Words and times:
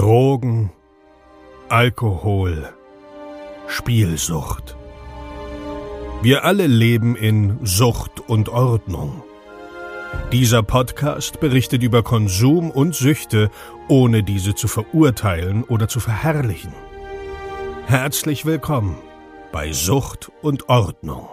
Drogen, 0.00 0.70
Alkohol, 1.68 2.70
Spielsucht. 3.66 4.74
Wir 6.22 6.42
alle 6.46 6.66
leben 6.66 7.16
in 7.16 7.58
Sucht 7.64 8.26
und 8.26 8.48
Ordnung. 8.48 9.22
Dieser 10.32 10.62
Podcast 10.62 11.38
berichtet 11.38 11.82
über 11.82 12.02
Konsum 12.02 12.70
und 12.70 12.94
Süchte, 12.94 13.50
ohne 13.88 14.22
diese 14.22 14.54
zu 14.54 14.68
verurteilen 14.68 15.64
oder 15.64 15.86
zu 15.86 16.00
verherrlichen. 16.00 16.72
Herzlich 17.84 18.46
willkommen 18.46 18.96
bei 19.52 19.70
Sucht 19.72 20.32
und 20.40 20.70
Ordnung. 20.70 21.28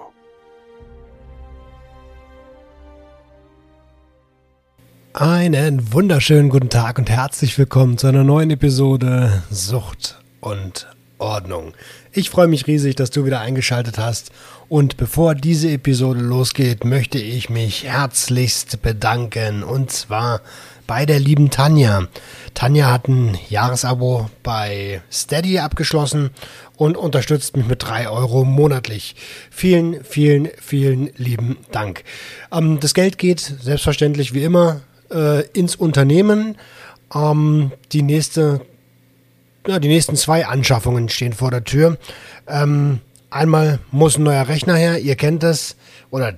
Einen 5.20 5.94
wunderschönen 5.94 6.50
guten 6.50 6.70
Tag 6.70 7.00
und 7.00 7.10
herzlich 7.10 7.58
willkommen 7.58 7.98
zu 7.98 8.06
einer 8.06 8.24
neuen 8.24 8.52
Episode 8.52 9.42
Sucht 9.50 10.20
und 10.42 10.86
Ordnung. 11.18 11.74
Ich 12.12 12.30
freue 12.30 12.46
mich 12.46 12.68
riesig, 12.68 12.98
dass 12.98 13.10
du 13.10 13.26
wieder 13.26 13.40
eingeschaltet 13.40 13.98
hast. 13.98 14.32
Und 14.70 14.96
bevor 14.96 15.34
diese 15.34 15.72
Episode 15.72 16.20
losgeht, 16.20 16.86
möchte 16.86 17.18
ich 17.18 17.50
mich 17.50 17.86
herzlichst 17.86 18.84
bedanken. 18.84 19.64
Und 19.64 19.90
zwar 19.90 20.42
bei 20.86 21.08
der 21.08 21.20
lieben 21.20 21.50
Tanja. 21.50 22.08
Tanja 22.54 22.92
hat 22.92 23.08
ein 23.08 23.40
Jahresabo 23.50 24.30
bei 24.44 25.02
Steady 25.12 25.58
abgeschlossen 25.58 26.30
und 26.76 26.96
unterstützt 26.96 27.58
mich 27.58 27.66
mit 27.66 27.82
drei 27.82 28.08
Euro 28.08 28.46
monatlich. 28.46 29.16
Vielen, 29.50 30.04
vielen, 30.04 30.50
vielen 30.62 31.10
lieben 31.18 31.58
Dank. 31.72 32.04
Ähm, 32.52 32.80
das 32.80 32.94
Geld 32.94 33.18
geht 33.18 33.40
selbstverständlich 33.40 34.36
wie 34.36 34.44
immer 34.44 34.82
äh, 35.12 35.46
ins 35.52 35.76
Unternehmen. 35.76 36.58
Ähm, 37.14 37.72
die 37.92 38.02
nächste, 38.02 38.62
ja, 39.68 39.80
die 39.80 39.88
nächsten 39.88 40.16
zwei 40.16 40.46
Anschaffungen 40.46 41.10
stehen 41.10 41.34
vor 41.34 41.52
der 41.52 41.64
Tür. 41.64 41.98
Ähm, 42.48 43.00
einmal 43.30 43.80
muss 43.92 44.18
ein 44.18 44.24
neuer 44.24 44.48
Rechner 44.48 44.76
her, 44.76 45.00
ihr 45.00 45.16
kennt 45.16 45.44
das, 45.44 45.76
oder 46.10 46.34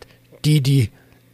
die, 0.46 0.62
die 0.62 0.90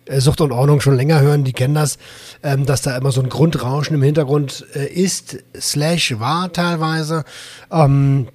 äh, 0.05 0.19
Sucht 0.19 0.41
und 0.41 0.51
Ordnung 0.51 0.81
schon 0.81 0.95
länger 0.95 1.21
hören, 1.21 1.43
die 1.43 1.53
kennen 1.53 1.75
das, 1.75 1.97
ähm, 2.43 2.65
dass 2.65 2.81
da 2.81 2.95
immer 2.97 3.11
so 3.11 3.21
ein 3.21 3.29
Grundrauschen 3.29 3.95
im 3.95 4.03
Hintergrund 4.03 4.65
äh, 4.75 4.85
ist, 4.85 5.43
slash 5.57 6.19
war 6.19 6.51
teilweise. 6.53 7.23
Ähm, 7.71 8.27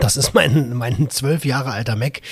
das 0.00 0.16
ist 0.16 0.32
mein, 0.34 0.74
mein 0.74 1.10
zwölf 1.10 1.44
Jahre 1.44 1.72
alter 1.72 1.96
Mac, 1.96 2.22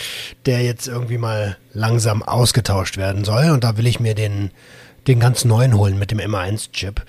der 0.47 0.63
jetzt 0.63 0.89
irgendwie 0.89 1.19
mal 1.19 1.59
langsam 1.73 2.23
ausgetauscht 2.23 2.97
werden 2.97 3.25
soll. 3.25 3.51
Und 3.51 3.65
da 3.65 3.77
will 3.77 3.87
ich 3.87 4.01
mir 4.01 4.15
den 4.15 4.51
den 5.07 5.21
ganz 5.21 5.45
neuen 5.45 5.77
holen 5.77 5.99
mit 5.99 6.11
dem 6.11 6.19
M1-Chip. 6.19 7.03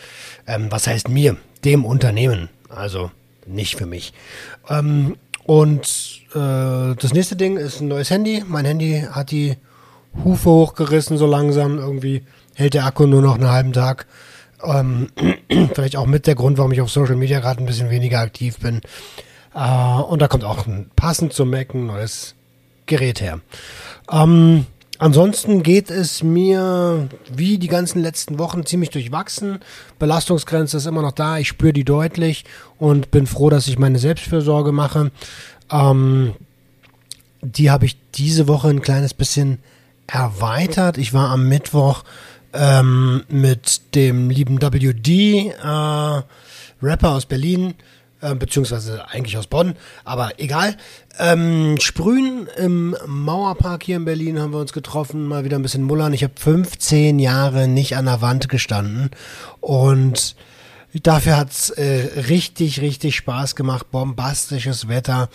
Ähm, 0.48 0.68
was 0.70 0.88
heißt 0.88 1.10
mir? 1.10 1.38
Dem 1.64 1.86
Unternehmen. 1.86 2.50
Also 2.70 3.12
nicht 3.46 3.76
für 3.76 3.86
mich. 3.86 4.14
Ähm, 4.70 5.18
und 5.44 6.22
äh, 6.34 6.96
das 6.96 7.14
nächste 7.14 7.36
Ding 7.36 7.58
ist 7.58 7.82
ein 7.82 7.88
neues 7.88 8.10
Handy. 8.10 8.44
Mein 8.48 8.66
Handy 8.66 9.06
hat 9.12 9.32
die 9.32 9.58
Hufe 10.24 10.50
hochgerissen 10.50 11.18
so 11.18 11.26
langsam. 11.26 11.78
Irgendwie 11.78 12.24
hält 12.56 12.74
der 12.74 12.86
Akku 12.86 13.06
nur 13.06 13.22
noch 13.22 13.36
einen 13.36 13.50
halben 13.50 13.74
Tag. 13.74 14.06
Ähm, 14.64 15.10
vielleicht 15.74 15.96
auch 15.96 16.06
mit 16.06 16.28
der 16.28 16.36
Grund, 16.36 16.58
warum 16.58 16.72
ich 16.72 16.82
auf 16.82 16.92
Social 16.92 17.16
Media 17.16 17.40
gerade 17.40 17.62
ein 17.62 17.66
bisschen 17.66 17.90
weniger 17.90 18.20
aktiv 18.20 18.60
bin. 18.60 18.82
Äh, 19.56 20.02
und 20.02 20.22
da 20.22 20.28
kommt 20.28 20.44
auch 20.44 20.68
ein, 20.68 20.90
passend 20.96 21.34
zum 21.34 21.50
Mac 21.50 21.74
ein 21.74 21.88
neues 21.88 22.36
Gerät 22.86 23.22
her. 23.22 23.40
Ähm, 24.12 24.66
Ansonsten 25.02 25.64
geht 25.64 25.90
es 25.90 26.22
mir 26.22 27.10
wie 27.34 27.58
die 27.58 27.70
ganzen 27.70 28.04
letzten 28.04 28.38
Wochen 28.38 28.68
ziemlich 28.68 28.92
durchwachsen. 28.92 29.58
Belastungsgrenze 29.98 30.78
ist 30.78 30.86
immer 30.86 31.02
noch 31.02 31.12
da, 31.12 31.40
ich 31.40 31.48
spüre 31.48 31.74
die 31.74 31.84
deutlich 31.84 32.46
und 32.78 33.10
bin 33.10 33.26
froh, 33.26 33.50
dass 33.50 33.68
ich 33.68 33.80
meine 33.80 33.98
Selbstfürsorge 33.98 34.72
mache. 34.72 35.10
Ähm, 35.72 36.36
die 37.42 37.72
habe 37.72 37.88
ich 37.88 37.98
diese 38.14 38.48
Woche 38.48 38.68
ein 38.68 38.84
kleines 38.84 39.16
bisschen 39.16 39.58
erweitert. 40.06 41.00
Ich 41.00 41.14
war 41.16 41.30
am 41.32 41.50
Mittwoch 41.50 42.04
ähm, 42.54 43.24
mit 43.28 43.96
dem 43.96 44.30
lieben 44.30 44.62
WD, 44.62 45.08
äh, 45.08 46.22
Rapper 46.84 47.10
aus 47.10 47.26
Berlin, 47.26 47.74
äh, 48.22 48.36
beziehungsweise 48.36 49.10
eigentlich 49.10 49.36
aus 49.36 49.48
Bonn, 49.48 49.74
aber 50.04 50.40
egal. 50.40 50.78
Ähm, 51.20 51.78
Sprühen 51.80 52.48
im 52.58 52.96
Mauerpark 53.06 53.84
hier 53.84 53.98
in 53.98 54.06
Berlin 54.06 54.40
haben 54.40 54.54
wir 54.54 54.60
uns 54.60 54.74
getroffen, 54.74 55.28
mal 55.28 55.44
wieder 55.44 55.58
ein 55.58 55.62
bisschen 55.62 55.84
mullern. 55.84 56.14
Ich 56.14 56.24
habe 56.24 56.34
15 56.38 57.20
Jahre 57.20 57.68
nicht 57.68 57.96
an 57.96 58.06
der 58.06 58.22
Wand 58.22 58.50
gestanden 58.50 59.12
und 59.60 60.36
dafür 61.04 61.38
hat's 61.38 61.70
äh, 61.70 62.22
richtig, 62.28 62.82
richtig 62.82 63.16
Spaß 63.16 63.56
gemacht. 63.56 63.92
Bombastisches 63.92 64.88
Wetter. 64.88 65.30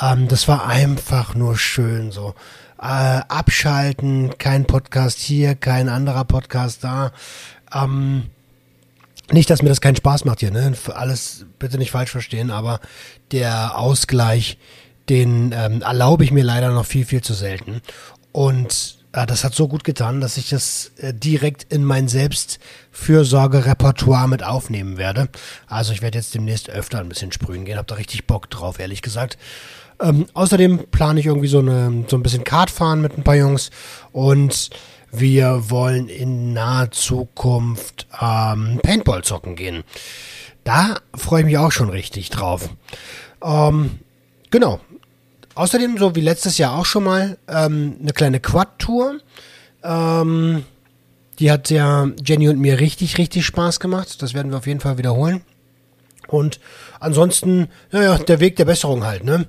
Ähm, 0.00 0.28
das 0.28 0.48
war 0.48 0.66
einfach 0.66 1.34
nur 1.34 1.56
schön 1.56 2.12
so. 2.12 2.34
Äh, 2.80 3.20
abschalten, 3.28 4.38
kein 4.38 4.64
Podcast 4.64 5.18
hier, 5.18 5.54
kein 5.54 5.88
anderer 5.88 6.24
Podcast 6.24 6.82
da. 6.82 7.12
Ähm, 7.74 8.24
nicht, 9.32 9.48
dass 9.50 9.62
mir 9.62 9.68
das 9.68 9.80
keinen 9.80 9.96
Spaß 9.96 10.24
macht 10.24 10.40
hier, 10.40 10.50
ne? 10.50 10.72
Alles 10.92 11.46
bitte 11.58 11.78
nicht 11.78 11.92
falsch 11.92 12.10
verstehen, 12.10 12.50
aber 12.50 12.80
der 13.30 13.78
Ausgleich, 13.78 14.58
den 15.10 15.52
ähm, 15.54 15.82
erlaube 15.82 16.24
ich 16.24 16.30
mir 16.30 16.44
leider 16.44 16.70
noch 16.70 16.86
viel, 16.86 17.04
viel 17.04 17.20
zu 17.20 17.34
selten. 17.34 17.82
Und 18.32 18.96
äh, 19.12 19.26
das 19.26 19.44
hat 19.44 19.54
so 19.54 19.68
gut 19.68 19.84
getan, 19.84 20.20
dass 20.20 20.36
ich 20.36 20.50
das 20.50 20.92
äh, 20.98 21.12
direkt 21.12 21.72
in 21.72 21.84
mein 21.84 22.06
Selbstfürsorge-Repertoire 22.08 24.28
mit 24.28 24.44
aufnehmen 24.44 24.96
werde. 24.96 25.28
Also 25.66 25.92
ich 25.92 26.02
werde 26.02 26.18
jetzt 26.18 26.34
demnächst 26.34 26.70
öfter 26.70 27.00
ein 27.00 27.08
bisschen 27.08 27.32
sprühen 27.32 27.64
gehen, 27.64 27.76
hab 27.76 27.88
da 27.88 27.96
richtig 27.96 28.26
Bock 28.26 28.48
drauf, 28.48 28.78
ehrlich 28.78 29.02
gesagt. 29.02 29.36
Ähm, 30.00 30.26
außerdem 30.32 30.86
plane 30.90 31.20
ich 31.20 31.26
irgendwie 31.26 31.48
so, 31.48 31.58
eine, 31.58 32.04
so 32.08 32.16
ein 32.16 32.22
bisschen 32.22 32.44
Kart 32.44 32.70
fahren 32.70 33.02
mit 33.02 33.18
ein 33.18 33.24
paar 33.24 33.36
Jungs 33.36 33.70
und 34.12 34.70
wir 35.12 35.70
wollen 35.70 36.08
in 36.08 36.52
naher 36.52 36.92
Zukunft 36.92 38.06
ähm, 38.20 38.80
Paintball 38.82 39.24
zocken 39.24 39.56
gehen. 39.56 39.82
Da 40.64 40.96
freue 41.14 41.40
ich 41.40 41.46
mich 41.46 41.58
auch 41.58 41.72
schon 41.72 41.90
richtig 41.90 42.30
drauf. 42.30 42.70
Ähm, 43.42 43.98
genau. 44.50 44.80
Außerdem, 45.54 45.98
so 45.98 46.14
wie 46.14 46.20
letztes 46.20 46.58
Jahr 46.58 46.78
auch 46.78 46.86
schon 46.86 47.04
mal, 47.04 47.38
ähm, 47.48 47.96
eine 48.00 48.12
kleine 48.12 48.40
Quad-Tour. 48.40 49.20
Ähm, 49.82 50.64
die 51.38 51.50
hat 51.50 51.70
ja 51.70 52.08
Jenny 52.24 52.48
und 52.48 52.60
mir 52.60 52.80
richtig, 52.80 53.18
richtig 53.18 53.46
Spaß 53.46 53.80
gemacht. 53.80 54.22
Das 54.22 54.34
werden 54.34 54.52
wir 54.52 54.58
auf 54.58 54.66
jeden 54.66 54.80
Fall 54.80 54.98
wiederholen. 54.98 55.42
Und 56.28 56.60
ansonsten, 57.00 57.68
naja, 57.90 58.18
der 58.18 58.40
Weg 58.40 58.56
der 58.56 58.64
Besserung 58.64 59.04
halt, 59.04 59.24
ne? 59.24 59.46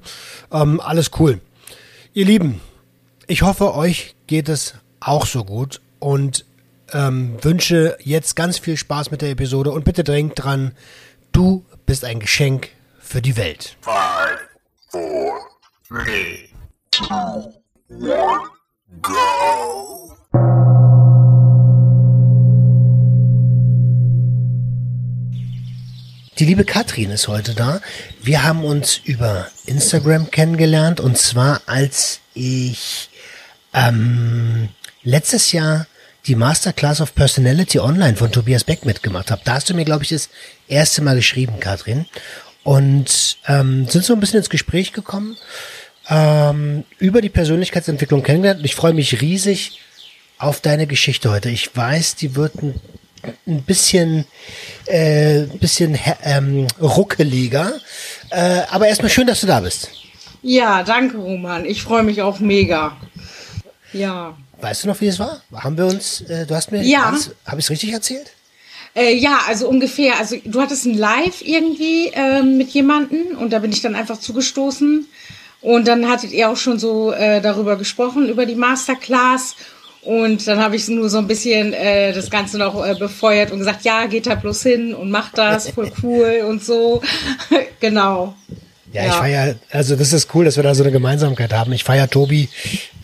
Ähm, 0.51 0.79
alles 0.79 1.11
cool. 1.19 1.39
Ihr 2.13 2.25
Lieben, 2.25 2.59
ich 3.27 3.43
hoffe, 3.43 3.75
euch 3.75 4.15
geht 4.27 4.49
es 4.49 4.73
auch 4.99 5.25
so 5.25 5.43
gut 5.43 5.81
und 5.99 6.45
ähm, 6.93 7.37
wünsche 7.41 7.97
jetzt 8.03 8.35
ganz 8.35 8.57
viel 8.57 8.77
Spaß 8.77 9.11
mit 9.11 9.21
der 9.21 9.29
Episode 9.29 9.71
und 9.71 9.85
bitte 9.85 10.03
dringend 10.03 10.33
dran, 10.35 10.73
du 11.31 11.63
bist 11.85 12.03
ein 12.03 12.19
Geschenk 12.19 12.69
für 12.99 13.21
die 13.21 13.37
Welt. 13.37 13.77
Five, 13.81 14.39
four, 14.89 15.39
three, 15.91 16.47
two, 16.89 17.05
one, 17.89 18.39
go. 19.01 20.15
Die 26.39 26.45
liebe 26.45 26.63
Katrin 26.63 27.11
ist 27.11 27.27
heute 27.27 27.53
da. 27.53 27.81
Wir 28.23 28.43
haben 28.43 28.63
uns 28.63 29.01
über 29.03 29.47
Instagram 29.65 30.31
kennengelernt 30.31 31.01
und 31.01 31.17
zwar 31.17 31.61
als 31.65 32.21
ich 32.33 33.09
ähm, 33.73 34.69
letztes 35.03 35.51
Jahr 35.51 35.87
die 36.25 36.35
Masterclass 36.35 37.01
of 37.01 37.15
Personality 37.15 37.79
Online 37.79 38.15
von 38.15 38.31
Tobias 38.31 38.63
Beck 38.63 38.85
mitgemacht 38.85 39.29
habe. 39.29 39.41
Da 39.43 39.55
hast 39.55 39.69
du 39.69 39.73
mir, 39.73 39.83
glaube 39.83 40.03
ich, 40.03 40.09
das 40.09 40.29
erste 40.69 41.01
Mal 41.01 41.17
geschrieben, 41.17 41.59
Katrin. 41.59 42.05
Und 42.63 43.37
ähm, 43.47 43.87
sind 43.87 44.05
so 44.05 44.13
ein 44.13 44.19
bisschen 44.19 44.37
ins 44.37 44.51
Gespräch 44.51 44.93
gekommen, 44.93 45.35
ähm, 46.09 46.83
über 46.99 47.21
die 47.21 47.29
Persönlichkeitsentwicklung 47.29 48.23
kennengelernt. 48.23 48.61
Ich 48.63 48.75
freue 48.75 48.93
mich 48.93 49.21
riesig 49.21 49.79
auf 50.37 50.59
deine 50.59 50.87
Geschichte 50.87 51.31
heute. 51.31 51.49
Ich 51.49 51.75
weiß, 51.75 52.15
die 52.15 52.35
wird 52.35 52.55
ein, 52.61 52.79
ein 53.47 53.61
bisschen, 53.63 54.25
äh, 54.85 55.43
bisschen 55.59 55.97
ähm, 56.23 56.67
ruckeliger. 56.81 57.73
Äh, 58.29 58.61
aber 58.69 58.87
erstmal 58.87 59.11
schön, 59.11 59.27
dass 59.27 59.41
du 59.41 59.47
da 59.47 59.59
bist. 59.59 59.91
Ja, 60.41 60.83
danke, 60.83 61.17
Roman. 61.17 61.65
Ich 61.65 61.83
freue 61.83 62.03
mich 62.03 62.21
auch 62.21 62.39
mega. 62.39 62.97
Ja. 63.93 64.35
Weißt 64.59 64.83
du 64.83 64.87
noch, 64.87 64.99
wie 65.01 65.07
es 65.07 65.19
war? 65.19 65.41
Haben 65.53 65.77
wir 65.77 65.85
uns, 65.85 66.21
äh, 66.21 66.45
du 66.45 66.55
hast 66.55 66.71
mir, 66.71 66.83
ja. 66.83 67.13
habe 67.45 67.59
ich 67.59 67.65
es 67.65 67.69
richtig 67.69 67.93
erzählt? 67.93 68.31
Äh, 68.95 69.15
ja, 69.15 69.41
also 69.47 69.69
ungefähr. 69.69 70.17
Also 70.17 70.37
du 70.43 70.61
hattest 70.61 70.85
ein 70.85 70.97
Live 70.97 71.41
irgendwie 71.41 72.07
äh, 72.07 72.41
mit 72.41 72.69
jemanden 72.71 73.35
und 73.35 73.53
da 73.53 73.59
bin 73.59 73.71
ich 73.71 73.81
dann 73.81 73.95
einfach 73.95 74.19
zugestoßen. 74.19 75.07
Und 75.61 75.87
dann 75.87 76.09
hattet 76.09 76.31
ihr 76.31 76.49
auch 76.49 76.57
schon 76.57 76.79
so 76.79 77.11
äh, 77.11 77.41
darüber 77.41 77.75
gesprochen, 77.75 78.29
über 78.29 78.45
die 78.45 78.55
Masterclass. 78.55 79.55
Und 80.01 80.47
dann 80.47 80.59
habe 80.59 80.75
ich 80.75 80.87
nur 80.87 81.09
so 81.09 81.19
ein 81.19 81.27
bisschen 81.27 81.73
äh, 81.73 82.11
das 82.11 82.31
Ganze 82.31 82.57
noch 82.57 82.83
äh, 82.83 82.95
befeuert 82.95 83.51
und 83.51 83.59
gesagt, 83.59 83.83
ja, 83.83 84.07
geht 84.07 84.25
da 84.25 84.33
bloß 84.33 84.63
hin 84.63 84.95
und 84.95 85.11
macht 85.11 85.37
das, 85.37 85.69
voll 85.69 85.91
cool 86.03 86.43
und 86.47 86.63
so. 86.63 87.01
genau. 87.79 88.35
Ja, 88.93 89.03
ja, 89.03 89.07
ich 89.07 89.15
feier, 89.15 89.55
also 89.69 89.95
das 89.95 90.11
ist 90.11 90.33
cool, 90.33 90.43
dass 90.43 90.57
wir 90.57 90.63
da 90.63 90.75
so 90.75 90.83
eine 90.83 90.91
Gemeinsamkeit 90.91 91.53
haben. 91.53 91.71
Ich 91.71 91.83
feier 91.83 92.09
Tobi 92.09 92.49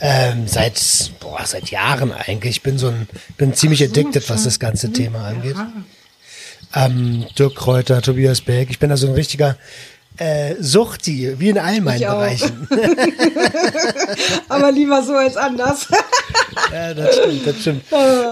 ähm, 0.01 0.48
seit 0.48 0.81
boah, 1.19 1.45
seit 1.45 1.69
Jahren 1.69 2.12
eigentlich. 2.12 2.57
Ich 2.57 2.63
bin 2.63 2.77
so 2.77 2.88
ein 2.88 3.07
bin 3.38 3.53
ziemlich 3.53 3.80
so, 3.80 3.86
addicted, 3.86 4.27
was 4.30 4.44
das 4.44 4.60
ganze 4.60 4.92
Thema 4.92 5.25
angeht. 5.25 5.56
Ähm, 6.75 7.25
Dirk 7.38 7.56
Kräuter, 7.56 8.01
Tobias 8.01 8.42
Beck. 8.42 8.69
Ich 8.69 8.80
bin 8.80 8.89
da 8.89 8.98
so 8.98 9.07
ein 9.07 9.13
richtiger 9.13 9.56
äh, 10.17 10.55
Suchti, 10.59 11.39
wie 11.39 11.49
in 11.49 11.57
all 11.57 11.81
meinen 11.81 11.99
Bereichen. 11.99 12.67
Aber 14.49 14.71
lieber 14.71 15.03
so 15.03 15.13
als 15.13 15.37
anders. 15.37 15.87
ja, 16.71 16.93
das 16.93 17.15
stimmt, 17.15 17.47
das 17.47 17.61
stimmt. 17.61 17.83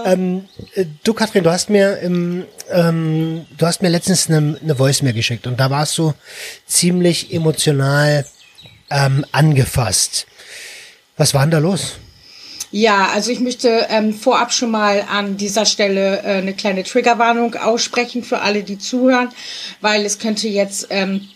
Ähm, 0.04 0.44
äh, 0.74 0.84
du, 1.04 1.14
Katrin, 1.14 1.44
du 1.44 1.50
hast 1.50 1.70
mir 1.70 1.98
im, 1.98 2.44
ähm, 2.70 3.46
du 3.56 3.66
hast 3.66 3.82
mir 3.82 3.88
letztens 3.88 4.28
eine, 4.28 4.58
eine 4.60 4.76
Voice 4.76 5.02
mehr 5.02 5.12
geschickt 5.12 5.46
und 5.46 5.60
da 5.60 5.70
warst 5.70 5.96
du 5.98 6.14
ziemlich 6.66 7.32
emotional 7.32 8.26
ähm, 8.90 9.24
angefasst. 9.32 10.26
Was 11.16 11.34
war 11.34 11.42
denn 11.42 11.52
da 11.52 11.58
los? 11.58 11.94
Ja, 12.72 13.10
also 13.14 13.30
ich 13.30 13.40
möchte 13.40 13.86
ähm, 13.90 14.12
vorab 14.12 14.52
schon 14.52 14.70
mal 14.70 15.04
an 15.08 15.36
dieser 15.36 15.64
Stelle 15.64 16.22
äh, 16.22 16.38
eine 16.38 16.52
kleine 16.52 16.82
Triggerwarnung 16.82 17.54
aussprechen 17.54 18.24
für 18.24 18.40
alle, 18.40 18.64
die 18.64 18.78
zuhören, 18.78 19.28
weil 19.80 20.04
es 20.04 20.18
könnte 20.18 20.48
jetzt 20.48 20.88
ähm, 20.90 21.28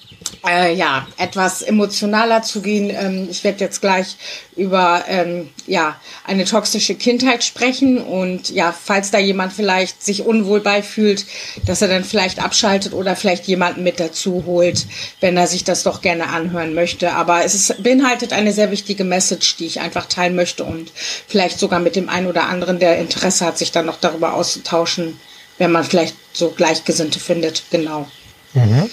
äh, 0.46 0.74
ja, 0.74 1.06
etwas 1.18 1.62
emotionaler 1.62 2.42
zu 2.42 2.62
gehen. 2.62 2.90
Ähm, 2.90 3.28
ich 3.30 3.44
werde 3.44 3.64
jetzt 3.64 3.80
gleich 3.80 4.16
über 4.56 5.04
ähm, 5.08 5.48
ja, 5.66 5.96
eine 6.24 6.44
toxische 6.44 6.94
Kindheit 6.94 7.44
sprechen 7.44 7.98
und 7.98 8.50
ja, 8.50 8.72
falls 8.72 9.10
da 9.10 9.18
jemand 9.18 9.52
vielleicht 9.52 10.02
sich 10.02 10.24
unwohl 10.24 10.60
beifühlt, 10.60 11.26
dass 11.66 11.82
er 11.82 11.88
dann 11.88 12.04
vielleicht 12.04 12.42
abschaltet 12.42 12.92
oder 12.92 13.16
vielleicht 13.16 13.46
jemanden 13.46 13.82
mit 13.82 14.00
dazu 14.00 14.44
holt, 14.46 14.86
wenn 15.20 15.36
er 15.36 15.46
sich 15.46 15.64
das 15.64 15.82
doch 15.82 16.00
gerne 16.00 16.28
anhören 16.28 16.74
möchte. 16.74 17.12
Aber 17.12 17.44
es 17.44 17.54
ist, 17.54 17.82
beinhaltet 17.82 18.32
eine 18.32 18.52
sehr 18.52 18.70
wichtige 18.70 19.04
Message, 19.04 19.56
die 19.56 19.66
ich 19.66 19.80
einfach 19.80 20.06
teilen 20.06 20.36
möchte 20.36 20.64
und 20.64 20.92
vielleicht 21.26 21.58
sogar 21.58 21.80
mit 21.80 21.96
dem 21.96 22.08
einen 22.08 22.26
oder 22.26 22.48
anderen, 22.48 22.78
der 22.78 22.98
Interesse 22.98 23.46
hat, 23.46 23.58
sich 23.58 23.72
dann 23.72 23.86
noch 23.86 24.00
darüber 24.00 24.34
auszutauschen, 24.34 25.18
wenn 25.58 25.72
man 25.72 25.84
vielleicht 25.84 26.16
so 26.32 26.50
Gleichgesinnte 26.50 27.20
findet. 27.20 27.64
Genau. 27.70 28.08
Mhm. 28.54 28.90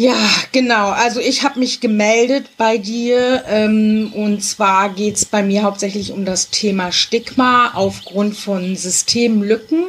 Ja, 0.00 0.16
genau. 0.52 0.88
Also 0.88 1.20
ich 1.20 1.42
habe 1.42 1.58
mich 1.58 1.80
gemeldet 1.80 2.56
bei 2.56 2.78
dir 2.78 3.44
ähm, 3.46 4.10
und 4.14 4.42
zwar 4.42 4.88
geht's 4.94 5.26
bei 5.26 5.42
mir 5.42 5.62
hauptsächlich 5.62 6.12
um 6.12 6.24
das 6.24 6.48
Thema 6.48 6.90
Stigma 6.90 7.72
aufgrund 7.74 8.34
von 8.34 8.76
Systemlücken 8.76 9.84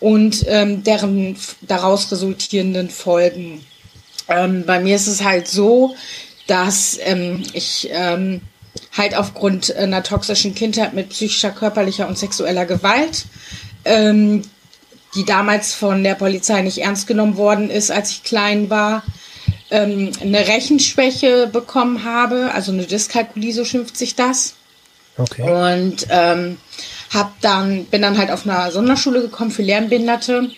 und 0.00 0.44
ähm, 0.48 0.82
deren 0.82 1.36
daraus 1.60 2.10
resultierenden 2.10 2.90
Folgen. 2.90 3.64
Ähm, 4.26 4.64
bei 4.66 4.80
mir 4.80 4.96
ist 4.96 5.06
es 5.06 5.22
halt 5.22 5.46
so, 5.46 5.94
dass 6.48 6.98
ähm, 7.04 7.44
ich 7.52 7.88
ähm, 7.92 8.40
halt 8.98 9.16
aufgrund 9.16 9.72
einer 9.76 10.02
toxischen 10.02 10.56
Kindheit 10.56 10.92
mit 10.92 11.10
psychischer, 11.10 11.52
körperlicher 11.52 12.08
und 12.08 12.18
sexueller 12.18 12.66
Gewalt 12.66 13.26
ähm, 13.84 14.42
die 15.14 15.24
damals 15.24 15.72
von 15.72 16.04
der 16.04 16.14
Polizei 16.14 16.62
nicht 16.62 16.78
ernst 16.78 17.06
genommen 17.06 17.36
worden 17.36 17.70
ist, 17.70 17.90
als 17.90 18.10
ich 18.10 18.22
klein 18.22 18.70
war, 18.70 19.02
ähm, 19.70 20.12
eine 20.20 20.46
Rechenschwäche 20.46 21.48
bekommen 21.48 22.04
habe, 22.04 22.52
also 22.52 22.72
eine 22.72 22.86
Dyskalkulie, 22.86 23.52
so 23.52 23.64
schimpft 23.64 23.96
sich 23.96 24.14
das. 24.14 24.54
Okay. 25.18 25.42
Und 25.42 26.06
ähm, 26.10 26.58
hab 27.12 27.40
dann 27.40 27.86
bin 27.86 28.02
dann 28.02 28.18
halt 28.18 28.30
auf 28.30 28.46
einer 28.46 28.70
Sonderschule 28.70 29.22
gekommen 29.22 29.50
für 29.50 29.62
Lernbehinderte 29.62 30.50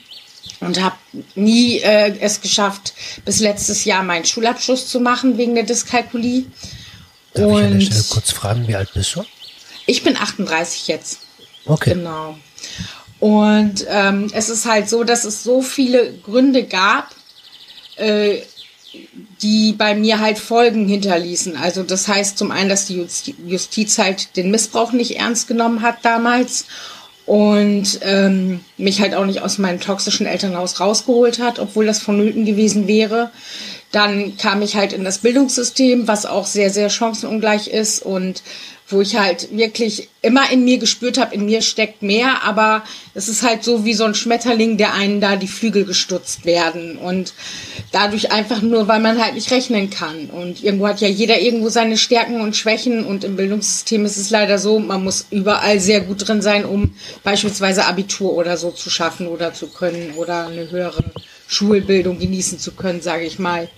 und 0.61 0.83
habe 0.83 0.97
nie 1.35 1.79
äh, 1.79 2.19
es 2.21 2.41
geschafft, 2.41 2.95
bis 3.25 3.41
letztes 3.41 3.85
Jahr 3.85 4.03
meinen 4.03 4.25
Schulabschluss 4.25 4.89
zu 4.89 5.01
machen 5.01 5.39
wegen 5.39 5.55
der 5.55 5.65
Dyskalkulie. 5.65 6.47
Darf 7.35 7.47
und 7.47 7.59
ich 7.59 7.65
an 7.65 7.73
der 7.79 7.81
Stelle 7.87 8.05
kurz 8.11 8.31
fragen, 8.33 8.69
wie 8.69 8.75
alt 8.75 8.93
bist 8.95 9.15
du? 9.15 9.25
Ich 9.87 10.03
bin 10.03 10.17
38 10.17 10.89
jetzt. 10.89 11.21
Okay. 11.65 11.95
Genau. 11.95 12.37
Und 13.21 13.85
ähm, 13.89 14.31
es 14.33 14.49
ist 14.49 14.67
halt 14.67 14.89
so, 14.89 15.05
dass 15.05 15.25
es 15.25 15.43
so 15.43 15.63
viele 15.63 16.13
Gründe 16.19 16.65
gab, 16.65 17.15
äh, 17.97 18.43
die 19.43 19.73
bei 19.73 19.95
mir 19.95 20.19
halt 20.19 20.39
Folgen 20.39 20.89
hinterließen. 20.89 21.57
Also 21.57 21.83
das 21.83 22.09
heißt 22.09 22.39
zum 22.39 22.51
einen, 22.51 22.69
dass 22.69 22.87
die 22.87 23.07
Justiz 23.47 23.99
halt 23.99 24.37
den 24.37 24.51
Missbrauch 24.51 24.93
nicht 24.93 25.19
ernst 25.19 25.49
genommen 25.49 25.83
hat 25.83 26.05
damals 26.05 26.67
und 27.27 28.01
ähm, 28.03 28.61
mich 28.79 29.01
halt 29.01 29.15
auch 29.15 29.27
nicht 29.27 29.43
aus 29.43 29.59
meinem 29.59 29.81
toxischen 29.81 30.27
Elternhaus 30.27 30.81
rausgeholt 30.81 31.41
hat, 31.41 31.59
obwohl 31.59 31.85
das 31.85 31.99
vonnöten 31.99 32.47
gewesen 32.47 32.89
wäre. 32.89 33.31
Dann 33.93 34.37
kam 34.39 34.63
ich 34.63 34.77
halt 34.77 34.93
in 34.93 35.05
das 35.05 35.19
Bildungssystem, 35.19 36.09
was 36.09 36.25
auch 36.25 36.47
sehr, 36.47 36.71
sehr 36.71 36.89
chancenungleich 36.89 37.69
ist 37.69 38.03
und 38.03 38.43
wo 38.91 39.01
ich 39.01 39.17
halt 39.17 39.57
wirklich 39.57 40.09
immer 40.23 40.51
in 40.51 40.65
mir 40.65 40.79
gespürt 40.79 41.19
habe, 41.19 41.35
in 41.35 41.45
mir 41.45 41.63
steckt 41.63 42.03
mehr, 42.03 42.43
aber 42.43 42.83
es 43.15 43.29
ist 43.29 43.43
halt 43.43 43.63
so 43.63 43.85
wie 43.85 43.95
so 43.95 44.05
ein 44.05 44.15
Schmetterling, 44.15 44.79
der 44.79 44.95
einen 44.95 45.21
da 45.21 45.37
die 45.37 45.47
Flügel 45.47 45.85
gestutzt 45.85 46.45
werden 46.47 46.97
und 46.97 47.35
dadurch 47.93 48.33
einfach 48.33 48.63
nur, 48.63 48.89
weil 48.89 49.01
man 49.01 49.23
halt 49.23 49.35
nicht 49.35 49.51
rechnen 49.51 49.91
kann 49.91 50.31
und 50.31 50.63
irgendwo 50.63 50.89
hat 50.89 51.01
ja 51.01 51.09
jeder 51.09 51.41
irgendwo 51.41 51.69
seine 51.69 51.99
Stärken 51.99 52.41
und 52.41 52.57
Schwächen 52.57 53.05
und 53.05 53.25
im 53.25 53.37
Bildungssystem 53.37 54.05
ist 54.05 54.17
es 54.17 54.31
leider 54.31 54.59
so, 54.59 54.79
man 54.79 55.05
muss 55.05 55.27
überall 55.31 55.81
sehr 55.81 56.01
gut 56.01 56.27
drin 56.27 56.43
sein, 56.43 56.65
um 56.65 56.95
beispielsweise 57.23 57.85
Abitur 57.85 58.33
oder 58.33 58.57
so 58.57 58.71
zu 58.71 58.89
schaffen 58.89 59.29
oder 59.29 59.53
zu 59.53 59.69
können 59.69 60.15
oder 60.17 60.47
eine 60.47 60.71
höhere 60.71 61.05
Schulbildung 61.47 62.19
genießen 62.19 62.59
zu 62.59 62.73
können, 62.73 63.01
sage 63.01 63.25
ich 63.25 63.39
mal. 63.39 63.69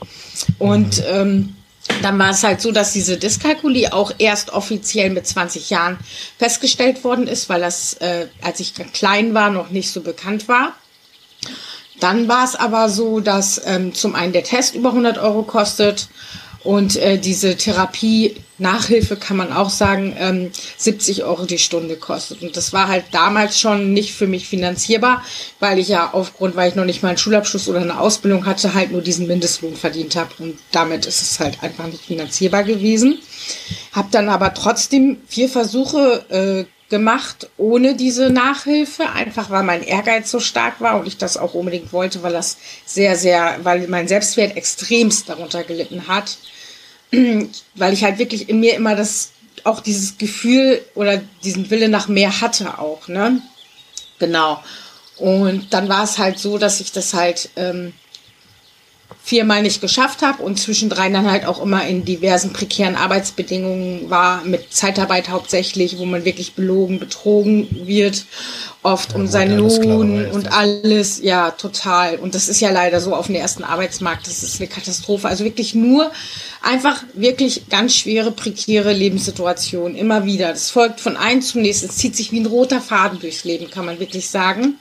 Und 0.58 1.02
ähm, 1.08 1.54
dann 2.02 2.18
war 2.18 2.30
es 2.30 2.42
halt 2.44 2.60
so, 2.60 2.72
dass 2.72 2.92
diese 2.92 3.16
Dyskalkulie 3.16 3.92
auch 3.92 4.12
erst 4.18 4.52
offiziell 4.52 5.10
mit 5.10 5.26
20 5.26 5.70
Jahren 5.70 5.98
festgestellt 6.38 7.04
worden 7.04 7.26
ist, 7.26 7.48
weil 7.48 7.60
das, 7.60 7.94
äh, 7.94 8.26
als 8.42 8.60
ich 8.60 8.74
klein 8.92 9.34
war, 9.34 9.50
noch 9.50 9.70
nicht 9.70 9.90
so 9.90 10.02
bekannt 10.02 10.48
war. 10.48 10.74
Dann 11.98 12.28
war 12.28 12.44
es 12.44 12.56
aber 12.56 12.88
so, 12.88 13.20
dass 13.20 13.60
ähm, 13.64 13.94
zum 13.94 14.14
einen 14.14 14.32
der 14.32 14.44
Test 14.44 14.74
über 14.74 14.90
100 14.90 15.18
Euro 15.18 15.42
kostet 15.42 16.08
und 16.62 16.96
äh, 16.96 17.18
diese 17.18 17.56
Therapie 17.56 18.36
Nachhilfe 18.58 19.16
kann 19.16 19.38
man 19.38 19.52
auch 19.52 19.70
sagen, 19.70 20.14
ähm, 20.18 20.50
70 20.76 21.24
Euro 21.24 21.46
die 21.46 21.58
Stunde 21.58 21.96
kostet. 21.96 22.42
Und 22.42 22.56
das 22.56 22.74
war 22.74 22.88
halt 22.88 23.04
damals 23.12 23.58
schon 23.58 23.94
nicht 23.94 24.12
für 24.12 24.26
mich 24.26 24.46
finanzierbar, 24.46 25.24
weil 25.58 25.78
ich 25.78 25.88
ja 25.88 26.10
aufgrund, 26.12 26.56
weil 26.56 26.68
ich 26.68 26.74
noch 26.74 26.84
nicht 26.84 27.02
mal 27.02 27.08
einen 27.10 27.18
Schulabschluss 27.18 27.68
oder 27.68 27.80
eine 27.80 27.98
Ausbildung 27.98 28.44
hatte, 28.44 28.74
halt 28.74 28.92
nur 28.92 29.00
diesen 29.00 29.26
Mindestlohn 29.26 29.74
verdient 29.74 30.16
habe. 30.16 30.30
Und 30.38 30.58
damit 30.72 31.06
ist 31.06 31.22
es 31.22 31.40
halt 31.40 31.62
einfach 31.62 31.86
nicht 31.86 32.04
finanzierbar 32.04 32.64
gewesen. 32.64 33.18
Hab 33.92 34.10
dann 34.10 34.28
aber 34.28 34.52
trotzdem 34.52 35.16
vier 35.26 35.48
Versuche 35.48 36.24
äh, 36.28 36.64
gemacht 36.90 37.48
ohne 37.56 37.94
diese 37.94 38.28
Nachhilfe, 38.28 39.08
einfach 39.10 39.48
weil 39.48 39.62
mein 39.62 39.82
Ehrgeiz 39.82 40.30
so 40.30 40.40
stark 40.40 40.80
war 40.80 41.00
und 41.00 41.06
ich 41.06 41.16
das 41.16 41.36
auch 41.36 41.54
unbedingt 41.54 41.92
wollte, 41.92 42.22
weil 42.22 42.32
das 42.32 42.58
sehr, 42.84 43.16
sehr, 43.16 43.60
weil 43.62 43.88
mein 43.88 44.08
Selbstwert 44.08 44.56
extremst 44.56 45.28
darunter 45.28 45.62
gelitten 45.64 46.08
hat, 46.08 46.36
weil 47.74 47.92
ich 47.92 48.04
halt 48.04 48.18
wirklich 48.18 48.48
in 48.48 48.60
mir 48.60 48.74
immer 48.74 48.96
das, 48.96 49.30
auch 49.64 49.80
dieses 49.80 50.18
Gefühl 50.18 50.80
oder 50.94 51.20
diesen 51.44 51.70
Wille 51.70 51.88
nach 51.88 52.08
mehr 52.08 52.40
hatte 52.40 52.78
auch, 52.78 53.08
ne? 53.08 53.40
Genau. 54.18 54.62
Und 55.16 55.72
dann 55.74 55.88
war 55.88 56.04
es 56.04 56.18
halt 56.18 56.38
so, 56.38 56.56
dass 56.56 56.80
ich 56.80 56.92
das 56.92 57.12
halt 57.12 57.50
ähm, 57.56 57.92
viermal 59.22 59.62
nicht 59.62 59.80
geschafft 59.80 60.22
habe 60.22 60.42
und 60.42 60.58
zwischendrin 60.58 61.12
dann 61.12 61.30
halt 61.30 61.46
auch 61.46 61.62
immer 61.62 61.86
in 61.86 62.04
diversen 62.04 62.52
prekären 62.52 62.96
Arbeitsbedingungen 62.96 64.10
war, 64.10 64.44
mit 64.44 64.72
Zeitarbeit 64.72 65.28
hauptsächlich, 65.28 65.98
wo 65.98 66.04
man 66.04 66.24
wirklich 66.24 66.54
belogen, 66.54 66.98
betrogen 66.98 67.86
wird, 67.86 68.24
oft 68.82 69.12
ja, 69.12 69.16
um 69.16 69.26
seinen 69.26 69.58
Lohn 69.58 70.26
und 70.26 70.52
alles, 70.52 71.20
ja, 71.22 71.50
total. 71.52 72.16
Und 72.16 72.34
das 72.34 72.48
ist 72.48 72.60
ja 72.60 72.70
leider 72.70 73.00
so 73.00 73.14
auf 73.14 73.26
dem 73.26 73.34
ersten 73.36 73.62
Arbeitsmarkt, 73.62 74.26
das 74.26 74.42
ist 74.42 74.60
eine 74.60 74.68
Katastrophe. 74.68 75.28
Also 75.28 75.44
wirklich 75.44 75.74
nur 75.74 76.10
einfach 76.62 77.02
wirklich 77.14 77.68
ganz 77.68 77.94
schwere, 77.94 78.32
prekäre 78.32 78.92
Lebenssituationen, 78.92 79.96
immer 79.96 80.24
wieder. 80.24 80.48
Das 80.48 80.70
folgt 80.70 81.00
von 81.00 81.16
einem 81.16 81.42
zum 81.42 81.62
nächsten, 81.62 81.86
es 81.86 81.98
zieht 81.98 82.16
sich 82.16 82.32
wie 82.32 82.40
ein 82.40 82.46
roter 82.46 82.80
Faden 82.80 83.20
durchs 83.20 83.44
Leben, 83.44 83.70
kann 83.70 83.86
man 83.86 84.00
wirklich 84.00 84.28
sagen. 84.28 84.76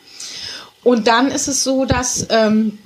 Und 0.83 1.07
dann 1.07 1.29
ist 1.29 1.47
es 1.47 1.63
so, 1.63 1.85
dass 1.85 2.25
ähm, 2.29 2.79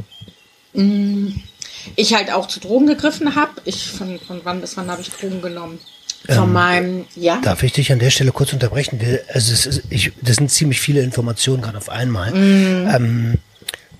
ich 0.73 2.13
halt 2.13 2.31
auch 2.31 2.47
zu 2.47 2.59
Drogen 2.59 2.87
gegriffen 2.87 3.35
habe. 3.35 3.51
Ich 3.65 3.91
von, 3.91 4.19
von 4.19 4.41
wann 4.43 4.61
bis 4.61 4.77
wann 4.77 4.89
habe 4.89 5.01
ich 5.01 5.09
Drogen 5.09 5.41
genommen? 5.41 5.79
Von 6.25 6.45
ähm, 6.45 6.53
meinem, 6.53 7.05
ja. 7.15 7.41
Darf 7.41 7.63
ich 7.63 7.73
dich 7.73 7.91
an 7.91 7.99
der 7.99 8.09
Stelle 8.09 8.31
kurz 8.31 8.53
unterbrechen? 8.53 8.99
Also 9.33 9.51
es 9.51 9.65
ist, 9.65 9.83
ich, 9.89 10.13
das 10.21 10.37
sind 10.37 10.49
ziemlich 10.49 10.79
viele 10.79 11.01
Informationen 11.01 11.61
gerade 11.61 11.77
auf 11.77 11.89
einmal. 11.89 12.31
Mm. 12.31 12.89
Ähm, 12.89 13.37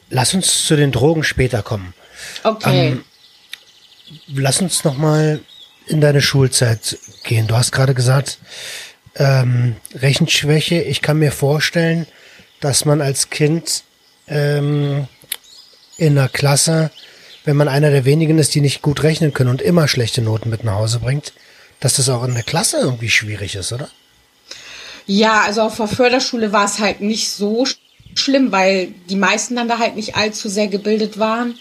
lass 0.10 0.34
uns 0.34 0.66
zu 0.66 0.78
den 0.78 0.94
Drogen 0.94 1.24
später 1.24 1.62
kommen. 1.64 1.94
Okay. 2.44 2.90
Ähm, 2.90 3.04
lass 4.28 4.62
uns 4.62 4.86
noch 4.86 4.98
mal 4.98 5.42
in 5.88 6.00
deine 6.00 6.22
Schulzeit 6.22 6.98
gehen. 7.26 7.48
Du 7.48 7.56
hast 7.56 7.74
gerade 7.74 7.94
gesagt, 7.94 8.40
ähm, 9.16 9.76
Rechenschwäche. 9.94 10.82
Ich 10.82 11.02
kann 11.02 11.20
mir 11.20 11.34
vorstellen, 11.34 12.08
dass 12.62 12.86
man 12.86 13.02
als 13.02 13.30
Kind 13.30 13.84
ähm, 14.28 15.08
in 16.04 16.18
einer 16.18 16.30
Klasse, 16.30 16.92
wenn 17.46 17.56
man 17.56 17.68
einer 17.68 17.90
der 17.90 18.06
wenigen 18.06 18.38
ist, 18.38 18.54
die 18.56 18.62
nicht 18.62 18.82
gut 18.82 19.04
rechnen 19.04 19.34
können 19.34 19.50
und 19.50 19.62
immer 19.62 19.88
schlechte 19.88 20.22
Noten 20.22 20.50
mit 20.50 20.64
nach 20.64 20.76
Hause 20.76 21.00
bringt, 21.00 21.34
dass 21.80 21.96
das 21.96 22.10
auch 22.10 22.24
in 22.24 22.34
der 22.34 22.44
Klasse 22.44 22.78
irgendwie 22.78 23.10
schwierig 23.10 23.56
ist, 23.56 23.74
oder? 23.74 23.90
Ja, 25.06 25.42
also 25.42 25.62
auf 25.62 25.78
der 25.78 25.88
Förderschule 25.88 26.54
war 26.54 26.66
es 26.66 26.80
halt 26.80 27.02
nicht 27.02 27.30
so 27.30 27.66
schlimm, 28.16 28.52
weil 28.52 28.94
die 29.10 29.16
meisten 29.16 29.56
dann 29.56 29.68
da 29.68 29.80
halt 29.80 29.96
nicht 29.96 30.16
allzu 30.16 30.48
sehr 30.48 30.68
gebildet 30.68 31.20
waren. 31.20 31.56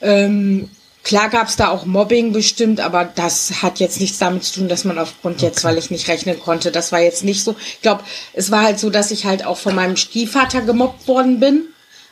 Ähm, 0.00 0.70
klar 1.02 1.28
gab 1.28 1.48
es 1.48 1.56
da 1.56 1.68
auch 1.68 1.86
Mobbing 1.86 2.32
bestimmt, 2.32 2.80
aber 2.80 3.04
das 3.04 3.62
hat 3.62 3.80
jetzt 3.80 4.00
nichts 4.00 4.18
damit 4.18 4.44
zu 4.44 4.60
tun, 4.60 4.68
dass 4.68 4.84
man 4.84 4.98
aufgrund 4.98 5.42
jetzt, 5.42 5.64
weil 5.64 5.78
ich 5.78 5.90
nicht 5.90 6.06
rechnen 6.08 6.38
konnte, 6.38 6.70
das 6.70 6.92
war 6.92 7.00
jetzt 7.00 7.24
nicht 7.24 7.42
so. 7.42 7.56
Ich 7.58 7.80
glaube, 7.82 8.04
es 8.32 8.50
war 8.50 8.62
halt 8.62 8.78
so, 8.78 8.90
dass 8.90 9.10
ich 9.10 9.24
halt 9.24 9.44
auch 9.44 9.56
von 9.56 9.74
meinem 9.74 9.96
Stiefvater 9.96 10.60
gemobbt 10.62 11.08
worden 11.08 11.40
bin. 11.40 11.64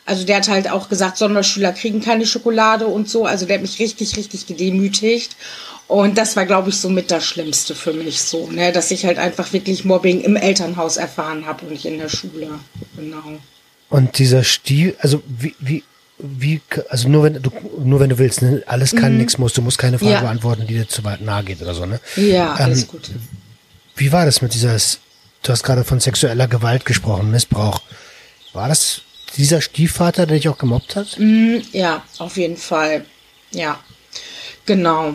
Also 0.07 0.25
der 0.25 0.37
hat 0.37 0.49
halt 0.49 0.71
auch 0.71 0.89
gesagt, 0.89 1.19
Sonderschüler 1.19 1.73
kriegen 1.73 2.01
keine 2.01 2.27
Schokolade 2.27 2.87
und 2.87 3.11
so. 3.11 3.27
Also 3.27 3.45
der 3.45 3.57
hat 3.57 3.63
mich 3.63 3.81
richtig, 3.81 4.17
richtig 4.17 4.47
gedemütigt. 4.47 5.37
Und 5.89 6.17
das 6.19 6.37
war, 6.37 6.47
glaube 6.47 6.71
ich, 6.71 6.79
so 6.79 6.89
mit 6.89 7.11
das 7.11 7.25
Schlimmste 7.25 7.75
für 7.75 7.93
mich 7.93 8.23
so, 8.23 8.49
ne? 8.51 8.73
dass 8.73 8.91
ich 8.91 9.05
halt 9.05 9.19
einfach 9.19 9.53
wirklich 9.53 9.85
Mobbing 9.85 10.21
im 10.21 10.35
Elternhaus 10.35 10.97
erfahren 10.97 11.47
habe 11.47 11.67
und 11.67 11.73
nicht 11.73 11.85
in 11.85 11.99
der 11.99 12.09
Schule. 12.09 12.49
Genau. 12.97 13.39
Und 13.89 14.19
dieser 14.19 14.43
Stil, 14.43 14.97
also 14.99 15.23
wie, 15.27 15.55
wie, 15.61 15.85
wie, 16.19 16.61
also 16.89 17.09
nur 17.09 17.23
wenn 17.25 17.41
du, 17.41 17.51
nur 17.79 18.01
wenn 18.01 18.11
du 18.11 18.19
willst, 18.19 18.43
ne? 18.43 18.65
alles 18.67 18.97
kann, 18.97 19.13
mhm. 19.13 19.19
nichts 19.19 19.39
muss, 19.39 19.53
du 19.53 19.63
musst 19.63 19.79
keine 19.79 19.99
Frage 19.99 20.13
ja. 20.13 20.21
beantworten, 20.23 20.67
die 20.67 20.75
dir 20.75 20.89
zu 20.89 21.05
weit 21.05 21.21
nahe 21.21 21.45
geht 21.45 21.63
oder 21.63 21.75
so, 21.75 21.87
ne? 21.87 22.01
Ja, 22.17 22.55
alles 22.55 22.83
ähm, 22.83 22.89
gut. 22.89 23.11
Wie 23.95 24.11
war 24.11 24.25
das 24.25 24.43
mit 24.43 24.55
dieser, 24.55 24.77
du 25.43 25.53
hast 25.53 25.63
gerade 25.63 25.85
von 25.85 26.01
sexueller 26.01 26.49
Gewalt 26.49 26.85
gesprochen, 26.85 27.31
Missbrauch. 27.31 27.81
War 28.53 28.69
das 28.69 29.03
dieser 29.37 29.61
Stiefvater, 29.61 30.27
der 30.27 30.37
dich 30.37 30.49
auch 30.49 30.59
gemobbt 30.59 30.97
hat? 30.97 31.17
Mm, 31.19 31.59
ja, 31.73 32.03
auf 32.19 32.37
jeden 32.37 32.57
Fall. 32.57 33.05
Ja, 33.53 33.79
genau. 34.65 35.15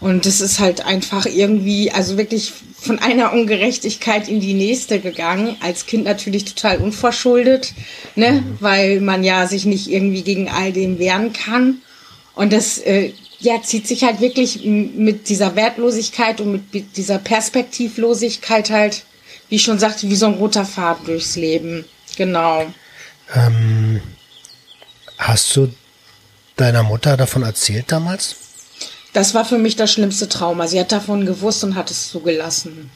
Und 0.00 0.26
es 0.26 0.40
ist 0.40 0.60
halt 0.60 0.84
einfach 0.84 1.24
irgendwie, 1.24 1.90
also 1.90 2.18
wirklich 2.18 2.52
von 2.76 2.98
einer 2.98 3.32
Ungerechtigkeit 3.32 4.28
in 4.28 4.40
die 4.40 4.52
nächste 4.52 5.00
gegangen. 5.00 5.56
Als 5.60 5.86
Kind 5.86 6.04
natürlich 6.04 6.44
total 6.44 6.78
unverschuldet, 6.78 7.72
ne, 8.14 8.32
mhm. 8.32 8.56
weil 8.60 9.00
man 9.00 9.24
ja 9.24 9.46
sich 9.46 9.64
nicht 9.64 9.90
irgendwie 9.90 10.22
gegen 10.22 10.50
all 10.50 10.72
dem 10.72 10.98
wehren 10.98 11.32
kann. 11.32 11.78
Und 12.34 12.52
das 12.52 12.78
äh, 12.78 13.12
ja, 13.40 13.62
zieht 13.62 13.86
sich 13.86 14.04
halt 14.04 14.20
wirklich 14.20 14.64
mit 14.64 15.28
dieser 15.28 15.56
Wertlosigkeit 15.56 16.40
und 16.40 16.72
mit 16.72 16.96
dieser 16.96 17.18
Perspektivlosigkeit 17.18 18.70
halt, 18.70 19.04
wie 19.48 19.56
ich 19.56 19.62
schon 19.62 19.78
sagte, 19.78 20.10
wie 20.10 20.16
so 20.16 20.26
ein 20.26 20.34
roter 20.34 20.64
Faden 20.64 21.06
durchs 21.06 21.36
Leben. 21.36 21.84
Genau. 22.16 22.66
Ähm, 23.34 24.00
hast 25.18 25.54
du 25.56 25.72
deiner 26.56 26.82
Mutter 26.82 27.16
davon 27.16 27.42
erzählt 27.42 27.90
damals? 27.90 28.36
Das 29.12 29.32
war 29.34 29.44
für 29.44 29.58
mich 29.58 29.76
das 29.76 29.92
schlimmste 29.92 30.28
Trauma. 30.28 30.66
Sie 30.66 30.78
hat 30.78 30.92
davon 30.92 31.24
gewusst 31.24 31.62
und 31.64 31.76
hat 31.76 31.90
es 31.90 32.08
zugelassen. 32.08 32.90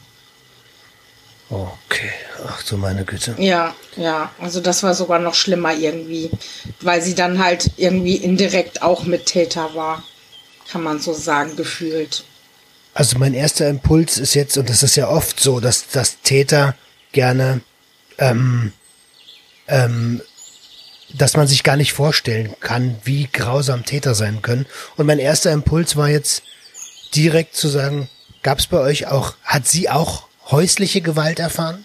Okay, 1.51 2.11
ach 2.47 2.63
du 2.65 2.77
meine 2.77 3.05
Güte. 3.05 3.35
Ja, 3.39 3.75
ja, 3.97 4.31
also 4.39 4.61
das 4.61 4.83
war 4.83 4.95
sogar 4.95 5.19
noch 5.19 5.35
schlimmer 5.35 5.73
irgendwie, 5.73 6.31
weil 6.83 7.01
sie 7.01 7.15
dann 7.15 7.43
halt 7.43 7.71
irgendwie 7.79 8.17
indirekt 8.17 8.83
auch 8.83 9.05
Mittäter 9.05 9.75
war, 9.75 10.03
kann 10.71 10.83
man 10.83 11.01
so 11.01 11.15
sagen, 11.15 11.57
gefühlt. 11.57 12.25
Also 12.93 13.19
mein 13.19 13.33
erster 13.33 13.69
Impuls 13.69 14.19
ist 14.19 14.35
jetzt, 14.35 14.59
und 14.59 14.69
das 14.69 14.83
ist 14.83 14.97
ja 14.97 15.09
oft 15.09 15.41
so, 15.41 15.61
dass, 15.61 15.89
dass 15.89 16.21
Täter 16.21 16.75
gerne 17.13 17.63
ähm, 18.19 18.73
ähm, 19.69 20.21
dass 21.15 21.37
man 21.37 21.47
sich 21.47 21.63
gar 21.63 21.77
nicht 21.77 21.93
vorstellen 21.93 22.55
kann, 22.61 22.97
wie 23.05 23.29
grausam 23.33 23.85
Täter 23.85 24.15
sein 24.15 24.43
können. 24.43 24.67
Und 24.97 25.07
mein 25.07 25.19
erster 25.19 25.53
Impuls 25.53 25.97
war 25.97 26.09
jetzt 26.09 26.43
direkt 27.15 27.57
zu 27.57 27.69
sagen, 27.69 28.09
gab 28.43 28.59
es 28.59 28.67
bei 28.67 28.79
euch 28.79 29.07
auch, 29.07 29.35
hat 29.45 29.67
sie 29.67 29.89
auch 29.89 30.29
häusliche 30.51 31.01
Gewalt 31.01 31.39
erfahren? 31.39 31.85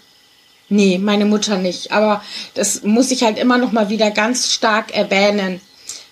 Nee, 0.68 0.98
meine 0.98 1.24
Mutter 1.24 1.56
nicht. 1.58 1.92
Aber 1.92 2.22
das 2.54 2.82
muss 2.82 3.10
ich 3.10 3.22
halt 3.22 3.38
immer 3.38 3.58
noch 3.58 3.72
mal 3.72 3.90
wieder 3.90 4.10
ganz 4.10 4.52
stark 4.52 4.94
erwähnen, 4.94 5.60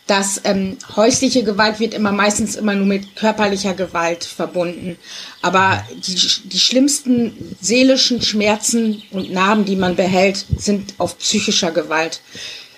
dass 0.06 0.40
ähm, 0.44 0.76
häusliche 0.96 1.44
Gewalt 1.44 1.78
wird 1.78 1.94
immer 1.94 2.12
meistens 2.12 2.56
immer 2.56 2.74
nur 2.74 2.86
mit 2.86 3.14
körperlicher 3.14 3.74
Gewalt 3.74 4.24
verbunden. 4.24 4.96
Aber 5.42 5.84
die, 5.94 6.14
die 6.48 6.58
schlimmsten 6.58 7.56
seelischen 7.60 8.20
Schmerzen 8.20 9.02
und 9.12 9.32
Narben, 9.32 9.64
die 9.64 9.76
man 9.76 9.94
behält, 9.94 10.44
sind 10.56 10.94
auf 10.98 11.18
psychischer 11.18 11.70
Gewalt 11.70 12.20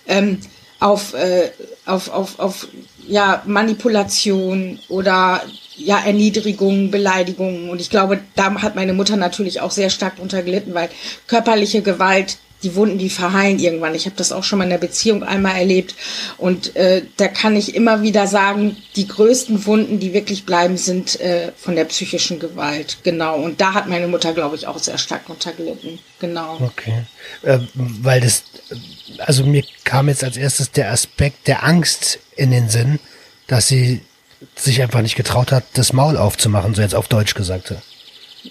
ähm, 0.07 0.38
auf, 0.81 1.14
äh, 1.14 1.50
auf, 1.87 2.11
auf, 2.11 2.38
auf 2.38 2.69
ja, 3.07 3.43
Manipulation 3.47 4.78
oder 4.88 5.43
ja, 5.76 5.99
Erniedrigung, 6.04 6.90
Beleidigung. 6.90 7.71
Und 7.71 7.81
ich 7.81 7.90
glaube, 7.90 8.21
da 8.37 8.54
hat 8.61 8.75
meine 8.75 8.93
Mutter 8.93 9.16
natürlich 9.16 9.61
auch 9.61 9.71
sehr 9.71 9.90
stark 9.90 10.16
drunter 10.16 10.43
gelitten, 10.43 10.75
weil 10.75 10.90
körperliche 11.26 11.83
Gewalt 11.83 12.38
die 12.64 12.75
Wunden, 12.75 12.99
die 12.99 13.11
verheilen 13.11 13.59
irgendwann. 13.59 13.94
Ich 13.94 14.06
habe 14.06 14.16
das 14.16 14.33
auch 14.33 14.42
schon 14.42 14.59
mal 14.59 14.64
in 14.64 14.71
der 14.71 14.78
Beziehung 14.78 15.23
einmal 15.23 15.56
erlebt. 15.56 15.94
Und 16.38 16.75
äh, 16.75 17.02
da 17.16 17.28
kann 17.28 17.56
ich 17.56 17.75
immer 17.75 18.02
wieder 18.02 18.26
sagen, 18.26 18.76
die 18.97 19.06
größten 19.06 19.66
Wunden, 19.66 20.00
die 20.00 20.12
wirklich 20.12 20.47
bleiben, 20.47 20.76
sind 20.76 21.21
äh, 21.21 21.52
von 21.56 21.76
der 21.76 21.85
psychischen 21.85 22.40
Gewalt. 22.40 22.99
Genau. 23.02 23.37
Und 23.37 23.61
da 23.61 23.75
hat 23.75 23.88
meine 23.88 24.09
Mutter, 24.09 24.33
glaube 24.33 24.56
ich, 24.56 24.66
auch 24.66 24.78
sehr 24.78 24.99
stark 24.99 25.26
drunter 25.26 25.52
gelitten. 25.52 25.99
Genau. 26.18 26.59
Okay. 26.61 27.04
Äh, 27.42 27.59
weil 27.75 28.21
das, 28.21 28.44
also 29.18 29.44
mir 29.44 29.62
kam 29.85 30.09
jetzt 30.09 30.25
als 30.25 30.37
erstes 30.37 30.71
der 30.73 30.90
Aspekt 30.90 31.47
der 31.47 31.64
Angst 31.64 32.18
in 32.37 32.50
den 32.50 32.68
Sinn, 32.68 32.99
dass 33.47 33.68
sie 33.68 34.00
sich 34.56 34.83
einfach 34.83 35.02
nicht 35.02 35.16
getraut 35.16 35.52
hat, 35.52 35.64
das 35.75 35.92
Maul 35.92 36.16
aufzumachen, 36.16 36.75
so 36.75 36.83
jetzt 36.83 36.94
auf 36.94 37.09
Deutsch 37.09 37.35
gesagt. 37.35 37.75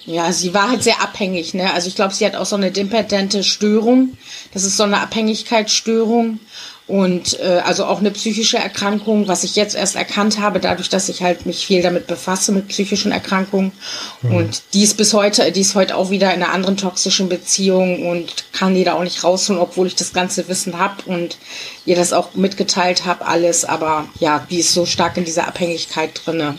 Ja, 0.06 0.32
sie 0.32 0.54
war 0.54 0.70
halt 0.70 0.84
sehr 0.84 1.02
abhängig, 1.02 1.54
ne? 1.54 1.74
Also 1.74 1.88
ich 1.88 1.96
glaube, 1.96 2.14
sie 2.14 2.26
hat 2.26 2.36
auch 2.36 2.46
so 2.46 2.56
eine 2.56 2.72
dependente 2.72 3.44
Störung. 3.44 4.18
Das 4.54 4.64
ist 4.64 4.78
so 4.78 4.84
eine 4.84 5.00
Abhängigkeitsstörung 5.00 6.40
und 6.86 7.40
äh, 7.40 7.62
also 7.64 7.86
auch 7.86 8.00
eine 8.00 8.12
psychische 8.12 8.58
Erkrankung, 8.58 9.28
was 9.30 9.46
ich 9.46 9.56
jetzt 9.56 9.74
erst 9.74 9.96
erkannt 9.96 10.40
habe, 10.40 10.60
dadurch, 10.60 10.90
dass 10.90 11.08
ich 11.08 11.24
halt 11.24 11.46
mich 11.46 11.66
viel 11.66 11.82
damit 11.82 12.08
befasse 12.08 12.52
mit 12.52 12.68
psychischen 12.68 13.14
Erkrankungen. 13.14 13.72
Mhm. 14.22 14.36
Und 14.36 14.64
die 14.74 14.84
ist 14.84 14.98
bis 14.98 15.14
heute, 15.14 15.50
die 15.54 15.62
ist 15.62 15.76
heute 15.76 15.96
auch 15.96 16.10
wieder 16.10 16.34
in 16.34 16.44
einer 16.44 16.52
anderen 16.52 16.76
toxischen 16.76 17.30
Beziehung 17.30 18.06
und 18.06 18.52
kann 18.52 18.76
die 18.76 18.84
da 18.84 18.94
auch 18.94 19.04
nicht 19.04 19.24
rausholen, 19.24 19.62
obwohl 19.62 19.88
ich 19.88 19.96
das 19.96 20.12
ganze 20.12 20.48
Wissen 20.50 20.78
habe 20.78 21.04
und 21.06 21.38
ihr 21.86 21.96
das 21.96 22.12
auch 22.12 22.34
mitgeteilt 22.34 23.06
habe, 23.06 23.26
alles. 23.26 23.64
Aber 23.64 24.10
ja, 24.20 24.46
die 24.50 24.60
ist 24.60 24.74
so 24.74 24.86
stark 24.86 25.16
in 25.16 25.24
dieser 25.24 25.48
Abhängigkeit 25.48 26.22
drinne. 26.26 26.58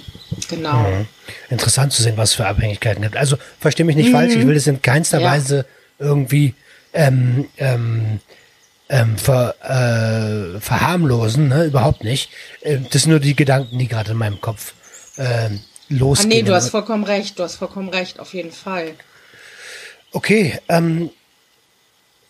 Genau. 0.49 0.79
Mhm. 0.79 1.07
Interessant 1.51 1.93
zu 1.93 2.03
sehen, 2.03 2.17
was 2.17 2.31
es 2.31 2.35
für 2.37 2.47
Abhängigkeiten 2.47 3.03
gibt. 3.03 3.17
Also 3.17 3.37
verstehe 3.59 3.87
mich 3.87 3.97
nicht 3.97 4.09
mhm. 4.09 4.13
falsch, 4.13 4.35
ich 4.35 4.47
will 4.47 4.55
das 4.55 4.67
in 4.67 4.83
keinster 4.83 5.21
ja. 5.21 5.31
Weise 5.31 5.67
irgendwie 5.99 6.55
ähm, 6.93 7.49
ähm, 7.59 8.21
ähm, 8.89 9.19
ver, 9.19 9.55
äh, 9.63 10.61
verharmlosen, 10.61 11.49
ne? 11.49 11.65
überhaupt 11.65 12.05
nicht. 12.05 12.31
Äh, 12.61 12.79
das 12.91 13.03
sind 13.03 13.11
nur 13.11 13.21
die 13.21 13.35
Gedanken, 13.35 13.79
die 13.79 13.89
gerade 13.89 14.13
in 14.13 14.19
meinem 14.19 14.41
Kopf 14.41 14.75
äh, 15.17 15.51
losgehen. 15.89 16.33
Ah, 16.33 16.35
nee, 16.35 16.43
du 16.43 16.55
hast 16.55 16.71
vollkommen 16.71 17.05
recht, 17.05 17.39
du 17.39 17.43
hast 17.43 17.57
vollkommen 17.57 17.89
recht, 17.89 18.21
auf 18.21 18.35
jeden 18.35 18.53
Fall. 18.53 18.93
Okay, 20.13 20.59
ähm, 20.69 21.11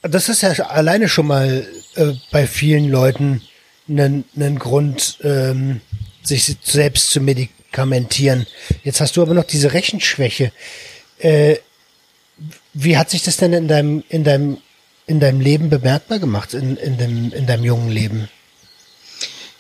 das 0.03 0.29
ist 0.29 0.43
ja 0.43 0.51
alleine 0.67 1.09
schon 1.09 1.27
mal 1.27 1.67
äh, 1.97 2.13
bei 2.31 2.47
vielen 2.47 2.89
Leuten 2.89 3.43
ein 3.89 4.59
Grund, 4.59 5.19
ähm, 5.23 5.81
sich 6.23 6.57
selbst 6.63 7.11
zu 7.11 7.21
medikamentieren. 7.75 8.47
Jetzt 8.83 9.01
hast 9.01 9.17
du 9.17 9.23
aber 9.23 9.35
noch 9.35 9.45
diese 9.45 9.73
Rechenschwäche. 9.73 10.53
Äh, 11.19 11.57
wie 12.73 12.97
hat 12.97 13.11
sich 13.11 13.23
das 13.23 13.37
denn 13.37 13.53
in 13.53 13.69
deinem, 13.69 14.03
in 14.09 14.25
deinem 14.25 14.59
in 15.07 15.21
deinem 15.21 15.41
Leben 15.41 15.69
bemerkbar 15.69 16.19
gemacht, 16.19 16.55
in, 16.55 16.79
in, 16.79 16.97
dem, 16.97 17.33
in 17.33 17.47
deinem 17.47 17.65
jungen 17.65 17.91
Leben? 17.91 18.29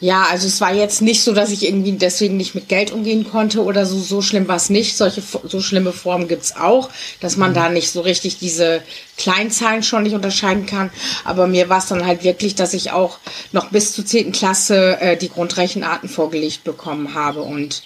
Ja, 0.05 0.27
also 0.31 0.47
es 0.47 0.61
war 0.61 0.75
jetzt 0.75 1.01
nicht 1.01 1.23
so, 1.23 1.33
dass 1.33 1.51
ich 1.51 1.65
irgendwie 1.65 1.93
deswegen 1.93 2.37
nicht 2.37 2.55
mit 2.55 2.69
Geld 2.69 2.93
umgehen 2.93 3.27
konnte 3.27 3.65
oder 3.65 3.87
so. 3.87 3.99
So 3.99 4.21
schlimm 4.21 4.47
war 4.49 4.57
es 4.57 4.69
nicht. 4.69 4.99
Solche 4.99 5.23
so 5.45 5.63
schlimme 5.63 5.93
Formen 5.93 6.29
gibt's 6.29 6.57
auch, 6.57 6.91
dass 7.21 7.39
man 7.39 7.53
mhm. 7.53 7.55
da 7.55 7.69
nicht 7.71 7.91
so 7.91 8.03
richtig 8.03 8.37
diese 8.37 8.83
Kleinzahlen 9.17 9.83
schon 9.83 10.03
nicht 10.03 10.15
unterscheiden 10.15 10.67
kann. 10.67 10.91
Aber 11.25 11.47
mir 11.47 11.71
war 11.71 11.79
es 11.79 11.87
dann 11.87 12.05
halt 12.05 12.23
wirklich, 12.23 12.55
dass 12.55 12.75
ich 12.75 12.91
auch 12.91 13.17
noch 13.53 13.71
bis 13.71 13.95
zur 13.95 14.05
zehnten 14.05 14.33
Klasse 14.33 15.01
äh, 15.01 15.17
die 15.17 15.31
Grundrechenarten 15.31 16.11
vorgelegt 16.11 16.65
bekommen 16.65 17.15
habe 17.15 17.41
und 17.41 17.83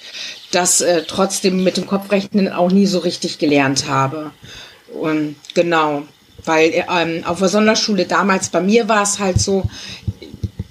das 0.51 0.81
äh, 0.81 1.05
trotzdem 1.07 1.63
mit 1.63 1.77
dem 1.77 1.87
Kopfrechnen 1.87 2.51
auch 2.51 2.73
nie 2.73 2.87
so 2.87 2.99
richtig 2.99 3.39
gelernt 3.39 3.87
habe. 3.87 4.33
Und 4.93 5.37
genau, 5.55 6.03
weil 6.45 6.85
ähm, 6.93 7.23
auf 7.25 7.39
der 7.39 7.49
Sonderschule 7.49 8.07
damals 8.07 8.49
bei 8.49 8.61
mir 8.61 8.89
war 8.89 9.05
es 9.05 9.21
halt 9.21 9.41
so, 9.41 9.63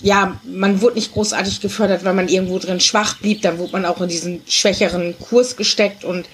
ja, 0.02 0.40
man 0.44 0.82
wurde 0.82 0.96
nicht 0.96 1.14
großartig 1.14 1.62
gefördert, 1.62 2.04
weil 2.04 2.14
man 2.14 2.28
irgendwo 2.28 2.60
drin 2.60 2.80
schwach 2.80 3.18
blieb. 3.18 3.42
Dann 3.42 3.58
wurde 3.58 3.74
man 3.74 3.86
auch 3.86 4.02
in 4.02 4.10
diesen 4.10 4.42
schwächeren 4.48 5.16
Kurs 5.20 5.56
gesteckt 5.56 6.04
und 6.04 6.28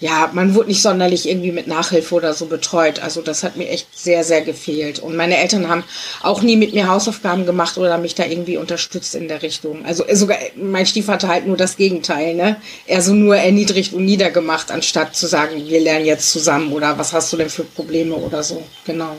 ja, 0.00 0.30
man 0.32 0.54
wurde 0.54 0.68
nicht 0.68 0.80
sonderlich 0.80 1.28
irgendwie 1.28 1.52
mit 1.52 1.66
Nachhilfe 1.66 2.14
oder 2.14 2.32
so 2.32 2.46
betreut. 2.46 3.00
Also 3.00 3.20
das 3.20 3.42
hat 3.42 3.56
mir 3.56 3.68
echt 3.68 3.86
sehr, 3.96 4.24
sehr 4.24 4.40
gefehlt. 4.40 4.98
Und 4.98 5.14
meine 5.14 5.36
Eltern 5.36 5.68
haben 5.68 5.84
auch 6.22 6.40
nie 6.40 6.56
mit 6.56 6.72
mir 6.72 6.88
Hausaufgaben 6.88 7.44
gemacht 7.44 7.76
oder 7.76 7.98
mich 7.98 8.14
da 8.14 8.24
irgendwie 8.24 8.56
unterstützt 8.56 9.14
in 9.14 9.28
der 9.28 9.42
Richtung. 9.42 9.84
Also 9.84 10.06
äh, 10.06 10.16
sogar 10.16 10.38
mein 10.56 10.86
Stiefvater 10.86 11.28
halt 11.28 11.46
nur 11.46 11.58
das 11.58 11.76
Gegenteil, 11.76 12.34
ne? 12.34 12.56
Er 12.86 13.02
so 13.02 13.12
nur 13.12 13.36
erniedrigt 13.36 13.92
und 13.92 14.06
niedergemacht, 14.06 14.70
anstatt 14.70 15.14
zu 15.14 15.26
sagen, 15.26 15.68
wir 15.68 15.80
lernen 15.80 16.06
jetzt 16.06 16.32
zusammen 16.32 16.72
oder 16.72 16.96
was 16.96 17.12
hast 17.12 17.30
du 17.34 17.36
denn 17.36 17.50
für 17.50 17.64
Probleme 17.64 18.14
oder 18.14 18.42
so. 18.42 18.62
Genau. 18.86 19.16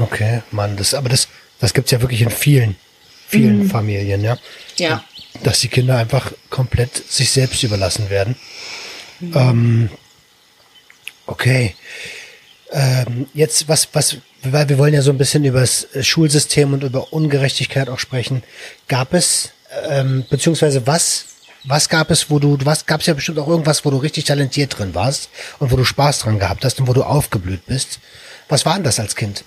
Okay, 0.00 0.42
Mann, 0.50 0.76
das, 0.76 0.94
aber 0.94 1.10
das, 1.10 1.28
das 1.60 1.72
gibt's 1.74 1.92
ja 1.92 2.00
wirklich 2.00 2.22
in 2.22 2.30
vielen, 2.30 2.74
vielen 3.26 3.64
mhm. 3.64 3.70
Familien, 3.70 4.22
ja. 4.22 4.38
Ja. 4.76 5.04
Dass 5.42 5.60
die 5.60 5.68
Kinder 5.68 5.96
einfach 5.96 6.32
komplett 6.50 6.96
sich 7.10 7.30
selbst 7.30 7.62
überlassen 7.62 8.10
werden. 8.10 8.36
Mhm. 9.20 9.32
Ähm, 9.34 9.90
Okay. 11.26 11.74
Ähm, 12.72 13.26
jetzt, 13.34 13.68
was, 13.68 13.88
was, 13.92 14.16
weil 14.42 14.68
wir 14.68 14.78
wollen 14.78 14.94
ja 14.94 15.02
so 15.02 15.10
ein 15.10 15.18
bisschen 15.18 15.44
über 15.44 15.60
das 15.60 15.86
Schulsystem 16.00 16.72
und 16.72 16.82
über 16.82 17.12
Ungerechtigkeit 17.12 17.88
auch 17.88 17.98
sprechen. 17.98 18.42
Gab 18.88 19.14
es, 19.14 19.50
ähm, 19.88 20.24
beziehungsweise 20.28 20.86
was, 20.86 21.26
was 21.64 21.88
gab 21.88 22.10
es, 22.10 22.30
wo 22.30 22.38
du, 22.38 22.58
was 22.64 22.86
gab 22.86 23.00
es 23.00 23.06
ja 23.06 23.14
bestimmt 23.14 23.38
auch 23.38 23.48
irgendwas, 23.48 23.84
wo 23.84 23.90
du 23.90 23.98
richtig 23.98 24.24
talentiert 24.24 24.78
drin 24.78 24.94
warst 24.94 25.30
und 25.60 25.70
wo 25.70 25.76
du 25.76 25.84
Spaß 25.84 26.20
dran 26.20 26.38
gehabt 26.38 26.64
hast 26.64 26.80
und 26.80 26.88
wo 26.88 26.92
du 26.92 27.04
aufgeblüht 27.04 27.64
bist. 27.66 28.00
Was 28.48 28.66
war 28.66 28.74
denn 28.74 28.84
das 28.84 29.00
als 29.00 29.16
Kind? 29.16 29.44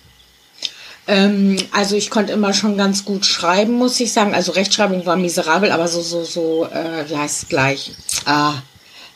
Ähm, 1.07 1.57
also 1.71 1.95
ich 1.95 2.09
konnte 2.09 2.33
immer 2.33 2.53
schon 2.53 2.77
ganz 2.77 3.05
gut 3.05 3.25
schreiben, 3.25 3.73
muss 3.73 3.99
ich 3.99 4.11
sagen. 4.11 4.33
Also 4.33 4.51
Rechtschreibung 4.51 5.05
war 5.05 5.15
miserabel, 5.15 5.71
aber 5.71 5.87
so, 5.87 6.01
so, 6.01 6.23
so, 6.23 6.65
äh, 6.65 7.09
wie 7.09 7.17
heißt 7.17 7.43
es 7.43 7.49
gleich? 7.49 7.91
Ah, 8.25 8.55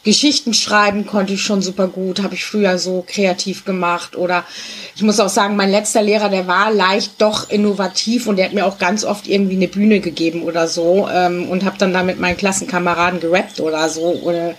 Geschichten 0.03 0.55
schreiben 0.55 1.05
konnte 1.05 1.33
ich 1.33 1.43
schon 1.43 1.61
super 1.61 1.87
gut, 1.87 2.23
habe 2.23 2.33
ich 2.33 2.43
früher 2.43 2.79
so 2.79 3.05
kreativ 3.05 3.65
gemacht. 3.65 4.15
Oder 4.15 4.45
ich 4.95 5.03
muss 5.03 5.19
auch 5.19 5.29
sagen, 5.29 5.55
mein 5.55 5.69
letzter 5.69 6.01
Lehrer, 6.01 6.29
der 6.29 6.47
war 6.47 6.71
leicht 6.71 7.21
doch 7.21 7.49
innovativ 7.51 8.25
und 8.25 8.37
der 8.37 8.45
hat 8.45 8.53
mir 8.53 8.65
auch 8.65 8.79
ganz 8.79 9.05
oft 9.05 9.27
irgendwie 9.27 9.57
eine 9.57 9.67
Bühne 9.67 9.99
gegeben 9.99 10.41
oder 10.41 10.67
so 10.67 11.07
ähm, 11.11 11.49
und 11.49 11.65
habe 11.65 11.77
dann 11.77 11.93
da 11.93 12.01
mit 12.01 12.19
meinen 12.19 12.37
Klassenkameraden 12.37 13.19
gerappt 13.19 13.59
oder 13.59 13.89
so 13.89 14.21
oder 14.23 14.55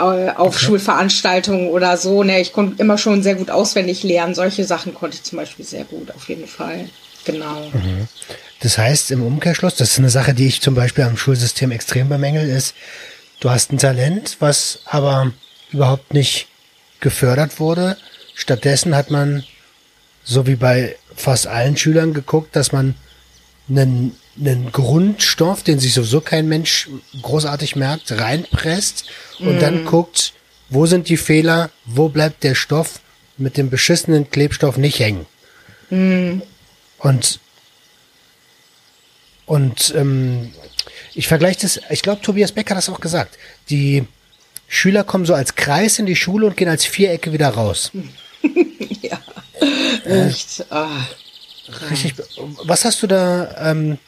äh, 0.00 0.30
auf 0.30 0.56
okay. 0.56 0.64
Schulveranstaltungen 0.64 1.68
oder 1.68 1.96
so. 1.96 2.22
Ne, 2.22 2.40
ich 2.40 2.52
konnte 2.52 2.80
immer 2.80 2.98
schon 2.98 3.22
sehr 3.22 3.34
gut 3.34 3.50
auswendig 3.50 4.02
lernen. 4.02 4.34
Solche 4.34 4.64
Sachen 4.64 4.94
konnte 4.94 5.16
ich 5.16 5.22
zum 5.22 5.38
Beispiel 5.38 5.64
sehr 5.64 5.84
gut, 5.84 6.10
auf 6.12 6.28
jeden 6.28 6.46
Fall. 6.46 6.88
Genau. 7.24 7.70
Mhm. 7.72 8.08
Das 8.60 8.78
heißt 8.78 9.10
im 9.10 9.22
Umkehrschluss, 9.22 9.74
das 9.76 9.92
ist 9.92 9.98
eine 9.98 10.10
Sache, 10.10 10.34
die 10.34 10.46
ich 10.46 10.60
zum 10.60 10.74
Beispiel 10.74 11.04
am 11.04 11.16
Schulsystem 11.16 11.70
extrem 11.70 12.08
bemängel, 12.08 12.48
ist, 12.48 12.74
du 13.40 13.50
hast 13.50 13.72
ein 13.72 13.78
Talent, 13.78 14.36
was 14.40 14.80
aber 14.84 15.32
überhaupt 15.72 16.12
nicht 16.12 16.48
gefördert 17.00 17.58
wurde. 17.58 17.96
Stattdessen 18.34 18.94
hat 18.94 19.10
man, 19.10 19.44
so 20.24 20.46
wie 20.46 20.56
bei 20.56 20.96
fast 21.14 21.46
allen 21.46 21.76
Schülern, 21.76 22.12
geguckt, 22.12 22.54
dass 22.54 22.72
man 22.72 22.94
einen, 23.68 24.16
einen 24.38 24.72
Grundstoff, 24.72 25.62
den 25.62 25.78
sich 25.78 25.94
sowieso 25.94 26.20
kein 26.20 26.48
Mensch 26.48 26.88
großartig 27.22 27.76
merkt, 27.76 28.12
reinpresst 28.12 29.04
und 29.38 29.56
mm. 29.56 29.60
dann 29.60 29.80
mhm. 29.82 29.86
guckt, 29.86 30.32
wo 30.68 30.86
sind 30.86 31.08
die 31.08 31.16
Fehler, 31.16 31.70
wo 31.84 32.08
bleibt 32.08 32.44
der 32.44 32.54
Stoff 32.54 33.00
mit 33.36 33.56
dem 33.56 33.70
beschissenen 33.70 34.30
Klebstoff 34.30 34.76
nicht 34.76 34.98
hängen. 34.98 35.26
Mm. 35.90 36.42
Und 36.98 37.40
und 39.46 39.92
ähm, 39.96 40.52
ich 41.12 41.26
vergleiche 41.26 41.62
das, 41.62 41.80
ich 41.90 42.02
glaube, 42.02 42.22
Tobias 42.22 42.52
Beck 42.52 42.70
hat 42.70 42.76
das 42.76 42.88
auch 42.88 43.00
gesagt. 43.00 43.36
Die 43.68 44.04
Schüler 44.68 45.02
kommen 45.02 45.26
so 45.26 45.34
als 45.34 45.56
Kreis 45.56 45.98
in 45.98 46.06
die 46.06 46.14
Schule 46.14 46.46
und 46.46 46.56
gehen 46.56 46.68
als 46.68 46.84
Vierecke 46.84 47.32
wieder 47.32 47.48
raus. 47.48 47.90
ja, 49.02 49.20
echt. 50.04 50.60
Äh, 50.60 50.64
ah. 50.70 51.06
Richtig. 51.90 52.14
Was 52.64 52.84
hast 52.84 53.02
du 53.02 53.08
da, 53.08 53.70
ähm, 53.70 53.98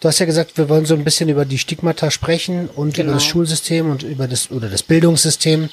du 0.00 0.08
hast 0.08 0.18
ja 0.18 0.26
gesagt, 0.26 0.56
wir 0.58 0.68
wollen 0.68 0.86
so 0.86 0.94
ein 0.94 1.04
bisschen 1.04 1.28
über 1.28 1.44
die 1.44 1.58
Stigmata 1.58 2.10
sprechen 2.10 2.68
und 2.68 2.94
genau. 2.94 3.08
über 3.08 3.14
das 3.14 3.24
Schulsystem 3.24 3.90
und 3.90 4.02
über 4.02 4.28
das, 4.28 4.50
oder 4.50 4.68
das 4.68 4.82
Bildungssystem. 4.82 5.68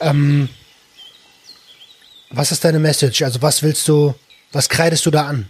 Ähm, 0.00 0.48
was 2.30 2.52
ist 2.52 2.64
deine 2.64 2.78
Message? 2.78 3.22
Also 3.22 3.42
was 3.42 3.62
willst 3.62 3.88
du, 3.88 4.14
was 4.52 4.68
kreidest 4.68 5.04
du 5.06 5.10
da 5.10 5.26
an? 5.26 5.48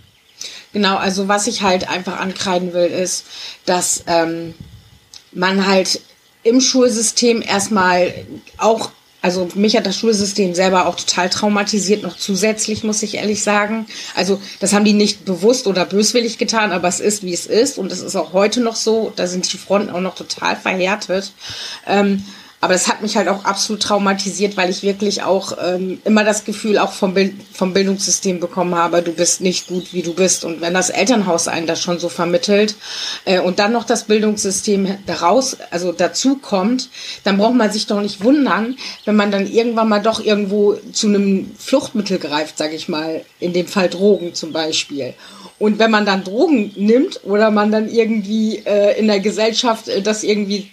Genau, 0.72 0.96
also 0.96 1.28
was 1.28 1.46
ich 1.46 1.62
halt 1.62 1.88
einfach 1.88 2.18
ankreiden 2.18 2.72
will, 2.72 2.86
ist, 2.86 3.24
dass 3.66 4.04
ähm, 4.06 4.54
man 5.32 5.66
halt 5.66 6.00
im 6.42 6.60
Schulsystem 6.60 7.42
erstmal 7.42 8.14
auch, 8.56 8.90
also 9.22 9.48
mich 9.54 9.76
hat 9.76 9.86
das 9.86 9.98
Schulsystem 9.98 10.54
selber 10.54 10.86
auch 10.86 10.96
total 10.96 11.28
traumatisiert, 11.28 12.02
noch 12.02 12.16
zusätzlich, 12.16 12.84
muss 12.84 13.02
ich 13.02 13.16
ehrlich 13.16 13.42
sagen. 13.42 13.86
Also 14.14 14.40
das 14.60 14.72
haben 14.72 14.84
die 14.84 14.94
nicht 14.94 15.24
bewusst 15.24 15.66
oder 15.66 15.84
böswillig 15.84 16.38
getan, 16.38 16.72
aber 16.72 16.88
es 16.88 17.00
ist, 17.00 17.22
wie 17.22 17.34
es 17.34 17.46
ist 17.46 17.78
und 17.78 17.92
es 17.92 18.00
ist 18.00 18.16
auch 18.16 18.32
heute 18.32 18.60
noch 18.60 18.76
so. 18.76 19.12
Da 19.14 19.26
sind 19.26 19.52
die 19.52 19.58
Fronten 19.58 19.90
auch 19.90 20.00
noch 20.00 20.14
total 20.14 20.56
verhärtet. 20.56 21.32
Ähm, 21.86 22.24
aber 22.62 22.74
es 22.74 22.88
hat 22.88 23.00
mich 23.00 23.16
halt 23.16 23.28
auch 23.28 23.44
absolut 23.44 23.82
traumatisiert, 23.82 24.56
weil 24.58 24.68
ich 24.68 24.82
wirklich 24.82 25.22
auch 25.22 25.56
ähm, 25.62 26.00
immer 26.04 26.24
das 26.24 26.44
Gefühl 26.44 26.78
auch 26.78 26.92
vom, 26.92 27.14
Bild, 27.14 27.34
vom 27.54 27.72
Bildungssystem 27.72 28.38
bekommen 28.38 28.74
habe, 28.74 29.00
du 29.00 29.12
bist 29.12 29.40
nicht 29.40 29.66
gut, 29.68 29.94
wie 29.94 30.02
du 30.02 30.12
bist. 30.12 30.44
Und 30.44 30.60
wenn 30.60 30.74
das 30.74 30.90
Elternhaus 30.90 31.48
einen 31.48 31.66
das 31.66 31.80
schon 31.80 31.98
so 31.98 32.10
vermittelt 32.10 32.74
äh, 33.24 33.40
und 33.40 33.58
dann 33.58 33.72
noch 33.72 33.84
das 33.84 34.04
Bildungssystem 34.04 34.98
daraus, 35.06 35.56
also 35.70 35.92
dazu 35.92 36.36
kommt, 36.36 36.90
dann 37.24 37.38
braucht 37.38 37.54
man 37.54 37.72
sich 37.72 37.86
doch 37.86 38.02
nicht 38.02 38.22
wundern, 38.22 38.76
wenn 39.06 39.16
man 39.16 39.30
dann 39.30 39.46
irgendwann 39.50 39.88
mal 39.88 40.02
doch 40.02 40.22
irgendwo 40.22 40.74
zu 40.92 41.06
einem 41.06 41.50
Fluchtmittel 41.58 42.18
greift, 42.18 42.58
sage 42.58 42.76
ich 42.76 42.90
mal, 42.90 43.24
in 43.38 43.54
dem 43.54 43.68
Fall 43.68 43.88
Drogen 43.88 44.34
zum 44.34 44.52
Beispiel. 44.52 45.14
Und 45.58 45.78
wenn 45.78 45.90
man 45.90 46.04
dann 46.04 46.24
Drogen 46.24 46.72
nimmt 46.76 47.24
oder 47.24 47.50
man 47.50 47.72
dann 47.72 47.88
irgendwie 47.88 48.62
äh, 48.66 48.98
in 48.98 49.06
der 49.06 49.20
Gesellschaft 49.20 49.88
äh, 49.88 50.02
das 50.02 50.24
irgendwie 50.24 50.70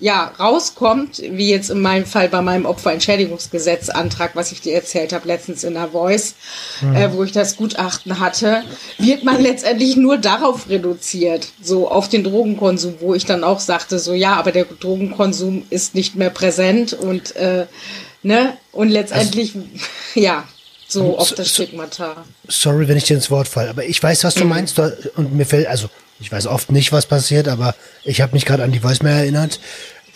ja, 0.00 0.32
rauskommt, 0.38 1.18
wie 1.18 1.50
jetzt 1.50 1.70
in 1.70 1.80
meinem 1.80 2.06
Fall 2.06 2.28
bei 2.28 2.40
meinem 2.40 2.64
Opferentschädigungsgesetzantrag, 2.64 4.34
was 4.34 4.50
ich 4.50 4.60
dir 4.60 4.74
erzählt 4.74 5.12
habe 5.12 5.28
letztens 5.28 5.62
in 5.62 5.74
der 5.74 5.88
Voice, 5.88 6.34
mhm. 6.80 6.96
äh, 6.96 7.12
wo 7.12 7.22
ich 7.22 7.32
das 7.32 7.56
Gutachten 7.56 8.18
hatte, 8.18 8.62
wird 8.98 9.24
man 9.24 9.40
letztendlich 9.42 9.96
nur 9.96 10.16
darauf 10.16 10.68
reduziert, 10.68 11.48
so 11.62 11.90
auf 11.90 12.08
den 12.08 12.24
Drogenkonsum, 12.24 12.96
wo 13.00 13.14
ich 13.14 13.26
dann 13.26 13.44
auch 13.44 13.60
sagte, 13.60 13.98
so 13.98 14.14
ja, 14.14 14.36
aber 14.36 14.52
der 14.52 14.64
Drogenkonsum 14.64 15.66
ist 15.68 15.94
nicht 15.94 16.16
mehr 16.16 16.30
präsent 16.30 16.94
und 16.94 17.36
äh, 17.36 17.66
ne 18.22 18.56
und 18.72 18.88
letztendlich 18.88 19.54
also, 19.54 19.68
ja 20.14 20.44
so 20.88 21.18
auf 21.18 21.32
das 21.32 21.50
Stigmata. 21.50 22.24
Sorry, 22.48 22.88
wenn 22.88 22.96
ich 22.96 23.04
dir 23.04 23.14
ins 23.14 23.30
Wort 23.30 23.46
falle, 23.46 23.70
aber 23.70 23.84
ich 23.84 24.02
weiß, 24.02 24.24
was 24.24 24.34
du 24.34 24.44
mhm. 24.44 24.50
meinst 24.50 24.78
und 25.16 25.34
mir 25.34 25.46
fällt 25.46 25.68
also 25.68 25.88
ich 26.20 26.30
weiß 26.30 26.46
oft 26.46 26.70
nicht, 26.70 26.92
was 26.92 27.06
passiert, 27.06 27.48
aber 27.48 27.74
ich 28.04 28.20
habe 28.20 28.34
mich 28.34 28.44
gerade 28.44 28.62
an 28.62 28.72
die 28.72 28.82
Voicemail 28.82 29.18
erinnert. 29.18 29.58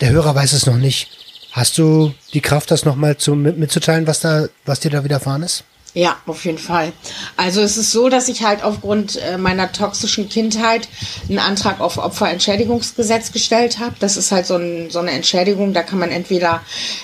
Der 0.01 0.11
Hörer 0.11 0.35
weiß 0.35 0.53
es 0.53 0.65
noch 0.65 0.77
nicht. 0.77 1.09
Hast 1.51 1.77
du 1.77 2.13
die 2.33 2.41
Kraft, 2.41 2.69
das 2.69 2.85
nochmal 2.85 3.15
mit, 3.27 3.57
mitzuteilen, 3.57 4.07
was 4.07 4.19
da, 4.19 4.47
was 4.65 4.81
dir 4.81 4.91
da 4.91 5.03
widerfahren 5.03 5.43
ist? 5.43 5.63
Ja, 5.97 6.17
auf 6.25 6.43
jeden 6.43 6.57
Fall. 6.57 6.91
Also 7.37 7.61
es 7.61 7.77
ist 7.77 7.93
so, 7.93 8.09
dass 8.09 8.27
ich 8.27 8.43
halt 8.43 8.65
aufgrund 8.65 9.15
äh, 9.15 9.37
meiner 9.37 9.71
toxischen 9.71 10.27
Kindheit 10.27 10.89
einen 11.29 11.39
Antrag 11.39 11.79
auf 11.79 11.97
Opferentschädigungsgesetz 11.97 13.31
gestellt 13.31 13.79
habe. 13.79 13.95
Das 14.01 14.17
ist 14.17 14.33
halt 14.33 14.45
so, 14.45 14.57
ein, 14.57 14.89
so 14.89 14.99
eine 14.99 15.11
Entschädigung, 15.11 15.73
da 15.73 15.83
kann 15.83 15.97
man 15.97 16.11
entweder 16.11 16.61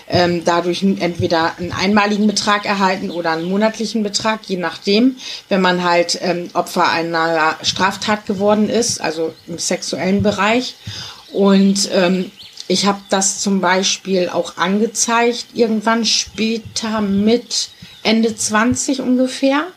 ähm, 0.09 0.43
dadurch 0.43 0.83
entweder 0.83 1.57
einen 1.57 1.71
einmaligen 1.71 2.27
Betrag 2.27 2.65
erhalten 2.65 3.11
oder 3.11 3.31
einen 3.31 3.45
monatlichen 3.49 4.03
Betrag, 4.03 4.41
je 4.47 4.57
nachdem, 4.57 5.15
wenn 5.47 5.61
man 5.61 5.85
halt 5.85 6.19
ähm, 6.21 6.49
Opfer 6.51 6.89
einer 6.89 7.55
Straftat 7.61 8.25
geworden 8.25 8.67
ist, 8.67 8.99
also 8.99 9.33
im 9.47 9.57
sexuellen 9.57 10.21
Bereich. 10.21 10.75
Und 11.31 11.89
ähm, 11.93 12.29
ich 12.67 12.87
habe 12.87 12.99
das 13.09 13.39
zum 13.39 13.61
Beispiel 13.61 14.27
auch 14.27 14.57
angezeigt, 14.57 15.45
irgendwann 15.53 16.03
später 16.03 16.99
mit 16.99 17.69
Ende 18.03 18.35
20 18.35 19.01
ungefähr. 19.01 19.67